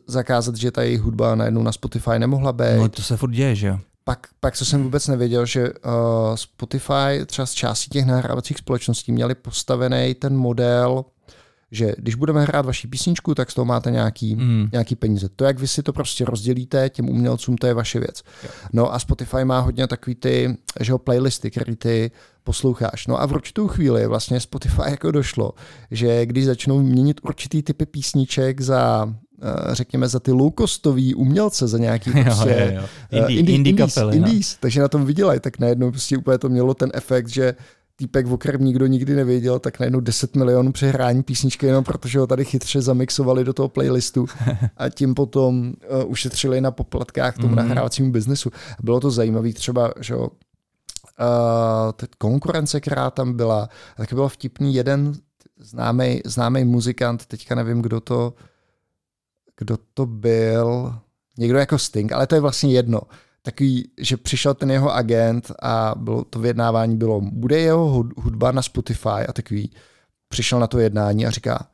zakázat, 0.06 0.56
že 0.56 0.70
ta 0.70 0.82
jejich 0.82 1.00
hudba 1.00 1.34
najednou 1.34 1.62
na 1.62 1.72
Spotify 1.72 2.18
nemohla 2.18 2.52
být. 2.52 2.76
No 2.76 2.88
to 2.88 3.02
se 3.02 3.16
furt 3.16 3.30
děje, 3.30 3.54
že 3.54 3.66
jo? 3.66 3.78
Pak, 4.04 4.26
pak 4.40 4.56
co 4.56 4.64
jsem 4.64 4.82
vůbec 4.82 5.08
nevěděl, 5.08 5.46
že 5.46 5.70
uh, 5.72 6.34
Spotify 6.34 7.26
třeba 7.26 7.46
z 7.46 7.52
části 7.52 7.90
těch 7.90 8.06
nahrávacích 8.06 8.58
společností 8.58 9.12
měli 9.12 9.34
postavený 9.34 10.14
ten 10.14 10.36
model 10.36 11.04
že 11.70 11.92
když 11.98 12.14
budeme 12.14 12.42
hrát 12.42 12.66
vaši 12.66 12.88
písničku, 12.88 13.34
tak 13.34 13.50
z 13.50 13.54
toho 13.54 13.64
máte 13.64 13.90
nějaký, 13.90 14.36
mm. 14.36 14.68
nějaký 14.72 14.96
peníze. 14.96 15.28
To, 15.36 15.44
jak 15.44 15.58
vy 15.58 15.68
si 15.68 15.82
to 15.82 15.92
prostě 15.92 16.24
rozdělíte 16.24 16.90
těm 16.90 17.08
umělcům, 17.08 17.56
to 17.56 17.66
je 17.66 17.74
vaše 17.74 18.00
věc. 18.00 18.22
Jo. 18.44 18.50
No 18.72 18.94
a 18.94 18.98
Spotify 18.98 19.44
má 19.44 19.60
hodně 19.60 19.86
takový 19.86 20.14
ty, 20.14 20.56
že 20.80 20.92
ho 20.92 20.98
playlisty, 20.98 21.50
který 21.50 21.76
ty 21.76 22.10
posloucháš. 22.44 23.06
No 23.06 23.20
a 23.20 23.26
v 23.26 23.32
určitou 23.32 23.68
chvíli 23.68 24.06
vlastně 24.06 24.40
Spotify 24.40 24.82
jako 24.90 25.10
došlo, 25.10 25.52
že 25.90 26.26
když 26.26 26.46
začnou 26.46 26.82
měnit 26.82 27.20
určitý 27.22 27.62
typy 27.62 27.86
písniček 27.86 28.60
za 28.60 29.14
eh, 29.42 29.74
řekněme, 29.74 30.08
za 30.08 30.20
ty 30.20 30.32
low-costový 30.32 31.14
umělce, 31.16 31.68
za 31.68 31.78
nějaký 31.78 32.10
prostě 32.24 32.50
jo, 32.50 32.66
jo, 32.66 32.80
jo. 32.80 32.88
Indie, 33.10 33.24
uh, 33.24 33.30
indie, 33.30 33.56
indie 33.56 33.70
indies, 33.70 33.96
indies, 34.12 34.52
no. 34.52 34.58
takže 34.60 34.80
na 34.80 34.88
tom 34.88 35.04
vydělají, 35.04 35.40
tak 35.40 35.58
najednou 35.58 35.90
prostě 35.90 36.16
úplně 36.16 36.38
to 36.38 36.48
mělo 36.48 36.74
ten 36.74 36.90
efekt, 36.94 37.28
že 37.28 37.54
týpek, 38.00 38.26
o 38.26 38.38
kterém 38.38 38.64
nikdo 38.64 38.86
nikdy 38.86 39.14
nevěděl, 39.14 39.58
tak 39.58 39.80
najednou 39.80 40.00
10 40.00 40.36
milionů 40.36 40.72
přehrání 40.72 41.22
písničky 41.22 41.66
jenom 41.66 41.84
protože 41.84 42.18
ho 42.18 42.26
tady 42.26 42.44
chytře 42.44 42.80
zamixovali 42.80 43.44
do 43.44 43.52
toho 43.52 43.68
playlistu 43.68 44.26
a 44.76 44.88
tím 44.88 45.14
potom 45.14 45.68
uh, 45.68 46.10
ušetřili 46.10 46.60
na 46.60 46.70
poplatkách 46.70 47.36
tomu 47.36 47.48
mm-hmm. 47.48 47.56
nahrávacímu 47.56 48.12
biznesu. 48.12 48.50
Bylo 48.82 49.00
to 49.00 49.10
zajímavé 49.10 49.52
třeba, 49.52 49.92
že 50.00 50.14
jo, 50.14 50.28
uh, 50.28 50.28
konkurence, 52.18 52.80
která 52.80 53.10
tam 53.10 53.36
byla, 53.36 53.68
taky 53.96 54.14
bylo 54.14 54.28
vtipný 54.28 54.74
jeden 54.74 55.12
známý, 55.58 56.20
známý 56.24 56.64
muzikant, 56.64 57.26
teďka 57.26 57.54
nevím, 57.54 57.82
kdo 57.82 58.00
to, 58.00 58.34
kdo 59.58 59.76
to 59.94 60.06
byl, 60.06 60.94
někdo 61.38 61.58
jako 61.58 61.78
Sting, 61.78 62.12
ale 62.12 62.26
to 62.26 62.34
je 62.34 62.40
vlastně 62.40 62.72
jedno. 62.72 63.00
Takový, 63.42 63.90
že 63.98 64.16
přišel 64.16 64.54
ten 64.54 64.70
jeho 64.70 64.94
agent 64.94 65.52
a 65.62 65.94
bylo 65.96 66.24
to 66.24 66.38
vyjednávání 66.38 66.96
bylo, 66.96 67.20
bude 67.20 67.58
jeho 67.58 67.88
hudba 68.16 68.52
na 68.52 68.62
Spotify? 68.62 69.26
A 69.28 69.32
takový 69.32 69.70
přišel 70.28 70.60
na 70.60 70.66
to 70.66 70.78
jednání 70.78 71.26
a 71.26 71.30
říká, 71.30 71.66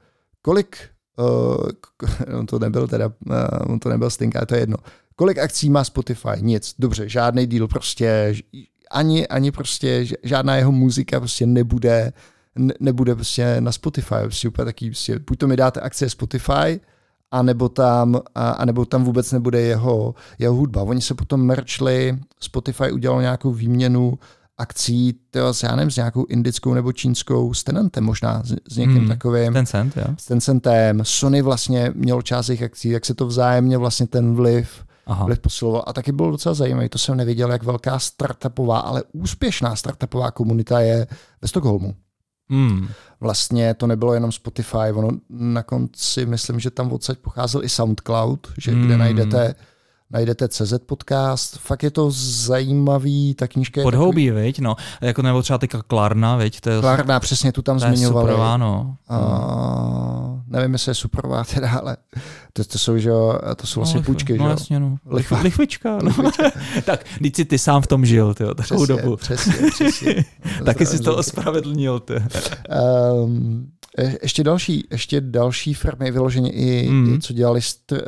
kolik, 0.43 0.77
uh, 1.19 2.37
on 2.39 2.47
to 2.47 2.59
nebyl 2.59 2.89
teda, 2.89 3.07
uh, 3.07 3.73
on 3.73 3.79
to 3.79 3.89
nebyl 3.89 4.11
Sting, 4.11 4.37
ale 4.37 4.47
to 4.47 4.55
je 4.55 4.61
jedno, 4.61 4.77
kolik 5.17 5.39
akcí 5.39 5.71
má 5.71 5.85
Spotify? 5.85 6.29
Nic, 6.41 6.75
dobře, 6.79 7.09
žádný 7.09 7.47
díl, 7.47 7.69
prostě 7.69 8.35
ani, 8.91 9.27
ani 9.27 9.53
prostě 9.53 10.07
žádná 10.23 10.57
jeho 10.57 10.73
muzika 10.73 11.21
prostě 11.21 11.47
nebude, 11.47 12.13
ne, 12.59 12.75
nebude 12.81 13.15
prostě 13.15 13.61
na 13.61 13.73
Spotify, 13.73 14.15
prostě 14.23 14.49
úplně 14.49 14.65
taký, 14.65 14.91
prostě, 14.91 15.19
buď 15.19 15.39
to 15.39 15.47
mi 15.47 15.57
dáte 15.57 15.81
akcie 15.81 16.11
Spotify, 16.11 16.81
a 17.31 17.43
nebo 17.43 17.69
tam, 17.69 18.21
a, 18.35 18.51
a 18.51 18.65
nebo 18.65 18.85
tam 18.85 19.05
vůbec 19.05 19.33
nebude 19.33 19.61
jeho, 19.61 20.15
jeho 20.39 20.55
hudba. 20.55 20.83
Oni 20.83 21.01
se 21.01 21.15
potom 21.15 21.41
merchli, 21.41 22.19
Spotify 22.41 22.93
udělal 22.93 23.21
nějakou 23.21 23.53
výměnu 23.53 24.19
akcí, 24.59 25.15
tyjo, 25.31 25.53
já 25.63 25.77
nevím, 25.77 25.91
s 25.91 25.97
nějakou 25.97 26.27
indickou 26.29 26.75
nebo 26.75 26.93
čínskou, 26.93 27.55
s 27.55 27.65
Tenentem 27.65 28.05
možná, 28.05 28.43
s, 28.45 28.55
s 28.69 28.77
někým 28.77 28.99
hmm, 28.99 29.09
takovým. 29.09 29.53
Tencent, 29.53 29.97
jo. 29.97 30.05
S 30.19 30.25
Tencentem. 30.25 31.01
Sony 31.03 31.43
vlastně 31.43 31.93
měl 31.95 32.23
část 32.23 32.49
jejich 32.49 32.63
akcí, 32.63 32.89
jak 32.89 33.07
se 33.07 33.15
to 33.15 33.27
vzájemně 33.27 33.79
vlastně 33.79 34.07
ten 34.07 34.35
vliv 34.35 34.85
Aha. 35.07 35.25
vliv 35.25 35.39
posiloval. 35.39 35.85
A 35.87 35.93
taky 35.93 36.13
bylo 36.13 36.31
docela 36.31 36.55
zajímavé, 36.55 36.89
to 36.89 36.99
jsem 36.99 37.17
nevěděl, 37.17 37.53
jak 37.53 37.63
velká 37.63 37.99
startupová, 37.99 38.79
ale 38.79 39.03
úspěšná 39.13 39.77
startupová 39.77 40.31
komunita 40.31 40.81
je 40.81 41.07
ve 41.43 41.49
Stockholmu. 41.49 41.95
Hmm. 42.49 42.89
Vlastně 43.21 43.75
to 43.75 43.87
nebylo 43.87 44.15
jenom 44.15 44.33
Spotify, 44.33 44.93
ono 44.95 45.09
na 45.31 45.63
konci, 45.63 46.27
myslím, 46.27 46.61
že 46.61 46.71
tam 46.71 46.93
odsaď 46.93 47.19
pocházel 47.19 47.65
i 47.65 47.69
SoundCloud, 47.69 48.53
že 48.59 48.71
hmm. 48.71 48.85
kde 48.85 48.97
najdete 48.97 49.55
najdete 50.11 50.49
CZ 50.49 50.75
podcast, 50.87 51.59
fakt 51.59 51.83
je 51.83 51.91
to 51.91 52.11
zajímavý, 52.11 53.35
ta 53.35 53.49
knížka 53.49 53.81
je 53.81 53.85
Podhoubí, 53.85 54.27
takový... 54.27 54.43
viď, 54.43 54.59
no, 54.59 54.77
jako 55.01 55.23
nebo 55.23 55.43
třeba 55.43 55.59
teďka 55.59 55.83
Klarna, 55.83 56.37
viď, 56.37 56.61
to 56.61 56.71
je... 56.71 56.81
Klarna, 56.81 57.21
přesně, 57.21 57.53
tu 57.53 57.63
tam 57.63 57.81
zmiňovali. 57.81 58.27
Superová, 58.27 58.57
no. 58.57 58.97
A, 59.09 59.19
nevím, 60.47 60.73
jestli 60.73 60.91
je 60.91 60.95
superová 60.95 61.45
teda, 61.45 61.71
ale 61.71 61.97
to, 62.53 62.65
to 62.65 62.79
jsou, 62.79 62.99
že 62.99 63.11
to 63.57 63.67
jsou 63.67 63.81
vlastně 63.81 64.01
no, 64.01 64.05
půjčky, 64.05 64.39
no, 64.39 64.45
že 64.45 64.51
jasně, 64.51 64.81
no. 64.81 64.97
Lichva. 65.07 65.41
Lichvička, 65.41 65.99
no. 66.03 66.31
tak, 66.85 67.05
když 67.19 67.33
si 67.37 67.45
ty 67.45 67.59
sám 67.59 67.83
v 67.83 67.87
tom 67.87 68.07
žil, 68.07 68.35
tyjo, 68.35 68.55
takovou 68.55 68.85
přesně, 68.85 69.03
dobu. 69.03 69.17
Přesně, 69.17 69.53
přesně. 69.71 70.25
Taky 70.65 70.87
si 70.87 70.99
to 70.99 71.17
ospravedlnil, 71.17 72.01
ty. 72.01 72.15
um, 72.15 73.71
ještě 74.23 74.45
další, 74.45 74.87
ještě 74.91 75.21
další 75.21 75.75
firmy 75.75 76.11
vyloženě 76.11 76.51
i, 76.53 76.89
mm. 76.91 77.15
i 77.15 77.21
co 77.21 77.33
dělali 77.33 77.63
st, 77.63 77.93
uh, 77.93 77.99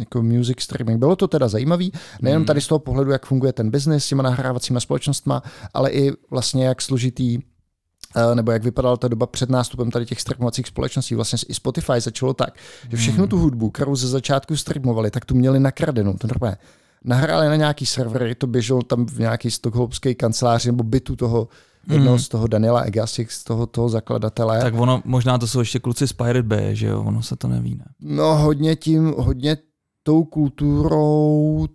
jako 0.00 0.22
music 0.22 0.60
streaming. 0.60 0.98
Bylo 0.98 1.16
to 1.16 1.28
teda 1.28 1.48
zajímavý, 1.48 1.92
nejenom 2.22 2.42
mm. 2.42 2.46
tady 2.46 2.60
z 2.60 2.66
toho 2.66 2.78
pohledu, 2.78 3.10
jak 3.10 3.26
funguje 3.26 3.52
ten 3.52 3.70
biznis 3.70 4.04
s 4.04 4.08
těma 4.08 4.22
nahrávacíma 4.22 4.80
společnostma, 4.80 5.42
ale 5.74 5.90
i 5.90 6.12
vlastně 6.30 6.66
jak 6.66 6.82
složitý 6.82 7.38
uh, 7.38 8.34
nebo 8.34 8.52
jak 8.52 8.62
vypadala 8.62 8.96
ta 8.96 9.08
doba 9.08 9.26
před 9.26 9.50
nástupem 9.50 9.90
tady 9.90 10.06
těch 10.06 10.20
streamovacích 10.20 10.66
společností. 10.66 11.14
Vlastně 11.14 11.38
i 11.48 11.54
Spotify 11.54 12.00
začalo 12.00 12.34
tak, 12.34 12.54
že 12.90 12.96
všechnu 12.96 13.26
tu 13.26 13.38
hudbu, 13.38 13.70
kterou 13.70 13.96
ze 13.96 14.08
začátku 14.08 14.56
streamovali, 14.56 15.10
tak 15.10 15.24
tu 15.24 15.34
měli 15.34 15.60
nakradenou. 15.60 16.12
To 16.12 16.26
normálně 16.26 16.56
nahráli 17.04 17.48
na 17.48 17.56
nějaký 17.56 17.86
servery, 17.86 18.34
to 18.34 18.46
běželo 18.46 18.82
tam 18.82 19.06
v 19.06 19.18
nějaký 19.18 19.50
stokholmské 19.50 20.14
kanceláři 20.14 20.68
nebo 20.68 20.84
bytu 20.84 21.16
toho 21.16 21.48
jednoho 21.88 22.16
mm. 22.16 22.18
z 22.18 22.28
toho 22.28 22.46
Daniela 22.46 22.80
Egasik, 22.80 23.32
z 23.32 23.44
toho, 23.44 23.66
toho 23.66 23.88
zakladatele. 23.88 24.60
Tak 24.60 24.74
ono, 24.76 25.02
možná 25.04 25.38
to 25.38 25.46
jsou 25.46 25.60
ještě 25.60 25.78
kluci 25.78 26.08
z 26.08 26.12
Pirate 26.12 26.42
Bay, 26.42 26.76
že 26.76 26.86
jo, 26.86 27.02
ono 27.02 27.22
se 27.22 27.36
to 27.36 27.48
neví, 27.48 27.74
ne? 27.74 27.84
No 28.00 28.36
hodně 28.36 28.76
tím, 28.76 29.14
hodně 29.18 29.56
tou 30.02 30.24
kulturou 30.24 31.66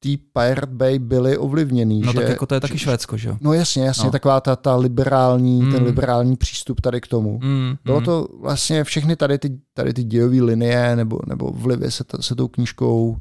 tý 0.00 0.16
Pirate 0.16 0.72
Bay 0.72 0.98
byly 0.98 1.38
ovlivněný. 1.38 2.00
No 2.00 2.12
že, 2.12 2.18
tak 2.18 2.28
jako 2.28 2.46
to 2.46 2.54
je 2.54 2.60
taky 2.60 2.78
Švédsko, 2.78 3.16
že 3.16 3.28
jo? 3.28 3.36
No 3.40 3.52
jasně, 3.52 3.84
jasně, 3.84 4.04
no. 4.04 4.10
taková 4.10 4.40
ta, 4.40 4.56
ta 4.56 4.76
liberální, 4.76 5.62
mm. 5.62 5.72
ten 5.72 5.82
liberální 5.82 6.36
přístup 6.36 6.80
tady 6.80 7.00
k 7.00 7.06
tomu. 7.06 7.40
Mm, 7.42 7.76
Bylo 7.84 8.00
mm. 8.00 8.04
to 8.04 8.28
vlastně 8.40 8.84
všechny 8.84 9.16
tady 9.16 9.38
ty, 9.38 9.58
tady 9.74 9.94
ty 9.94 10.04
dějové 10.04 10.42
linie 10.42 10.96
nebo, 10.96 11.20
nebo 11.26 11.50
vlivy 11.50 11.90
se, 11.90 12.04
se 12.20 12.34
tou 12.34 12.48
knížkou 12.48 13.16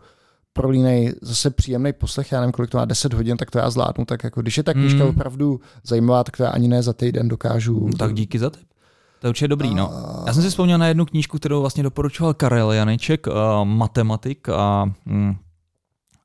prolínej 0.58 1.14
zase 1.22 1.50
příjemný 1.50 1.94
poslech, 1.94 2.32
já 2.32 2.40
nevím, 2.40 2.52
kolik 2.52 2.72
to 2.72 2.78
má, 2.78 2.86
10 2.86 3.14
hodin, 3.14 3.38
tak 3.38 3.52
to 3.52 3.58
já 3.58 3.70
zvládnu. 3.70 4.06
Tak 4.06 4.24
jako, 4.24 4.42
když 4.42 4.58
je 4.58 4.64
ta 4.64 4.74
knížka 4.74 5.04
mm. 5.04 5.10
opravdu 5.10 5.60
zajímavá, 5.84 6.24
tak 6.24 6.38
to 6.38 6.44
já 6.44 6.50
ani 6.50 6.68
ne 6.68 6.84
za 6.84 6.94
týden 6.94 7.28
dokážu. 7.28 7.90
Tak 7.98 8.14
díky 8.14 8.40
za 8.40 8.50
tip. 8.50 8.68
To 9.20 9.28
je 9.28 9.30
určitě 9.30 9.48
dobrý, 9.48 9.76
no. 9.76 9.92
Já 10.28 10.34
jsem 10.34 10.44
si 10.44 10.50
vzpomněl 10.50 10.78
na 10.78 10.88
jednu 10.88 11.06
knížku, 11.06 11.38
kterou 11.38 11.62
vlastně 11.62 11.84
doporučoval 11.84 12.34
Karel 12.34 12.72
Janeček, 12.72 13.28
uh, 13.28 13.34
matematik 13.64 14.50
a, 14.50 14.92
mm, 15.06 15.36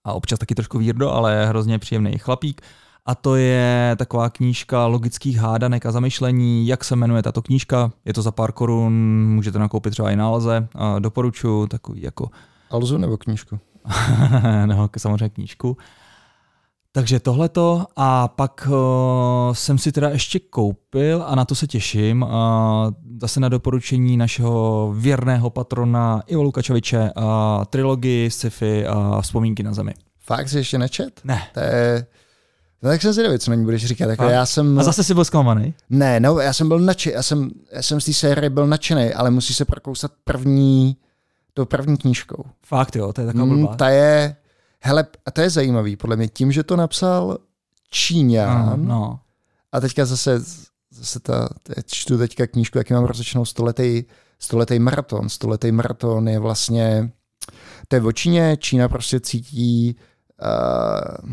a 0.05 0.13
občas 0.13 0.39
taky 0.39 0.55
trošku 0.55 0.79
výrdo, 0.79 1.11
ale 1.11 1.47
hrozně 1.47 1.79
příjemný 1.79 2.19
chlapík. 2.19 2.61
A 3.07 3.15
to 3.15 3.37
je 3.37 3.95
taková 3.99 4.31
knížka 4.31 4.87
logických 4.87 5.37
hádanek 5.37 5.87
a 5.87 5.91
zamyšlení. 5.91 6.67
Jak 6.67 6.85
se 6.85 6.97
jmenuje 6.97 7.23
tato 7.23 7.43
knížka? 7.43 7.93
Je 8.05 8.15
to 8.15 8.23
za 8.23 8.31
pár 8.31 8.53
korun, 8.53 8.93
můžete 9.35 9.59
nakoupit 9.59 9.91
třeba 9.91 10.11
i 10.11 10.17
náleze. 10.17 10.69
Uh, 10.75 11.01
doporučuji 11.01 11.67
takový 11.67 12.03
jako... 12.03 12.31
Alzu 12.71 12.99
nebo 12.99 13.17
knížku? 13.17 13.59
no, 14.67 14.91
samozřejmě 14.99 15.29
knížku. 15.29 15.77
Takže 16.95 17.21
tohleto 17.21 17.87
a 17.97 18.29
pak 18.29 18.69
uh, 18.71 19.55
jsem 19.55 19.79
si 19.79 19.93
teda 19.93 20.09
ještě 20.09 20.39
koupil 20.39 21.25
a 21.27 21.35
na 21.35 21.45
to 21.45 21.55
se 21.55 21.67
těším. 21.67 22.23
Uh, 22.23 22.31
zase 23.21 23.41
na 23.41 23.49
doporučení 23.49 24.17
našeho 24.17 24.93
věrného 24.97 25.51
patrona 25.51 26.23
Ivo 26.27 26.43
Lukačoviče 26.43 26.99
uh, 27.17 27.25
trilogii, 27.65 28.31
sci-fi 28.31 28.87
a 28.87 28.99
uh, 28.99 29.21
vzpomínky 29.21 29.63
na 29.63 29.75
zemi. 29.75 29.95
Fakt 30.21 30.49
jsi 30.49 30.59
ještě 30.59 30.79
nečet? 30.79 31.21
Ne. 31.25 31.43
To 31.55 31.61
je... 31.61 32.07
No 32.83 32.91
tak 32.91 33.03
jsem 33.03 33.15
si 33.15 33.23
nevěděl, 33.23 33.39
co 33.39 33.51
na 33.51 33.55
ní 33.55 33.65
budeš 33.65 33.87
říkat. 33.87 34.07
Tak 34.07 34.19
já 34.31 34.47
jsem... 34.47 34.79
A 34.79 34.83
zase 34.83 35.05
jsi 35.05 35.15
byl 35.15 35.25
zklamaný? 35.25 35.75
Ne, 35.91 36.21
no, 36.21 36.39
já 36.39 36.53
jsem 36.53 36.69
byl 36.69 36.79
nadšený, 36.79 37.15
já 37.15 37.23
jsem, 37.23 37.51
já 37.73 37.83
jsem 37.83 38.01
z 38.01 38.05
té 38.05 38.13
série 38.13 38.51
byl 38.51 38.67
nadšený, 38.67 39.15
ale 39.15 39.31
musí 39.31 39.55
se 39.55 39.65
prokousat 39.65 40.13
první 40.25 40.97
tou 41.55 41.65
první 41.65 41.97
knížkou. 41.97 42.45
Fakt 42.67 42.97
jo, 42.97 43.13
to 43.13 43.21
je 43.21 43.27
taková 43.27 43.47
blbá. 43.47 43.71
Mm, 43.71 43.77
ta 43.77 43.89
je, 43.89 44.37
hele, 44.81 45.07
a 45.27 45.31
to 45.31 45.41
je 45.41 45.51
zajímavý, 45.51 45.97
podle 45.97 46.17
mě, 46.17 46.29
tím, 46.29 46.53
že 46.53 46.63
to 46.63 46.77
napsal 46.77 47.39
Číňan, 47.91 48.69
no, 48.69 48.95
no. 48.95 49.21
a 49.73 49.81
teďka 49.81 50.05
zase, 50.05 50.41
zase 50.91 51.21
ta, 51.21 51.49
čtu 51.87 52.19
teďka 52.19 52.47
knížku, 52.47 52.79
jaký 52.79 52.95
mám 52.95 53.05
rozličenou 53.05 53.45
stoletý, 53.45 54.05
stoletý 54.39 54.79
maraton. 54.79 55.29
Stoletý 55.29 55.73
maraton 55.73 56.29
je 56.29 56.39
vlastně, 56.39 57.13
to 57.89 57.97
je 57.97 58.01
v 58.01 58.13
Číně, 58.13 58.57
Čína 58.57 58.89
prostě 58.89 59.21
cítí, 59.21 59.97
uh, 60.43 61.31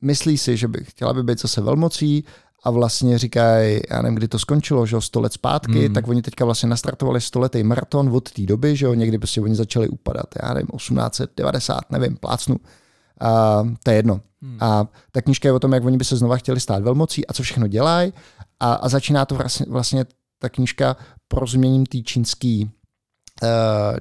myslí 0.00 0.38
si, 0.38 0.56
že 0.56 0.68
by 0.68 0.84
chtěla 0.84 1.12
by 1.12 1.22
být 1.22 1.40
zase 1.40 1.60
velmocí 1.60 2.24
a 2.64 2.70
vlastně 2.70 3.18
říkají, 3.18 3.80
já 3.90 4.02
nevím, 4.02 4.16
kdy 4.16 4.28
to 4.28 4.38
skončilo, 4.38 4.86
že 4.86 4.96
jo, 4.96 5.00
100 5.00 5.20
let 5.20 5.32
zpátky, 5.32 5.84
hmm. 5.84 5.94
tak 5.94 6.08
oni 6.08 6.22
teďka 6.22 6.44
vlastně 6.44 6.68
nastartovali 6.68 7.20
stoletý 7.20 7.62
maraton 7.62 8.08
od 8.08 8.32
té 8.32 8.42
doby, 8.42 8.76
že 8.76 8.86
jo, 8.86 8.94
někdy 8.94 9.18
prostě 9.18 9.40
oni 9.40 9.54
začali 9.54 9.88
upadat, 9.88 10.26
já 10.42 10.54
nevím, 10.54 10.68
1890, 10.76 11.80
nevím, 11.90 12.16
plácnu. 12.16 12.56
A 13.20 13.62
to 13.82 13.90
je 13.90 13.96
jedno. 13.96 14.20
Hmm. 14.42 14.56
A 14.60 14.86
ta 15.12 15.22
knížka 15.22 15.48
je 15.48 15.52
o 15.52 15.58
tom, 15.58 15.72
jak 15.72 15.84
oni 15.84 15.96
by 15.96 16.04
se 16.04 16.16
znova 16.16 16.36
chtěli 16.36 16.60
stát 16.60 16.82
velmocí 16.82 17.26
a 17.26 17.32
co 17.32 17.42
všechno 17.42 17.66
dělají. 17.66 18.12
A, 18.60 18.72
a 18.72 18.88
začíná 18.88 19.24
to 19.24 19.34
vlastně, 19.34 19.66
vlastně 19.68 20.04
ta 20.38 20.48
knížka 20.48 20.96
porozuměním 21.28 21.86
té 21.86 21.98
čínské 21.98 22.62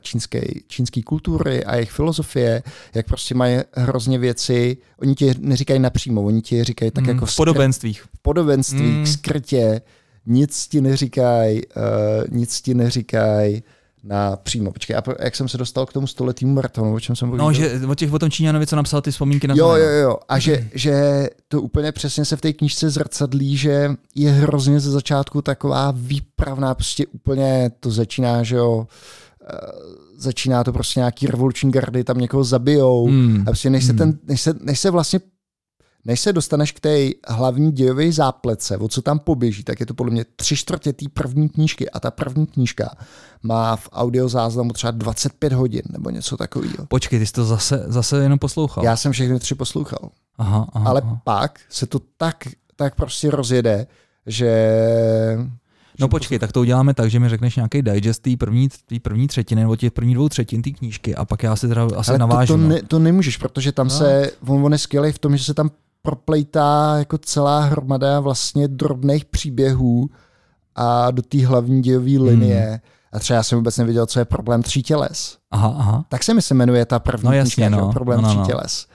čínské, 0.01 0.41
čínské 0.67 1.01
kultury 1.01 1.65
a 1.65 1.75
jejich 1.75 1.91
filozofie, 1.91 2.63
jak 2.95 3.05
prostě 3.05 3.35
mají 3.35 3.57
hrozně 3.73 4.17
věci, 4.19 4.77
oni 5.01 5.15
ti 5.15 5.33
neříkají 5.39 5.79
napřímo, 5.79 6.23
oni 6.23 6.41
ti 6.41 6.63
říkají 6.63 6.91
tak 6.91 7.03
mm, 7.03 7.09
jako... 7.09 7.25
V 7.25 7.35
podobenstvích. 7.35 8.01
V 8.01 8.21
podobenstvích, 8.21 8.97
mm. 8.97 9.05
skrytě, 9.05 9.81
nic 10.25 10.67
ti 10.67 10.81
neříkají, 10.81 11.61
uh, 11.65 12.37
nic 12.37 12.61
ti 12.61 12.73
neříkají 12.73 13.63
na 14.03 14.35
přímo. 14.35 14.71
Počkej, 14.71 14.95
a 14.95 15.03
jak 15.19 15.35
jsem 15.35 15.49
se 15.49 15.57
dostal 15.57 15.85
k 15.85 15.93
tomu 15.93 16.07
stoletýmu 16.07 16.53
maratonu, 16.53 16.93
o 16.93 16.99
čem 16.99 17.15
jsem 17.15 17.27
mluvil? 17.27 17.45
No, 17.45 17.53
že 17.53 17.81
o 17.87 17.95
těch 17.95 18.13
o 18.13 18.19
tom 18.19 18.31
Číňanovi, 18.31 18.67
co 18.67 18.75
napsal 18.75 19.01
ty 19.01 19.11
vzpomínky 19.11 19.47
na 19.47 19.55
Jo, 19.57 19.69
jo, 19.69 19.89
jo. 19.89 20.17
A 20.29 20.39
že, 20.39 20.69
že 20.73 21.27
to 21.47 21.61
úplně 21.61 21.91
přesně 21.91 22.25
se 22.25 22.35
v 22.35 22.41
té 22.41 22.53
knížce 22.53 22.89
zrcadlí, 22.89 23.57
že 23.57 23.91
je 24.15 24.31
hrozně 24.31 24.79
ze 24.79 24.91
začátku 24.91 25.41
taková 25.41 25.93
výpravná, 25.95 26.75
prostě 26.75 27.05
úplně 27.07 27.71
to 27.79 27.91
začíná, 27.91 28.43
že 28.43 28.55
jo, 28.55 28.87
Eh, 28.87 29.26
začíná 30.17 30.63
to 30.63 30.73
prostě 30.73 30.99
nějaký 30.99 31.27
revoluční 31.27 31.71
gardy, 31.71 32.03
tam 32.03 32.17
někoho 32.17 32.43
zabijou. 32.43 33.07
Hmm. 33.07 33.41
A 33.41 33.45
prostě 33.45 33.69
než 33.69 33.85
se, 33.85 33.91
hmm. 33.91 33.97
ten, 33.97 34.19
než 34.23 34.41
se, 34.41 34.53
než 34.61 34.79
se 34.79 34.91
vlastně 34.91 35.19
než 36.07 36.19
se 36.19 36.33
dostaneš 36.33 36.71
k 36.71 36.79
té 36.79 37.09
hlavní 37.27 37.71
dějové 37.71 38.11
záplece, 38.11 38.77
o 38.77 38.87
co 38.87 39.01
tam 39.01 39.19
poběží, 39.19 39.63
tak 39.63 39.79
je 39.79 39.85
to 39.85 39.93
podle 39.93 40.11
mě 40.11 40.25
tři 40.35 40.55
čtvrtě 40.55 40.93
té 40.93 41.05
první 41.13 41.49
knížky 41.49 41.89
a 41.89 41.99
ta 41.99 42.11
první 42.11 42.45
knížka 42.45 42.95
má 43.43 43.75
v 43.75 43.89
audiozáznamu 43.91 44.73
třeba 44.73 44.91
25 44.91 45.53
hodin 45.53 45.81
nebo 45.89 46.09
něco 46.09 46.37
takového. 46.37 46.85
Počkej, 46.87 47.19
ty 47.19 47.25
jsi 47.25 47.33
to 47.33 47.45
zase, 47.45 47.85
zase 47.87 48.23
jenom 48.23 48.39
poslouchal. 48.39 48.83
Já 48.83 48.95
jsem 48.95 49.11
všechny 49.11 49.39
tři 49.39 49.55
poslouchal. 49.55 50.09
Aha, 50.37 50.67
aha, 50.73 50.89
Ale 50.89 51.01
aha. 51.01 51.21
pak 51.23 51.59
se 51.69 51.85
to 51.85 51.99
tak, 52.17 52.35
tak 52.75 52.95
prostě 52.95 53.31
rozjede, 53.31 53.87
že... 54.25 54.49
No 55.99 56.07
počkej, 56.07 56.39
tak 56.39 56.51
to 56.51 56.59
uděláme 56.61 56.93
tak, 56.93 57.09
že 57.09 57.19
mi 57.19 57.29
řekneš 57.29 57.55
nějaký 57.55 57.81
digest 57.81 58.19
té 58.23 58.29
první, 58.37 58.69
tý 58.85 58.99
první 58.99 59.27
třetiny 59.27 59.61
nebo 59.61 59.75
těch 59.75 59.91
první 59.91 60.13
dvou 60.13 60.29
třetin 60.29 60.61
té 60.61 60.69
knížky 60.69 61.15
a 61.15 61.25
pak 61.25 61.43
já 61.43 61.55
si 61.55 61.67
teda 61.67 61.83
asi 61.95 62.09
Ale 62.09 62.17
to, 62.17 62.17
navážu. 62.17 62.53
to, 62.53 62.57
no. 62.57 62.67
ne, 62.69 62.81
to 62.81 62.99
nemůžeš, 62.99 63.37
protože 63.37 63.71
tam 63.71 63.87
No. 63.87 63.93
se, 63.93 64.31
on, 64.47 64.65
on 64.65 64.71
je 64.71 64.77
skvělý 64.77 65.11
v 65.11 65.19
tom, 65.19 65.37
že 65.37 65.43
se 65.43 65.53
tam 65.53 65.69
proplejtá 66.01 66.95
jako 66.97 67.17
celá 67.17 67.59
hromada 67.59 68.19
vlastně 68.19 68.67
drobných 68.67 69.25
příběhů 69.25 70.09
a 70.75 71.11
do 71.11 71.21
té 71.21 71.45
hlavní 71.45 71.81
dějové 71.81 72.23
linie. 72.29 72.65
Hmm. 72.69 72.77
A 73.13 73.19
třeba 73.19 73.37
já 73.37 73.43
jsem 73.43 73.57
vůbec 73.57 73.77
nevěděl, 73.77 74.05
co 74.05 74.19
je 74.19 74.25
problém 74.25 74.63
tří 74.63 74.83
těles. 74.83 75.37
Aha, 75.51 75.75
aha. 75.77 76.05
Tak 76.09 76.23
se 76.23 76.33
mi 76.33 76.41
se 76.41 76.53
jmenuje 76.53 76.85
ta 76.85 76.99
první 76.99 77.25
No 77.25 77.31
jasně, 77.33 77.65
knížka, 77.69 77.81
no. 77.81 77.91
problém 77.91 78.21
No, 78.21 78.27
no, 78.27 78.29
tří 78.29 78.37
no. 78.39 78.45
těles. 78.45 78.85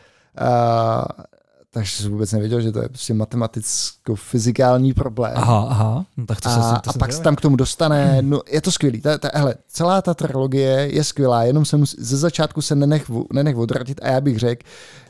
Takže 1.75 2.03
jsem 2.03 2.13
vůbec 2.13 2.33
nevěděl, 2.33 2.61
že 2.61 2.73
to 2.73 2.83
je 2.83 2.89
prostě 2.89 3.15
matematicko-fyzikální 3.15 4.95
problém. 4.95 5.33
Aha, 5.37 5.67
aha. 5.71 6.07
No, 6.17 6.27
tak 6.27 6.41
to 6.41 6.49
se, 6.49 6.55
a, 6.55 6.81
to 6.81 6.91
a 6.91 6.93
se 6.93 6.99
pak 6.99 7.13
se 7.13 7.23
tam 7.23 7.37
k 7.37 7.41
tomu 7.41 7.57
dostane, 7.57 8.19
no 8.21 8.41
je 8.51 8.61
to 8.61 8.73
skvělý, 8.73 9.01
ta, 9.01 9.19
ta, 9.19 9.31
hele, 9.35 9.55
celá 9.69 10.03
ta 10.03 10.15
trilogie 10.15 10.89
je 10.93 11.05
skvělá, 11.05 11.43
jenom 11.45 11.65
se 11.65 11.77
mus, 11.77 11.95
ze 11.99 12.17
začátku 12.17 12.63
se 12.63 12.75
nenech, 12.75 13.11
nenech 13.33 13.57
odratit 13.57 14.01
a 14.03 14.09
já 14.09 14.21
bych 14.21 14.39
řekl, 14.39 14.63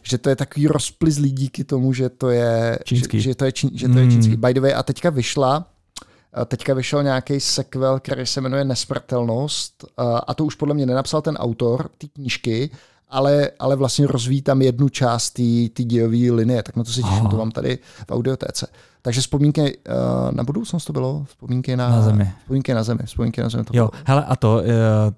že 0.03 0.19
to 0.19 0.29
je 0.29 0.37
takový 0.37 0.67
rozplizlý 0.67 1.31
díky 1.31 1.65
tomu, 1.65 1.93
že 1.93 2.09
to 2.09 2.31
je 2.31 2.79
Čínský. 2.85 3.21
Že, 3.21 3.31
že, 3.31 3.35
to 3.35 3.45
je, 3.45 3.53
čín, 3.53 3.71
že 3.75 3.89
to 3.89 3.99
je 3.99 4.11
čínský. 4.11 4.37
By 4.37 4.55
the 4.55 4.61
way, 4.61 4.75
a 4.75 4.83
teďka 4.83 5.11
vyšla 5.11 5.67
Teďka 6.47 6.75
vyšel 6.75 7.03
nějaký 7.03 7.41
sequel, 7.41 8.01
který 8.01 8.27
se 8.27 8.41
jmenuje 8.41 8.65
Nesmrtelnost 8.65 9.85
a- 9.97 10.19
a 10.19 10.35
to 10.35 10.45
už 10.45 10.55
podle 10.55 10.75
mě 10.75 10.87
nenapsal 10.87 11.23
ten 11.23 11.37
autor 11.37 11.91
té 11.99 12.07
knížky, 12.09 12.71
ale, 13.13 13.51
ale 13.59 13.77
vlastně 13.77 14.07
rozvíjí 14.07 14.43
tam 14.43 14.63
jednu 14.63 14.89
část 14.89 15.31
té 15.73 15.83
dějové 15.83 16.33
linie, 16.37 16.63
tak 16.63 16.77
na 16.77 16.85
to 16.85 16.91
se 16.91 17.01
těším, 17.03 17.17
Aha. 17.19 17.29
to 17.31 17.37
mám 17.37 17.51
tady 17.51 17.79
v 18.09 18.13
audiotéce. 18.13 18.67
Takže 19.03 19.21
vzpomínky 19.21 19.79
uh, 19.79 20.35
na 20.37 20.45
budoucnost 20.45 20.85
to 20.85 20.93
bylo? 20.93 21.25
Vzpomínky 21.29 21.77
na, 21.77 21.89
Na 21.91 22.03
zemi. 22.03 22.33
Vzpomínky 22.41 22.75
na 22.75 22.83
zemi, 22.83 23.01
vzpomínky 23.05 23.43
na 23.43 23.49
zemi 23.49 23.65
to 23.65 23.77
Jo, 23.77 23.89
bylo. 23.93 24.03
hele 24.07 24.25
a 24.25 24.37
to, 24.37 24.61
eh, 24.65 25.13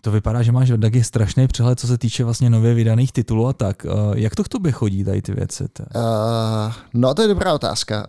to 0.00 0.10
vypadá, 0.10 0.42
že 0.42 0.52
máš 0.52 0.72
taky 0.80 1.04
strašný 1.04 1.48
přehled, 1.48 1.80
co 1.80 1.86
se 1.86 1.98
týče 1.98 2.24
vlastně 2.24 2.50
nově 2.50 2.74
vydaných 2.74 3.12
titulů 3.12 3.46
a 3.46 3.52
tak. 3.52 3.86
Eh, 3.86 3.90
Jak 4.14 4.34
to 4.34 4.44
k 4.44 4.48
tobě 4.48 4.72
chodí, 4.72 5.04
tady 5.04 5.22
ty 5.22 5.32
věci? 5.32 5.64
Uh, 5.96 6.72
no 6.94 7.14
to 7.14 7.22
je 7.22 7.28
dobrá 7.28 7.54
otázka. 7.54 8.06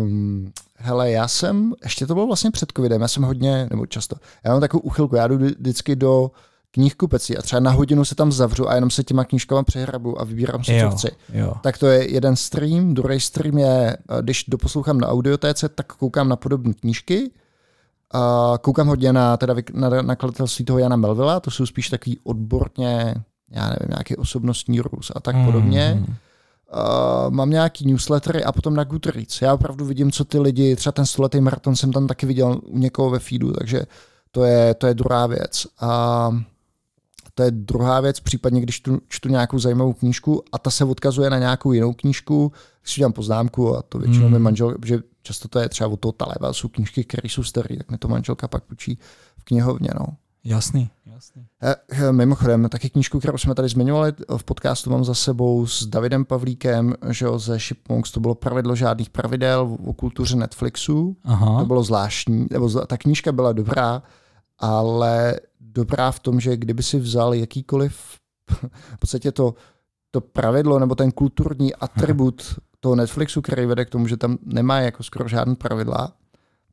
Um, 0.00 0.52
hele, 0.76 1.10
já 1.10 1.28
jsem, 1.28 1.72
ještě 1.82 2.06
to 2.06 2.14
bylo 2.14 2.26
vlastně 2.26 2.50
před 2.50 2.72
covidem, 2.76 3.02
já 3.02 3.08
jsem 3.08 3.22
hodně, 3.22 3.66
nebo 3.70 3.86
často, 3.86 4.16
já 4.44 4.50
mám 4.52 4.60
takovou 4.60 4.80
uchylku, 4.80 5.16
já 5.16 5.28
jdu 5.28 5.36
vždy- 5.36 5.54
vždycky 5.58 5.96
do 5.96 6.30
knihkupecí 6.76 7.36
a 7.36 7.42
třeba 7.42 7.60
na 7.60 7.70
hodinu 7.70 8.04
se 8.04 8.14
tam 8.14 8.32
zavřu 8.32 8.68
a 8.68 8.74
jenom 8.74 8.90
se 8.90 9.04
těma 9.04 9.24
knížkama 9.24 9.62
přehrabu 9.62 10.20
a 10.20 10.24
vybírám 10.24 10.64
si, 10.64 10.80
co 10.80 10.90
chci. 10.90 11.08
jo. 11.32 11.54
Tak 11.62 11.78
to 11.78 11.86
je 11.86 12.12
jeden 12.12 12.36
stream, 12.36 12.94
druhý 12.94 13.20
stream 13.20 13.58
je, 13.58 13.96
eh, 13.96 14.22
když 14.22 14.44
doposlouchám 14.48 15.00
na 15.00 15.08
audiotéce, 15.08 15.68
tak 15.68 15.92
koukám 15.92 16.28
na 16.28 16.36
podobné 16.36 16.74
knížky. 16.74 17.30
A 18.14 18.54
koukám 18.60 18.88
hodně 18.88 19.12
na, 19.12 19.36
teda 19.36 19.54
na 19.72 19.88
nakladatelství 20.02 20.64
toho 20.64 20.78
Jana 20.78 20.96
Melvilla, 20.96 21.40
to 21.40 21.50
jsou 21.50 21.66
spíš 21.66 21.88
takový 21.88 22.18
odborně, 22.24 23.14
já 23.50 23.64
nevím, 23.68 23.88
nějaký 23.88 24.16
osobnostní 24.16 24.80
růz 24.80 25.12
a 25.14 25.20
tak 25.20 25.36
podobně. 25.44 25.94
Mm. 25.98 26.06
Uh, 26.06 27.30
mám 27.30 27.50
nějaký 27.50 27.86
newslettery 27.86 28.44
a 28.44 28.52
potom 28.52 28.74
na 28.74 28.84
Goodreads. 28.84 29.42
Já 29.42 29.54
opravdu 29.54 29.84
vidím, 29.84 30.12
co 30.12 30.24
ty 30.24 30.38
lidi, 30.38 30.76
třeba 30.76 30.92
ten 30.92 31.06
stoletý 31.06 31.40
maraton 31.40 31.76
jsem 31.76 31.92
tam 31.92 32.06
taky 32.06 32.26
viděl 32.26 32.60
u 32.64 32.78
někoho 32.78 33.10
ve 33.10 33.18
feedu, 33.18 33.52
takže 33.52 33.82
to 34.30 34.44
je, 34.44 34.74
to 34.74 34.86
je 34.86 34.94
druhá 34.94 35.26
věc. 35.26 35.66
A 35.80 36.30
to 37.36 37.42
je 37.42 37.50
druhá 37.50 38.00
věc, 38.00 38.20
případně 38.20 38.60
když 38.60 38.80
tu, 38.80 39.00
čtu 39.08 39.28
nějakou 39.28 39.58
zajímavou 39.58 39.92
knížku 39.92 40.42
a 40.52 40.58
ta 40.58 40.70
se 40.70 40.84
odkazuje 40.84 41.30
na 41.30 41.38
nějakou 41.38 41.72
jinou 41.72 41.92
knížku, 41.92 42.52
když 42.82 42.94
si 42.94 43.00
dělám 43.00 43.12
poznámku 43.12 43.76
a 43.76 43.82
to 43.82 43.98
většinou 43.98 44.28
mi 44.28 44.38
manžel, 44.38 44.74
že 44.84 44.98
často 45.22 45.48
to 45.48 45.58
je 45.58 45.68
třeba 45.68 45.88
od 45.88 46.00
toho 46.00 46.12
Taleba, 46.12 46.52
jsou 46.52 46.68
knížky, 46.68 47.04
které 47.04 47.28
jsou 47.28 47.42
staré, 47.42 47.76
tak 47.76 47.90
mi 47.90 47.98
to 47.98 48.08
manželka 48.08 48.48
pak 48.48 48.64
půjčí 48.64 48.98
v 49.38 49.44
knihovně. 49.44 49.88
No. 50.00 50.06
Jasný, 50.44 50.90
jasný. 51.06 51.46
Eh, 51.62 51.74
eh, 51.90 52.12
Mimochodem, 52.12 52.68
taky 52.68 52.90
knížku, 52.90 53.18
kterou 53.18 53.38
jsme 53.38 53.54
tady 53.54 53.68
zmiňovali 53.68 54.12
v 54.36 54.44
podcastu, 54.44 54.90
mám 54.90 55.04
za 55.04 55.14
sebou 55.14 55.66
s 55.66 55.86
Davidem 55.86 56.24
Pavlíkem, 56.24 56.94
že 57.10 57.24
jo, 57.24 57.38
ze 57.38 57.58
Shipmonks, 57.58 58.10
to 58.10 58.20
bylo 58.20 58.34
pravidlo 58.34 58.76
žádných 58.76 59.10
pravidel 59.10 59.76
o 59.86 59.92
kultuře 59.92 60.36
Netflixu. 60.36 61.16
Aha. 61.24 61.60
To 61.60 61.66
bylo 61.66 61.82
zvláštní, 61.82 62.46
nebo 62.50 62.68
ta 62.86 62.96
knížka 62.96 63.32
byla 63.32 63.52
dobrá, 63.52 64.02
ale 64.58 65.40
dobrá 65.76 66.10
v 66.10 66.20
tom, 66.20 66.40
že 66.40 66.56
kdyby 66.56 66.82
si 66.82 66.98
vzal 66.98 67.34
jakýkoliv, 67.34 67.94
v 68.94 68.98
podstatě 68.98 69.32
to, 69.32 69.54
to 70.10 70.20
pravidlo 70.20 70.78
nebo 70.78 70.94
ten 70.94 71.12
kulturní 71.12 71.74
atribut 71.74 72.58
toho 72.80 72.94
Netflixu, 72.96 73.42
který 73.42 73.66
vede 73.66 73.84
k 73.84 73.90
tomu, 73.90 74.08
že 74.08 74.16
tam 74.16 74.38
nemá 74.44 74.80
jako 74.80 75.02
skoro 75.02 75.28
žádný 75.28 75.56
pravidla, 75.56 76.12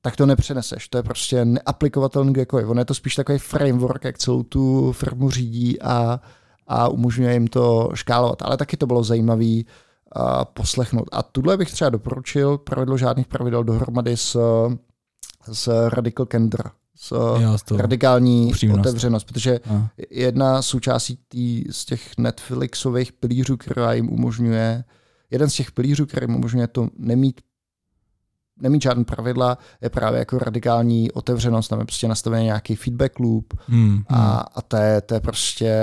tak 0.02 0.16
to 0.16 0.26
nepřeneseš. 0.26 0.88
To 0.88 0.98
je 0.98 1.04
prostě 1.04 1.46
neaplikovatelný 1.46 2.34
kdekoliv. 2.34 2.68
On 2.68 2.80
je 2.80 2.86
to 2.86 2.94
spíš 2.94 3.16
takový 3.16 3.38
framework, 3.40 4.04
jak 4.04 4.18
celou 4.18 4.44
tu 4.44 4.92
firmu 4.92 5.30
řídí 5.30 5.82
a, 5.82 6.20
a 6.68 6.88
umožňuje 6.88 7.34
jim 7.34 7.48
to 7.48 7.90
škálovat. 7.94 8.42
Ale 8.42 8.58
taky 8.58 8.78
to 8.78 8.86
bylo 8.86 9.04
zajímavý 9.04 9.66
uh, 9.66 10.44
poslechnout. 10.54 11.10
A 11.12 11.24
tuhle 11.24 11.58
bych 11.58 11.72
třeba 11.72 11.90
doporučil 11.90 12.58
pravidlo 12.58 12.98
žádných 12.98 13.28
pravidel 13.28 13.64
dohromady 13.64 14.18
s, 14.18 14.38
s 15.52 15.90
Radical 15.90 16.26
Candor, 16.26 16.72
s 17.58 17.64
toho. 17.64 17.82
radikální 17.82 18.48
upřímnost. 18.48 18.80
otevřenost, 18.80 19.24
protože 19.24 19.60
A. 19.60 19.90
jedna 20.12 20.62
součástí 20.62 21.20
tý, 21.28 21.64
z 21.70 21.86
těch 21.86 22.18
Netflixových 22.18 23.12
pilířů, 23.12 23.58
která 23.58 23.94
jim 23.94 24.10
umožňuje, 24.10 24.84
jeden 25.32 25.50
z 25.50 25.54
těch 25.54 25.72
pilířů, 25.72 26.06
který 26.06 26.24
jim 26.24 26.36
umožňuje 26.36 26.68
to 26.68 26.90
nemít 26.98 27.42
nemít 28.62 28.82
žádný 28.82 29.06
pravidla, 29.06 29.58
je 29.82 29.90
právě 29.90 30.20
jako 30.20 30.40
radikální 30.40 31.12
otevřenost, 31.12 31.68
tam 31.68 31.80
je 31.80 31.86
prostě 31.86 32.08
nastavený 32.08 32.46
nějaký 32.46 32.76
feedback 32.76 33.20
loop 33.20 33.54
Hmm, 33.68 34.04
a, 34.08 34.16
hmm. 34.16 34.40
a 34.56 34.62
to, 34.62 34.78
je, 34.78 35.02
to 35.02 35.14
je 35.14 35.20
prostě 35.20 35.74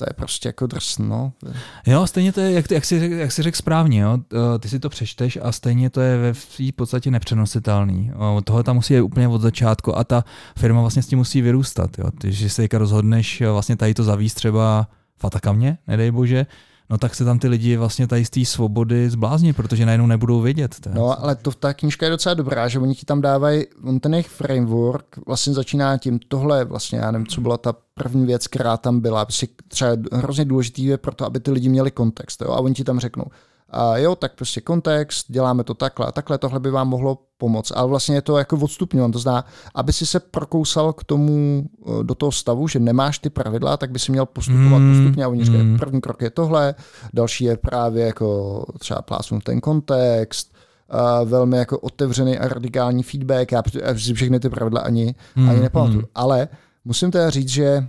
to 0.00 0.06
je 0.08 0.14
prostě 0.16 0.48
jako 0.48 0.66
drsno. 0.66 1.32
No. 1.42 1.52
Jo, 1.86 2.06
stejně 2.06 2.32
to 2.32 2.40
je, 2.40 2.52
jak, 2.52 2.70
jak, 2.70 2.84
jsi, 2.84 3.10
jak 3.18 3.32
jsi 3.32 3.42
řekl 3.42 3.56
správně, 3.56 4.00
jo? 4.00 4.18
Ty 4.60 4.68
si 4.68 4.78
to 4.78 4.88
přečteš 4.88 5.38
a 5.42 5.52
stejně 5.52 5.90
to 5.90 6.00
je 6.00 6.16
ve 6.18 6.32
v 6.32 6.72
podstatě 6.76 7.10
nepřenositelný. 7.10 8.12
Toho 8.44 8.62
tam 8.62 8.76
musí 8.76 8.94
je 8.94 9.02
úplně 9.02 9.28
od 9.28 9.40
začátku 9.40 9.98
a 9.98 10.04
ta 10.04 10.24
firma 10.58 10.80
vlastně 10.80 11.02
s 11.02 11.06
tím 11.06 11.18
musí 11.18 11.42
vyrůstat. 11.42 11.98
Jo? 11.98 12.10
Ty, 12.10 12.32
že 12.32 12.50
se 12.50 12.68
rozhodneš 12.72 13.42
vlastně 13.52 13.76
tady 13.76 13.94
to 13.94 14.04
zavíst 14.04 14.36
třeba 14.36 14.88
v 15.16 15.24
Atakamě, 15.24 15.78
nedej 15.86 16.10
bože, 16.10 16.46
no 16.90 16.98
tak 16.98 17.14
se 17.14 17.24
tam 17.24 17.38
ty 17.38 17.48
lidi 17.48 17.76
vlastně 17.76 18.06
tady 18.06 18.24
z 18.24 18.30
té 18.30 18.44
svobody 18.44 19.10
zblázní, 19.10 19.52
protože 19.52 19.86
najednou 19.86 20.06
nebudou 20.06 20.40
vědět. 20.40 20.76
To 20.80 20.88
je- 20.88 20.94
No, 20.94 21.24
ale 21.24 21.36
to, 21.36 21.50
ta 21.50 21.74
knížka 21.74 22.06
je 22.06 22.10
docela 22.10 22.34
dobrá, 22.34 22.68
že 22.68 22.78
oni 22.78 22.94
ti 22.94 23.06
tam 23.06 23.20
dávají, 23.20 23.64
on 23.84 24.00
ten 24.00 24.14
jejich 24.14 24.28
framework 24.28 25.04
vlastně 25.26 25.52
začíná 25.52 25.98
tím, 25.98 26.18
tohle 26.28 26.64
vlastně, 26.64 26.98
já 26.98 27.10
nevím, 27.10 27.26
co 27.26 27.40
byla 27.40 27.56
ta 27.58 27.74
první 27.94 28.26
věc, 28.26 28.46
která 28.46 28.76
tam 28.76 29.00
byla, 29.00 29.24
prostě 29.24 29.46
třeba 29.68 29.90
hrozně 30.12 30.44
důležitý 30.44 30.84
je 30.84 30.98
pro 30.98 31.14
to, 31.14 31.24
aby 31.26 31.40
ty 31.40 31.50
lidi 31.50 31.68
měli 31.68 31.90
kontext, 31.90 32.42
jo, 32.42 32.50
a 32.50 32.60
oni 32.60 32.74
ti 32.74 32.84
tam 32.84 33.00
řeknou, 33.00 33.24
a 33.70 33.96
jo, 33.96 34.16
tak 34.16 34.34
prostě 34.34 34.60
kontext, 34.60 35.26
děláme 35.28 35.64
to 35.64 35.74
takhle 35.74 36.06
a 36.06 36.12
takhle, 36.12 36.38
tohle 36.38 36.60
by 36.60 36.70
vám 36.70 36.88
mohlo 36.88 37.18
pomoct. 37.38 37.72
Ale 37.74 37.88
vlastně 37.88 38.14
je 38.14 38.22
to 38.22 38.38
jako 38.38 38.56
odstupňovan, 38.56 39.12
to 39.12 39.18
zná, 39.18 39.44
aby 39.74 39.92
si 39.92 40.06
se 40.06 40.20
prokousal 40.20 40.92
k 40.92 41.04
tomu 41.04 41.64
eh, 41.64 42.04
do 42.04 42.14
toho 42.14 42.32
stavu, 42.32 42.68
že 42.68 42.78
nemáš 42.78 43.18
ty 43.18 43.30
pravidla, 43.30 43.76
tak 43.76 43.90
by 43.90 43.98
si 43.98 44.12
měl 44.12 44.26
postupovat 44.26 44.78
Mm, 44.78 44.94
postupně 44.96 45.24
a 45.24 45.28
oni 45.28 45.44
říkají, 45.44 45.64
mm. 45.64 45.78
první 45.78 46.00
krok 46.00 46.22
je 46.22 46.30
tohle, 46.30 46.74
další 47.12 47.44
je 47.44 47.56
právě 47.56 48.06
jako 48.06 48.64
třeba 48.78 49.02
plásnout 49.02 49.44
ten 49.44 49.60
kontext, 49.60 50.54
a 50.90 51.22
velmi 51.22 51.56
jako 51.58 51.78
otevřený 51.78 52.38
a 52.38 52.48
radikální 52.48 53.02
feedback. 53.02 53.52
Já, 53.52 53.62
já 53.82 53.98
si 53.98 54.14
všechny 54.14 54.40
ty 54.40 54.48
pravidla 54.48 54.80
ani, 54.80 55.14
Hmm, 55.34 55.48
ani 55.50 55.60
nepamatuju. 55.60 55.98
hmm. 55.98 56.08
Ale 56.14 56.48
musím 56.84 57.10
teda 57.10 57.30
říct, 57.30 57.48
že 57.48 57.86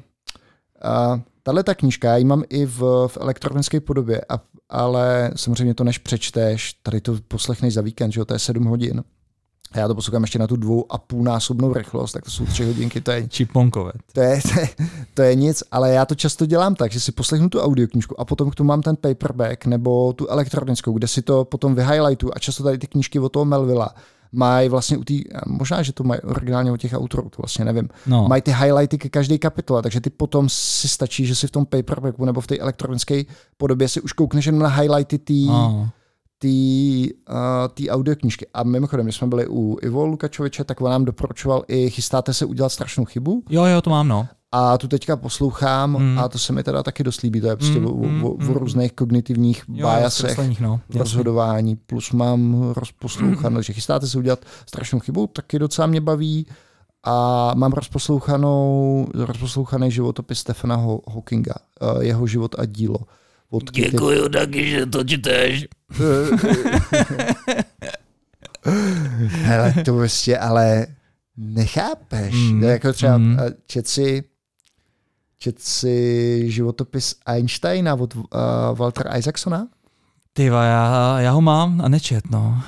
tahle 1.44 1.64
ta 1.64 1.76
knížka, 1.76 2.10
já 2.10 2.18
ji 2.18 2.26
mám 2.26 2.44
i 2.50 2.66
v, 2.66 3.08
v 3.08 3.18
elektronické 3.18 3.80
podobě, 3.80 4.22
a, 4.30 4.40
ale 4.70 5.32
samozřejmě 5.36 5.74
to 5.74 5.84
než 5.84 5.98
přečteš, 5.98 6.74
tady 6.74 7.02
to 7.02 7.18
poslechneš 7.28 7.74
za 7.74 7.82
víkend, 7.82 8.12
že 8.12 8.20
jo, 8.20 8.26
to 8.26 8.34
je 8.34 8.40
7 8.40 8.64
hodin. 8.64 9.04
A 9.72 9.80
já 9.80 9.88
to 9.88 9.96
poslouchám 9.96 10.24
ještě 10.24 10.40
na 10.40 10.48
tu 10.48 10.56
dvou 10.56 10.86
a 10.90 10.98
půl 10.98 11.24
násobnou 11.24 11.74
rychlost, 11.74 12.12
tak 12.12 12.24
to 12.24 12.32
jsou 12.32 12.46
tři 12.46 12.66
hodinky, 12.66 13.02
to 13.02 13.12
je, 13.12 13.28
Čiponkové. 13.28 13.92
to 14.14 14.22
je, 14.22 14.42
to 14.42 14.60
je, 14.60 14.70
to 15.14 15.22
je 15.22 15.36
nic, 15.36 15.64
ale 15.72 15.92
já 15.92 16.06
to 16.06 16.16
často 16.16 16.46
dělám 16.46 16.76
tak, 16.76 16.92
že 16.92 17.00
si 17.00 17.12
poslechnu 17.12 17.50
tu 17.50 17.62
audioknížku 17.62 18.20
a 18.20 18.26
potom 18.26 18.52
k 18.52 18.56
tomu 18.56 18.68
mám 18.68 18.82
ten 18.82 18.96
paperback 18.96 19.66
nebo 19.66 20.14
tu 20.14 20.28
elektronickou, 20.28 20.94
kde 20.94 21.08
si 21.08 21.22
to 21.22 21.46
potom 21.46 21.76
vyhighlightuju 21.76 22.32
a 22.36 22.40
často 22.40 22.64
tady 22.64 22.78
ty 22.78 22.88
knížky 22.88 23.20
od 23.20 23.30
toho 23.30 23.46
Melvilla 23.46 23.96
mají 24.32 24.70
vlastně 24.70 24.98
u 24.98 25.04
té, 25.04 25.14
možná, 25.48 25.82
že 25.84 25.94
to 25.94 26.04
mají 26.04 26.22
originálně 26.22 26.72
u 26.72 26.78
těch 26.78 26.94
autorů, 26.94 27.30
to 27.30 27.42
vlastně 27.42 27.66
nevím, 27.66 27.90
No. 28.08 28.28
mají 28.28 28.42
ty 28.42 28.52
highlighty 28.52 28.98
ke 28.98 29.10
každé 29.10 29.38
kapitole, 29.38 29.82
takže 29.82 30.02
ty 30.02 30.10
potom 30.10 30.50
si 30.50 30.88
stačí, 30.88 31.26
že 31.26 31.36
si 31.36 31.48
v 31.48 31.52
tom 31.52 31.66
paperbacku 31.66 32.26
nebo 32.26 32.42
v 32.42 32.48
té 32.48 32.58
elektronické 32.58 33.24
podobě 33.58 33.88
si 33.90 34.02
už 34.02 34.14
koukneš 34.14 34.46
jenom 34.46 34.62
na 34.62 34.70
highlighty 34.70 35.18
té 35.18 35.34
No. 35.34 35.90
Té 36.42 37.88
uh, 37.88 37.94
audioknížky. 37.94 38.48
A 38.54 38.64
mimochodem, 38.64 39.06
když 39.06 39.16
jsme 39.16 39.28
byli 39.28 39.48
u 39.50 39.78
Ivo 39.82 40.06
Lukačoviče, 40.06 40.64
tak 40.64 40.82
on 40.82 40.92
nám 40.92 41.06
doporučoval 41.06 41.64
i 41.68 41.90
chystáte 41.90 42.34
se 42.34 42.46
udělat 42.46 42.70
strašnou 42.70 43.06
chybu. 43.06 43.44
Jo, 43.50 43.66
jo, 43.66 43.82
to 43.82 43.90
mám, 43.90 44.08
no. 44.08 44.28
A 44.52 44.78
tu 44.78 44.88
teďka 44.88 45.18
poslouchám 45.18 45.92
mm. 46.00 46.20
a 46.20 46.28
to 46.28 46.40
se 46.40 46.54
mi 46.54 46.64
teda 46.64 46.84
taky 46.84 47.04
dost 47.04 47.22
líbí. 47.22 47.42
To 47.42 47.48
je 47.48 47.56
prostě 47.56 47.80
mm, 47.80 47.86
o, 47.86 47.90
o, 47.90 48.32
o 48.32 48.38
mm. 48.38 48.54
různých 48.54 48.94
kognitivních 48.94 49.64
jo, 49.68 49.88
biasech, 49.88 50.60
no, 50.60 50.82
rozhodování. 50.96 51.76
Plus 51.76 52.12
mám 52.12 52.72
rozposlouchanou, 52.76 53.58
mm. 53.58 53.64
že 53.64 53.74
chystáte 53.74 54.08
se 54.08 54.18
udělat 54.18 54.46
strašnou 54.66 55.00
chybu, 55.00 55.28
taky 55.28 55.60
docela 55.60 55.88
mě 55.88 56.02
baví. 56.02 56.48
A 57.04 57.52
mám 57.56 57.72
rozposlouchanou, 57.72 59.08
rozposlouchaný 59.14 59.92
životopis 59.92 60.40
Stefana 60.40 60.76
Hawkinga, 61.08 61.54
eh, 61.82 62.06
jeho 62.06 62.28
život 62.28 62.56
a 62.58 62.66
dílo. 62.66 62.98
Děkuju 63.72 64.24
ty... 64.24 64.30
taky, 64.30 64.70
že 64.70 64.86
to 64.86 65.04
čteš. 65.04 65.68
Hele, 69.28 69.74
to 69.86 69.94
prostě 69.94 70.38
ale 70.38 70.88
nechápeš. 71.38 72.34
Mm. 72.34 72.64
Jako 72.64 72.94
třeba 72.94 73.18
mm. 73.18 73.38
čet 73.66 73.88
si, 73.88 74.24
čet 75.38 75.60
si 75.60 76.44
životopis 76.52 77.16
Einsteina 77.26 77.96
od 77.96 78.16
uh, 78.16 78.24
Walter 78.74 79.10
Isaacsona? 79.18 79.68
Ty 80.34 80.46
já, 80.46 81.20
já 81.20 81.32
ho 81.32 81.42
mám 81.42 81.82
a 81.82 81.88
nečet, 81.88 82.32
no. 82.32 82.64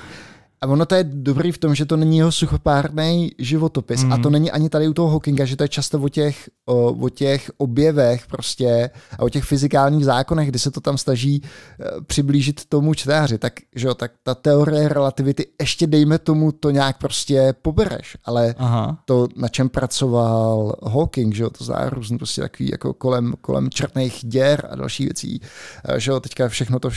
A 0.63 0.67
ono 0.67 0.85
to 0.85 0.95
je 0.95 1.03
dobrý 1.03 1.51
v 1.51 1.57
tom, 1.57 1.75
že 1.75 1.85
to 1.85 1.97
není 1.97 2.17
jeho 2.17 2.31
suchopárný 2.31 3.31
životopis. 3.37 4.03
Mm. 4.03 4.13
A 4.13 4.17
to 4.17 4.29
není 4.29 4.51
ani 4.51 4.69
tady 4.69 4.87
u 4.87 4.93
toho 4.93 5.09
Hawkinga, 5.09 5.45
že 5.45 5.55
to 5.55 5.63
je 5.63 5.67
často 5.67 5.99
o 5.99 6.09
těch, 6.09 6.49
o, 6.65 6.87
o 6.87 7.09
těch 7.09 7.51
objevech 7.57 8.27
prostě 8.27 8.89
a 9.19 9.23
o 9.23 9.29
těch 9.29 9.43
fyzikálních 9.43 10.05
zákonech, 10.05 10.47
kdy 10.49 10.59
se 10.59 10.71
to 10.71 10.81
tam 10.81 10.97
snaží 10.97 11.35
e, 11.35 12.01
přiblížit 12.01 12.65
tomu 12.65 12.93
čtenáři. 12.93 13.37
Tak, 13.37 13.53
že 13.75 13.87
jo, 13.87 13.93
tak 13.93 14.11
ta 14.23 14.35
teorie 14.35 14.87
relativity 14.87 15.47
ještě 15.61 15.87
dejme 15.87 16.19
tomu 16.19 16.51
to 16.51 16.69
nějak 16.71 16.97
prostě 16.97 17.53
pobereš. 17.61 18.17
Ale 18.25 18.55
Aha. 18.57 18.97
to, 19.05 19.27
na 19.35 19.47
čem 19.47 19.69
pracoval 19.69 20.75
Hawking, 20.83 21.35
že 21.35 21.43
jo, 21.43 21.49
to 21.49 21.63
zná 21.63 21.89
různý 21.89 22.17
prostě 22.17 22.41
takový 22.41 22.69
jako 22.71 22.93
kolem, 22.93 23.33
kolem 23.41 23.69
černých 23.69 24.19
děr 24.23 24.67
a 24.71 24.75
další 24.75 25.03
věcí. 25.03 25.41
E, 25.89 25.99
že 25.99 26.11
jo, 26.11 26.19
teďka 26.19 26.47
všechno 26.47 26.79
to 26.79 26.87
uh, 26.87 26.91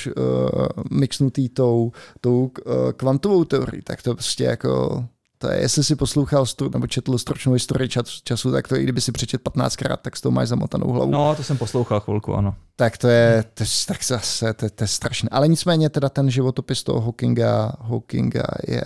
mixnutý 0.90 1.48
tou, 1.48 1.92
tou 2.20 2.50
uh, 2.66 2.72
kvantovou 2.96 3.44
teorii, 3.58 3.82
tak 3.82 4.02
to 4.02 4.14
prostě 4.14 4.44
jako 4.44 5.04
to 5.38 5.50
je, 5.50 5.60
jestli 5.60 5.84
si 5.84 5.96
poslouchal 5.96 6.46
stru, 6.46 6.70
nebo 6.72 6.86
četl 6.86 7.18
stručnou 7.18 7.52
historii 7.52 7.88
času, 8.24 8.52
tak 8.52 8.68
to 8.68 8.76
i 8.76 8.82
kdyby 8.82 9.00
si 9.00 9.12
přečet 9.12 9.42
15krát, 9.42 9.96
tak 9.96 10.16
s 10.16 10.20
tou 10.20 10.30
máš 10.30 10.48
zamotanou 10.48 10.92
hlavu. 10.92 11.10
No, 11.10 11.34
to 11.34 11.42
jsem 11.42 11.58
poslouchal 11.58 12.00
chvilku, 12.00 12.34
ano. 12.34 12.54
Tak 12.76 12.98
to 12.98 13.08
je, 13.08 13.44
to, 13.54 13.64
tak 13.86 14.04
zase, 14.04 14.54
to, 14.54 14.70
to 14.70 14.84
je 14.84 14.88
strašné. 14.88 15.28
Ale 15.32 15.48
nicméně 15.48 15.90
teda 15.90 16.08
ten 16.08 16.30
životopis 16.30 16.82
toho 16.82 17.00
Hawkinga, 17.00 17.72
Hawkinga 17.80 18.42
je, 18.68 18.82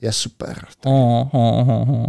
je 0.00 0.12
super. 0.12 0.66
Oh, 0.84 1.28
oh, 1.32 1.68
oh, 1.68 1.90
oh. 1.90 2.06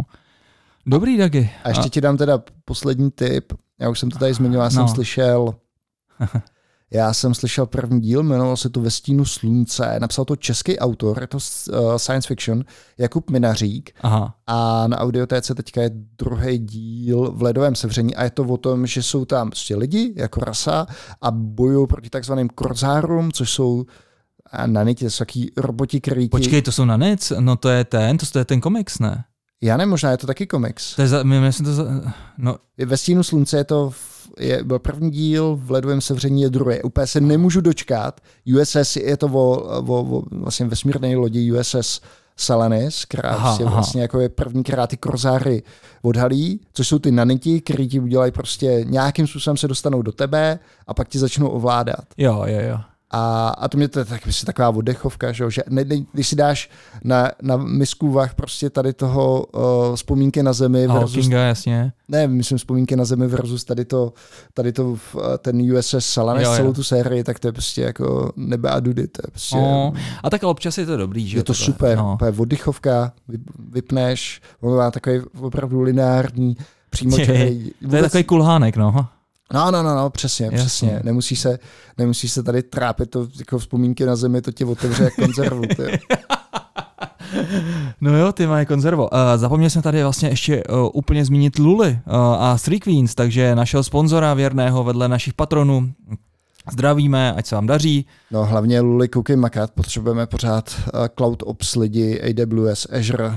Dobrý, 0.86 1.16
Dagi. 1.16 1.50
A 1.64 1.68
ještě 1.68 1.88
ti 1.88 2.00
dám 2.00 2.16
teda 2.16 2.42
poslední 2.64 3.10
tip. 3.10 3.52
Já 3.80 3.88
už 3.88 3.98
jsem 3.98 4.10
to 4.10 4.18
tady 4.18 4.34
zmiňoval, 4.34 4.66
no. 4.66 4.70
jsem 4.70 4.88
slyšel 4.88 5.54
Já 6.94 7.12
jsem 7.12 7.34
slyšel 7.34 7.66
první 7.66 8.00
díl, 8.00 8.22
jmenovalo 8.22 8.56
se 8.56 8.70
to 8.70 8.80
Ve 8.80 8.90
stínu 8.90 9.24
slunce, 9.24 9.96
napsal 10.00 10.24
to 10.24 10.36
český 10.36 10.78
autor, 10.78 11.18
je 11.20 11.26
to 11.26 11.38
uh, 11.38 11.96
science 11.96 12.28
fiction, 12.28 12.64
Jakub 12.98 13.30
Minařík 13.30 13.90
Aha. 14.00 14.34
a 14.46 14.88
na 14.88 14.98
audiotéce 14.98 15.54
teďka 15.54 15.82
je 15.82 15.90
druhý 15.92 16.58
díl 16.58 17.32
v 17.32 17.42
ledovém 17.42 17.74
sevření 17.74 18.14
a 18.14 18.24
je 18.24 18.30
to 18.30 18.42
o 18.42 18.56
tom, 18.56 18.86
že 18.86 19.02
jsou 19.02 19.24
tam 19.24 19.50
prostě 19.50 19.76
lidi 19.76 20.12
jako 20.16 20.40
rasa 20.40 20.86
a 21.22 21.30
bojují 21.30 21.86
proti 21.86 22.10
takzvaným 22.10 22.48
korzárům, 22.48 23.32
což 23.32 23.50
jsou 23.50 23.84
a 24.50 24.66
na 24.66 24.84
to 24.84 25.10
jsou 25.10 25.18
taky 25.18 25.52
roboti, 25.56 26.00
který... 26.00 26.28
Počkej, 26.28 26.62
to 26.62 26.72
jsou 26.72 26.84
nanit? 26.84 27.32
No 27.40 27.56
to 27.56 27.68
je 27.68 27.84
ten, 27.84 28.18
to 28.32 28.38
je 28.38 28.44
ten 28.44 28.60
komiks, 28.60 28.98
ne? 28.98 29.24
Já 29.62 29.76
ne, 29.76 29.86
možná 29.86 30.10
je 30.10 30.16
to 30.16 30.26
taky 30.26 30.46
komiks. 30.46 30.94
To 30.94 31.02
je 31.02 31.08
za, 31.08 31.22
myslím, 31.22 31.66
to 31.66 31.74
za, 31.74 31.84
no. 32.38 32.56
Ve 32.78 32.96
stínu 32.96 33.22
slunce 33.22 33.56
je 33.56 33.64
to 33.64 33.92
je, 34.38 34.64
byl 34.64 34.78
první 34.78 35.10
díl, 35.10 35.58
v 35.62 35.70
ledovém 35.70 36.00
sevření 36.00 36.42
je 36.42 36.50
druhý. 36.50 36.82
Úplně 36.82 37.06
se 37.06 37.20
nemůžu 37.20 37.60
dočkat. 37.60 38.20
USS 38.60 38.96
je 38.96 39.16
to 39.16 39.26
o, 39.26 39.30
o, 39.30 40.18
o 40.18 40.22
vlastně 40.30 40.66
vesmírné 40.66 41.16
lodi 41.16 41.52
USS 41.52 42.00
Salanis, 42.36 43.04
která 43.04 43.30
aha, 43.30 43.56
je 43.60 43.66
vlastně 43.66 44.02
jako 44.02 44.20
je 44.20 44.28
první, 44.28 44.62
která 44.62 44.86
ty 44.86 44.96
krozáry 44.96 45.62
odhalí, 46.02 46.60
což 46.72 46.88
jsou 46.88 46.98
ty 46.98 47.10
naniti, 47.10 47.60
který 47.60 47.88
ti 47.88 48.00
udělají 48.00 48.32
prostě 48.32 48.84
nějakým 48.88 49.26
způsobem 49.26 49.56
se 49.56 49.68
dostanou 49.68 50.02
do 50.02 50.12
tebe 50.12 50.58
a 50.86 50.94
pak 50.94 51.08
ti 51.08 51.18
začnou 51.18 51.48
ovládat. 51.48 52.04
Jo, 52.16 52.44
jo, 52.46 52.60
jo. 52.68 52.78
A, 53.16 53.48
a 53.48 53.68
to 53.68 53.76
mě 53.76 53.88
to 53.88 53.98
je 53.98 54.04
tak, 54.04 54.22
prostě 54.22 54.46
taková 54.46 54.68
oddechovka, 54.68 55.32
že, 55.32 55.50
že 55.50 55.62
ne, 55.68 55.84
ne, 55.84 55.96
když 56.12 56.28
si 56.28 56.36
dáš 56.36 56.70
na, 57.04 57.30
na 57.42 57.56
misku 57.56 58.12
vach 58.12 58.34
prostě 58.34 58.70
tady 58.70 58.92
toho 58.92 59.46
uh, 59.46 59.96
vzpomínky 59.96 60.42
na 60.42 60.52
zemi 60.52 60.86
versus, 60.86 61.14
Hawkinga, 61.14 61.40
jasně. 61.40 61.92
Ne, 62.08 62.28
myslím 62.28 62.58
vzpomínky 62.58 62.96
na 62.96 63.04
zemi 63.04 63.26
versus 63.26 63.64
tady 63.64 63.84
to, 63.84 64.12
tady 64.54 64.72
to 64.72 64.96
ten 65.38 65.76
USS 65.76 65.98
Salanes, 65.98 66.48
celou 66.56 66.72
tu 66.72 66.82
sérii, 66.82 67.24
tak 67.24 67.38
to 67.38 67.48
je 67.48 67.52
prostě 67.52 67.82
jako 67.82 68.32
nebe 68.36 68.70
a 68.70 68.80
dudy. 68.80 69.06
To 69.06 69.20
je 69.26 69.30
prostě, 69.30 69.56
no, 69.56 69.92
a 70.22 70.30
tak 70.30 70.42
občas 70.42 70.78
je 70.78 70.86
to 70.86 70.96
dobrý, 70.96 71.28
že? 71.28 71.38
Je 71.38 71.42
to 71.42 71.52
tohle. 71.52 71.66
super, 71.66 71.98
no. 71.98 72.18
oddechovka, 72.36 73.12
vypneš, 73.70 74.40
má 74.62 74.90
takový 74.90 75.20
opravdu 75.40 75.82
lineární 75.82 76.56
přímo 76.90 77.16
To 77.90 77.96
je 77.96 78.02
takový 78.02 78.24
kulhánek, 78.24 78.76
no. 78.76 79.06
No, 79.52 79.70
no, 79.70 79.82
no, 79.82 79.94
no, 79.94 80.10
přesně, 80.10 80.44
Jasně. 80.46 80.58
přesně. 80.58 81.00
Nemusíš 81.04 81.40
se, 81.40 81.58
nemusíš 81.98 82.32
se 82.32 82.42
tady 82.42 82.62
trápit, 82.62 83.10
to 83.10 83.28
jako 83.38 83.58
vzpomínky 83.58 84.06
na 84.06 84.16
zemi, 84.16 84.42
to 84.42 84.52
tě 84.52 84.64
otevře 84.64 85.04
jak 85.04 85.14
konzervu. 85.14 85.62
Ty. 85.76 85.98
No 88.00 88.18
jo, 88.18 88.32
ty 88.32 88.46
mají 88.46 88.66
konzervo. 88.66 89.08
Uh, 89.12 89.18
zapomněl 89.36 89.70
jsem 89.70 89.82
tady 89.82 90.02
vlastně 90.02 90.28
ještě 90.28 90.64
uh, 90.64 90.88
úplně 90.92 91.24
zmínit 91.24 91.58
Luli 91.58 91.98
uh, 92.06 92.14
a 92.16 92.58
Three 92.64 92.80
Queens, 92.80 93.14
takže 93.14 93.54
našeho 93.54 93.82
sponzora 93.82 94.34
věrného 94.34 94.84
vedle 94.84 95.08
našich 95.08 95.34
patronů. 95.34 95.92
Zdravíme, 96.72 97.32
ať 97.32 97.46
se 97.46 97.54
vám 97.54 97.66
daří. 97.66 98.06
No 98.30 98.44
hlavně 98.44 98.80
Luli, 98.80 99.08
koukej 99.08 99.36
makat, 99.36 99.70
potřebujeme 99.70 100.26
pořád 100.26 100.74
uh, 100.78 101.06
Cloud 101.16 101.42
Ops 101.46 101.76
lidi, 101.76 102.20
AWS, 102.20 102.86
Azure. 102.98 103.26
Uh, 103.26 103.34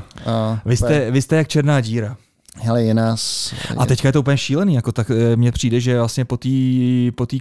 vy, 0.66 0.78
jste, 0.78 1.12
vy 1.12 1.22
jste 1.22 1.36
jak 1.36 1.48
černá 1.48 1.82
díra. 1.82 2.18
Hele, 2.62 2.84
je 2.84 2.94
nás... 2.94 3.54
A 3.78 3.86
teďka 3.86 4.08
je 4.08 4.14
to 4.14 4.20
úplně 4.20 4.38
šílený, 4.38 4.74
jako 4.74 4.92
tak 4.92 5.12
eh, 5.12 5.36
mně 5.36 5.52
přijde, 5.52 5.80
že 5.80 5.98
vlastně 5.98 6.26
po 6.26 6.38
té 6.38 6.50
po 7.16 7.26
tý 7.26 7.40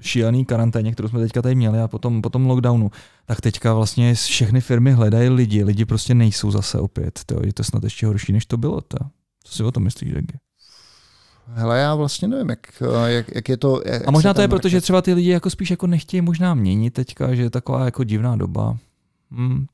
šílený 0.00 0.44
karanténě, 0.44 0.92
kterou 0.92 1.08
jsme 1.08 1.20
teďka 1.20 1.42
tady 1.42 1.54
měli 1.54 1.80
a 1.80 1.88
potom, 1.88 2.22
potom 2.22 2.46
lockdownu, 2.46 2.90
tak 3.26 3.40
teďka 3.40 3.74
vlastně 3.74 4.14
všechny 4.14 4.60
firmy 4.60 4.92
hledají 4.92 5.28
lidi, 5.28 5.64
lidi 5.64 5.84
prostě 5.84 6.14
nejsou 6.14 6.50
zase 6.50 6.78
opět, 6.78 7.20
to 7.26 7.46
je 7.46 7.52
to 7.52 7.64
snad 7.64 7.84
ještě 7.84 8.06
horší, 8.06 8.32
než 8.32 8.46
to 8.46 8.56
bylo. 8.56 8.80
To. 8.80 8.98
Co 9.44 9.54
si 9.54 9.62
o 9.62 9.72
tom 9.72 9.82
myslíš, 9.82 10.12
Dagi? 10.12 10.38
Hele, 11.54 11.78
já 11.78 11.94
vlastně 11.94 12.28
nevím, 12.28 12.48
jak, 12.48 12.82
jak, 13.06 13.34
jak 13.34 13.48
je 13.48 13.56
to... 13.56 13.82
Jak 13.84 14.08
a 14.08 14.10
možná 14.10 14.34
to 14.34 14.40
je 14.40 14.48
proto, 14.48 14.68
že 14.68 14.80
třeba 14.80 15.02
ty 15.02 15.14
lidi 15.14 15.30
jako 15.30 15.50
spíš 15.50 15.70
jako 15.70 15.86
nechtějí 15.86 16.20
možná 16.20 16.54
měnit 16.54 16.94
teďka, 16.94 17.34
že 17.34 17.42
je 17.42 17.50
taková 17.50 17.84
jako 17.84 18.04
divná 18.04 18.36
doba. 18.36 18.76
Hmm. 19.30 19.66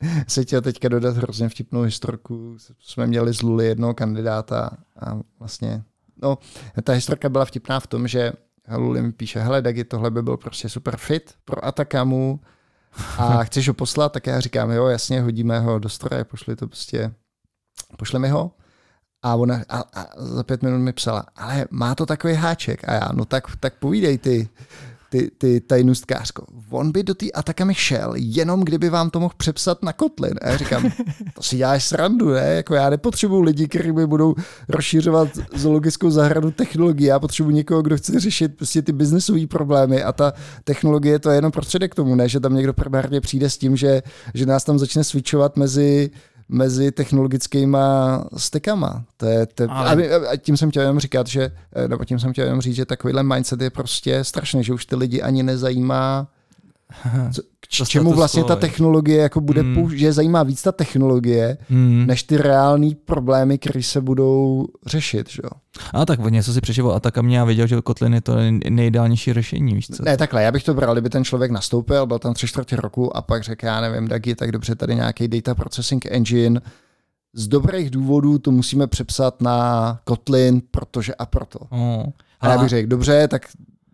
se 0.28 0.42
chtěl 0.42 0.60
teďka 0.60 0.88
dodat 0.88 1.16
hrozně 1.16 1.48
vtipnou 1.48 1.82
historku. 1.82 2.56
Jsme 2.80 3.06
měli 3.06 3.34
z 3.34 3.42
Luli 3.42 3.66
jednoho 3.66 3.94
kandidáta 3.94 4.70
a 5.00 5.18
vlastně, 5.38 5.82
no, 6.22 6.38
ta 6.84 6.92
historka 6.92 7.28
byla 7.28 7.44
vtipná 7.44 7.80
v 7.80 7.86
tom, 7.86 8.08
že 8.08 8.32
Luli 8.76 9.02
mi 9.02 9.12
píše, 9.12 9.40
hele 9.40 9.62
Dagi, 9.62 9.84
tohle 9.84 10.10
by 10.10 10.22
byl 10.22 10.36
prostě 10.36 10.68
super 10.68 10.96
fit 10.96 11.34
pro 11.44 11.64
Atakamu 11.64 12.40
a 13.18 13.44
chceš 13.44 13.68
ho 13.68 13.74
poslat, 13.74 14.12
tak 14.12 14.26
já 14.26 14.40
říkám, 14.40 14.70
jo, 14.70 14.86
jasně, 14.86 15.20
hodíme 15.20 15.60
ho 15.60 15.78
do 15.78 15.88
stroje, 15.88 16.24
pošli 16.24 16.56
to 16.56 16.66
prostě, 16.66 17.12
pošle 17.98 18.18
mi 18.18 18.28
ho. 18.28 18.50
A 19.22 19.36
ona 19.36 19.62
a, 19.68 19.84
a 19.94 20.06
za 20.16 20.42
pět 20.42 20.62
minut 20.62 20.78
mi 20.78 20.92
psala, 20.92 21.24
ale 21.36 21.66
má 21.70 21.94
to 21.94 22.06
takový 22.06 22.34
háček. 22.34 22.88
A 22.88 22.92
já, 22.92 23.08
no 23.12 23.24
tak, 23.24 23.56
tak 23.56 23.74
povídej 23.74 24.18
ty 24.18 24.48
ty, 25.10 25.30
ty 25.38 25.60
tajnůstkářko, 25.60 26.44
on 26.70 26.92
by 26.92 27.02
do 27.02 27.14
té 27.14 27.26
Atakami 27.30 27.74
šel, 27.74 28.12
jenom 28.16 28.60
kdyby 28.60 28.90
vám 28.90 29.10
to 29.10 29.20
mohl 29.20 29.34
přepsat 29.36 29.82
na 29.82 29.92
Kotlin. 29.92 30.34
A 30.42 30.48
já 30.48 30.56
říkám, 30.56 30.90
to 31.34 31.42
si 31.42 31.56
děláš 31.56 31.84
srandu, 31.84 32.30
ne? 32.30 32.54
Jako 32.54 32.74
já 32.74 32.90
nepotřebuji 32.90 33.42
lidi, 33.42 33.68
kteří 33.68 33.92
mi 33.92 34.06
budou 34.06 34.34
rozšířovat 34.68 35.28
zoologickou 35.54 36.10
zahradu 36.10 36.50
technologií. 36.50 37.06
Já 37.06 37.18
potřebuji 37.18 37.50
někoho, 37.50 37.82
kdo 37.82 37.96
chce 37.96 38.20
řešit 38.20 38.56
prostě 38.56 38.82
ty 38.82 38.92
biznesové 38.92 39.46
problémy 39.46 40.02
a 40.02 40.12
ta 40.12 40.32
technologie 40.64 41.18
to 41.18 41.30
je 41.30 41.36
jenom 41.36 41.52
prostředek 41.52 41.92
k 41.92 41.94
tomu, 41.94 42.14
ne? 42.14 42.28
Že 42.28 42.40
tam 42.40 42.54
někdo 42.54 42.72
primárně 42.72 43.20
přijde 43.20 43.50
s 43.50 43.58
tím, 43.58 43.76
že, 43.76 44.02
že 44.34 44.46
nás 44.46 44.64
tam 44.64 44.78
začne 44.78 45.04
switchovat 45.04 45.56
mezi 45.56 46.10
mezi 46.50 46.92
technologickými 46.92 47.78
stekama. 48.36 49.04
To 49.16 49.26
je, 49.26 49.46
to, 49.46 49.64
Ale... 49.68 50.26
a 50.26 50.36
tím 50.36 50.56
jsem 50.56 50.70
chtěl 50.70 50.82
jenom 50.82 50.98
říkat, 51.00 51.26
že, 51.26 51.50
nebo 51.86 52.04
tím 52.04 52.18
jsem 52.18 52.32
chtěl 52.32 52.44
jenom 52.44 52.60
říct, 52.60 52.74
že 52.74 52.86
takovýhle 52.86 53.22
mindset 53.22 53.60
je 53.60 53.70
prostě 53.70 54.24
strašný, 54.24 54.64
že 54.64 54.72
už 54.72 54.86
ty 54.86 54.96
lidi 54.96 55.22
ani 55.22 55.42
nezajímá 55.42 56.28
Co, 57.32 57.42
k 57.84 57.88
čemu 57.88 58.12
vlastně 58.12 58.44
ta 58.44 58.56
technologie 58.56 59.22
jako 59.22 59.40
bude 59.40 59.62
mm. 59.62 59.76
použ- 59.76 59.96
že 59.96 60.12
zajímá 60.12 60.42
víc 60.42 60.62
ta 60.62 60.72
technologie, 60.72 61.58
mm. 61.70 62.04
než 62.06 62.22
ty 62.22 62.36
reální 62.36 62.94
problémy, 62.94 63.58
které 63.58 63.82
se 63.82 64.00
budou 64.00 64.66
řešit, 64.86 65.30
že 65.30 65.42
jo? 65.44 65.50
A 65.92 66.06
tak 66.06 66.30
něco 66.30 66.52
si 66.52 66.60
přečetl 66.60 66.92
a 66.92 67.00
tak 67.00 67.18
a 67.18 67.22
mě 67.22 67.40
a 67.40 67.44
věděl, 67.44 67.66
že 67.66 67.80
Kotlin 67.80 68.14
je 68.14 68.20
to 68.20 68.36
nejideálnější 68.70 69.32
řešení, 69.32 69.74
víš 69.74 69.86
co? 69.86 70.02
Ne, 70.02 70.16
takhle, 70.16 70.42
já 70.42 70.52
bych 70.52 70.64
to 70.64 70.74
bral, 70.74 70.94
kdyby 70.94 71.10
ten 71.10 71.24
člověk 71.24 71.50
nastoupil, 71.50 72.06
byl 72.06 72.18
tam 72.18 72.34
tři 72.34 72.46
čtvrtě 72.46 72.76
roku 72.76 73.16
a 73.16 73.22
pak 73.22 73.42
řekl, 73.42 73.66
já 73.66 73.80
nevím, 73.80 74.08
Dagi, 74.08 74.34
tak 74.34 74.52
dobře, 74.52 74.74
tady 74.74 74.94
nějaký 74.94 75.28
data 75.28 75.54
processing 75.54 76.06
engine, 76.10 76.60
z 77.34 77.48
dobrých 77.48 77.90
důvodů 77.90 78.38
to 78.38 78.50
musíme 78.50 78.86
přepsat 78.86 79.42
na 79.42 79.98
Kotlin, 80.04 80.62
protože 80.70 81.14
a 81.14 81.26
proto. 81.26 81.58
Oh. 81.68 82.06
A 82.40 82.48
já 82.48 82.58
bych 82.58 82.68
řekl, 82.68 82.88
dobře, 82.88 83.28
tak 83.28 83.42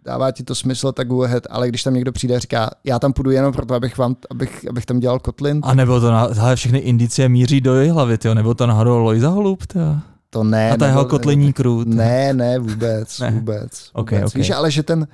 dává 0.07 0.31
ti 0.31 0.43
to 0.43 0.55
smysl, 0.55 0.93
tak 0.93 1.09
go 1.09 1.23
ahead, 1.23 1.47
ale 1.51 1.69
když 1.69 1.83
tam 1.83 1.95
někdo 1.95 2.13
přijde 2.13 2.37
a 2.37 2.39
říká, 2.39 2.71
já 2.85 2.99
tam 2.99 3.13
půjdu 3.13 3.31
jenom 3.31 3.53
proto, 3.53 3.75
abych, 3.75 3.99
vám, 3.99 4.17
abych, 4.31 4.67
abych 4.71 4.87
tam 4.87 5.01
dělal 5.01 5.19
Kotlin. 5.19 5.61
A 5.65 5.75
nebo 5.75 6.01
to 6.01 6.11
na, 6.11 6.55
všechny 6.55 6.79
indicie 6.79 7.29
míří 7.29 7.61
do 7.61 7.75
její 7.75 7.91
hlavy, 7.91 8.19
tyjo, 8.19 8.35
nebo 8.35 8.55
to 8.55 8.67
náhodou 8.67 8.99
Lojza 8.99 9.29
Holub, 9.29 9.67
tyjo. 9.67 9.97
To 10.31 10.45
ne. 10.45 10.71
A 10.71 10.77
ta 10.77 10.87
jeho 10.87 11.05
kotlinní 11.05 11.53
krut. 11.53 11.89
Ne, 11.89 12.33
ne, 12.33 12.59
vůbec, 12.59 13.19
ne. 13.19 13.31
vůbec. 13.31 13.91
Okay, 13.93 14.19
vůbec. 14.19 14.33
Okay. 14.33 14.43
Víš, 14.43 14.51
ale 14.51 14.71
že 14.71 14.83
ten, 14.83 15.09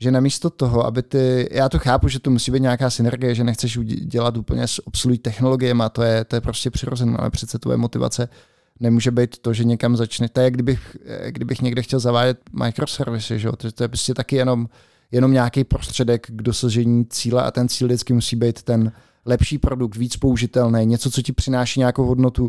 že 0.00 0.10
namísto 0.10 0.50
toho, 0.50 0.86
aby 0.86 1.02
ty, 1.02 1.48
já 1.52 1.68
to 1.68 1.78
chápu, 1.78 2.08
že 2.08 2.20
to 2.20 2.30
musí 2.30 2.50
být 2.50 2.62
nějaká 2.62 2.90
synergie, 2.90 3.34
že 3.34 3.44
nechceš 3.44 3.78
dělat 3.84 4.36
úplně 4.36 4.68
s 4.68 4.86
obsolí 4.86 5.18
technologiemi 5.18 5.82
a 5.82 5.88
to 5.88 6.02
je, 6.02 6.24
to 6.24 6.36
je 6.36 6.40
prostě 6.40 6.70
přirozené, 6.70 7.16
ale 7.18 7.30
přece 7.30 7.58
tvoje 7.58 7.76
motivace 7.76 8.28
nemůže 8.80 9.10
být 9.10 9.38
to, 9.38 9.52
že 9.52 9.64
někam 9.64 9.96
začne. 9.96 10.28
To 10.28 10.40
je, 10.40 10.50
kdybych, 10.50 10.96
kdybych 11.28 11.62
někde 11.62 11.82
chtěl 11.82 12.00
zavádět 12.00 12.38
microservisy, 12.64 13.38
že? 13.38 13.48
To, 13.56 13.72
to 13.72 13.84
je 13.84 13.88
prostě 13.88 14.14
taky 14.14 14.36
jenom, 14.36 14.68
jenom 15.12 15.32
nějaký 15.32 15.64
prostředek 15.64 16.26
k 16.26 16.42
dosažení 16.42 17.06
cíle 17.06 17.42
a 17.42 17.50
ten 17.50 17.68
cíl 17.68 17.88
vždycky 17.88 18.12
musí 18.12 18.36
být 18.36 18.62
ten 18.62 18.92
lepší 19.26 19.58
produkt, 19.58 19.96
víc 19.96 20.16
použitelný, 20.16 20.86
něco, 20.86 21.10
co 21.10 21.22
ti 21.22 21.32
přináší 21.32 21.80
nějakou 21.80 22.04
hodnotu, 22.04 22.48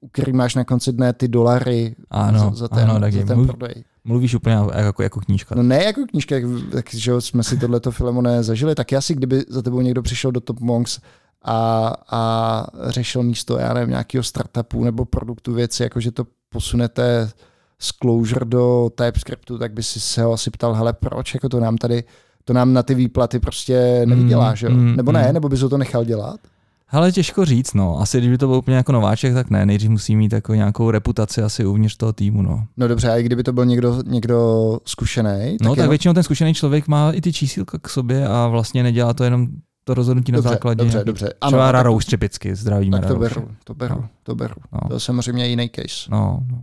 u 0.00 0.08
který 0.08 0.32
máš 0.32 0.54
na 0.54 0.64
konci 0.64 0.92
dne 0.92 1.12
ty 1.12 1.28
dolary 1.28 1.96
ano, 2.10 2.38
za, 2.38 2.50
za 2.50 2.68
ten, 2.68 2.90
ano, 2.90 3.00
tak 3.00 3.12
za 3.12 3.24
ten 3.24 3.36
mluv, 3.36 3.46
prodej. 3.46 3.84
Mluvíš 4.04 4.34
úplně 4.34 4.56
jako, 4.74 5.02
jako 5.02 5.20
knížka. 5.20 5.54
No 5.54 5.62
ne 5.62 5.84
jako 5.84 6.00
knížka, 6.10 6.36
tak, 6.72 6.94
že 6.94 7.20
jsme 7.20 7.42
si 7.42 7.56
tohleto 7.56 7.90
Filemone 7.90 8.42
zažili, 8.42 8.74
tak 8.74 8.92
asi 8.92 9.14
kdyby 9.14 9.44
za 9.48 9.62
tebou 9.62 9.80
někdo 9.80 10.02
přišel 10.02 10.32
do 10.32 10.40
Top 10.40 10.60
Monks 10.60 11.00
a, 11.44 11.92
a 12.10 12.66
řešil 12.88 13.22
místo, 13.22 13.58
já 13.58 13.74
nevím, 13.74 13.90
nějakého 13.90 14.24
startupu 14.24 14.84
nebo 14.84 15.04
produktu 15.04 15.54
věci, 15.54 15.82
jako 15.82 16.00
že 16.00 16.10
to 16.10 16.26
posunete 16.48 17.30
z 17.78 17.92
Clojure 17.92 18.44
do 18.44 18.90
TypeScriptu, 18.94 19.58
tak 19.58 19.72
by 19.72 19.82
si 19.82 20.00
se 20.00 20.22
ho 20.22 20.32
asi 20.32 20.50
ptal, 20.50 20.74
hele, 20.74 20.92
proč, 20.92 21.34
jako 21.34 21.48
to 21.48 21.60
nám 21.60 21.76
tady, 21.76 22.04
to 22.44 22.52
nám 22.52 22.72
na 22.72 22.82
ty 22.82 22.94
výplaty 22.94 23.38
prostě 23.38 24.02
nevydělá, 24.04 24.50
mm, 24.50 24.56
že 24.56 24.66
jo? 24.66 24.72
Mm, 24.72 24.96
nebo 24.96 25.12
ne, 25.12 25.26
mm. 25.26 25.34
nebo 25.34 25.48
bys 25.48 25.60
ho 25.60 25.68
to 25.68 25.78
nechal 25.78 26.04
dělat? 26.04 26.40
Ale 26.88 27.12
těžko 27.12 27.44
říct, 27.44 27.74
no. 27.74 28.00
Asi 28.00 28.18
kdyby 28.18 28.38
to 28.38 28.46
byl 28.46 28.56
úplně 28.56 28.76
jako 28.76 28.92
nováček, 28.92 29.34
tak 29.34 29.50
ne. 29.50 29.66
Nejdřív 29.66 29.90
musí 29.90 30.16
mít 30.16 30.32
jako 30.32 30.54
nějakou 30.54 30.90
reputaci 30.90 31.42
asi 31.42 31.64
uvnitř 31.64 31.96
toho 31.96 32.12
týmu, 32.12 32.42
no. 32.42 32.66
No 32.76 32.88
dobře, 32.88 33.10
a 33.10 33.16
i 33.16 33.22
kdyby 33.22 33.42
to 33.42 33.52
byl 33.52 33.66
někdo, 33.66 34.02
někdo 34.06 34.78
zkušený? 34.84 35.56
Tak 35.58 35.64
no 35.64 35.70
tak 35.70 35.76
jenom... 35.76 35.90
většinou 35.90 36.14
ten 36.14 36.22
zkušený 36.22 36.54
člověk 36.54 36.88
má 36.88 37.12
i 37.12 37.20
ty 37.20 37.32
čísílka 37.32 37.78
k 37.78 37.88
sobě 37.88 38.28
a 38.28 38.46
vlastně 38.46 38.82
nedělá 38.82 39.14
to 39.14 39.24
jenom 39.24 39.48
to 39.84 39.94
rozhodnutí 39.94 40.32
dobře, 40.32 40.48
na 40.48 40.52
základě. 40.52 40.84
Dobře, 40.84 41.04
dobře. 41.04 41.32
Ano, 41.40 41.50
třeba 41.50 41.72
Rarous 41.72 42.06
typicky, 42.06 42.56
zdravíme 42.56 42.98
Tak 42.98 43.08
to 43.08 43.16
beru, 43.16 43.48
to 43.64 43.74
beru, 43.74 43.94
no. 43.94 44.08
to 44.22 44.34
beru. 44.34 44.54
No. 44.72 44.88
To 44.88 44.94
je 44.94 45.00
samozřejmě 45.00 45.46
jiný 45.46 45.70
case. 45.74 46.10
No, 46.10 46.42
no. 46.52 46.62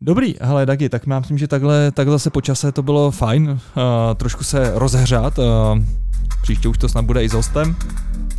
Dobrý, 0.00 0.34
hele 0.40 0.66
Dagi, 0.66 0.88
tak 0.88 1.06
já 1.06 1.18
myslím, 1.18 1.38
že 1.38 1.48
takhle, 1.48 1.90
takhle 1.90 2.14
zase 2.14 2.30
po 2.30 2.40
čase 2.40 2.72
to 2.72 2.82
bylo 2.82 3.10
fajn, 3.10 3.50
uh, 3.50 3.58
trošku 4.14 4.44
se 4.44 4.72
rozehřát, 4.74 5.38
uh, 5.38 5.44
příště 6.42 6.68
už 6.68 6.78
to 6.78 6.88
snad 6.88 7.04
bude 7.04 7.24
i 7.24 7.28
s 7.28 7.32
hostem. 7.32 7.76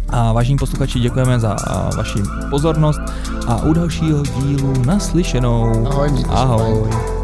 A 0.09 0.33
vážení 0.33 0.57
posluchači, 0.57 0.99
děkujeme 0.99 1.39
za 1.39 1.51
uh, 1.51 1.95
vaši 1.95 2.19
pozornost 2.49 2.99
a 3.47 3.63
u 3.63 3.73
dalšího 3.73 4.23
dílu 4.23 4.73
naslyšenou. 4.85 5.87
Ahoj, 5.87 6.09
Ahoj. 6.29 7.18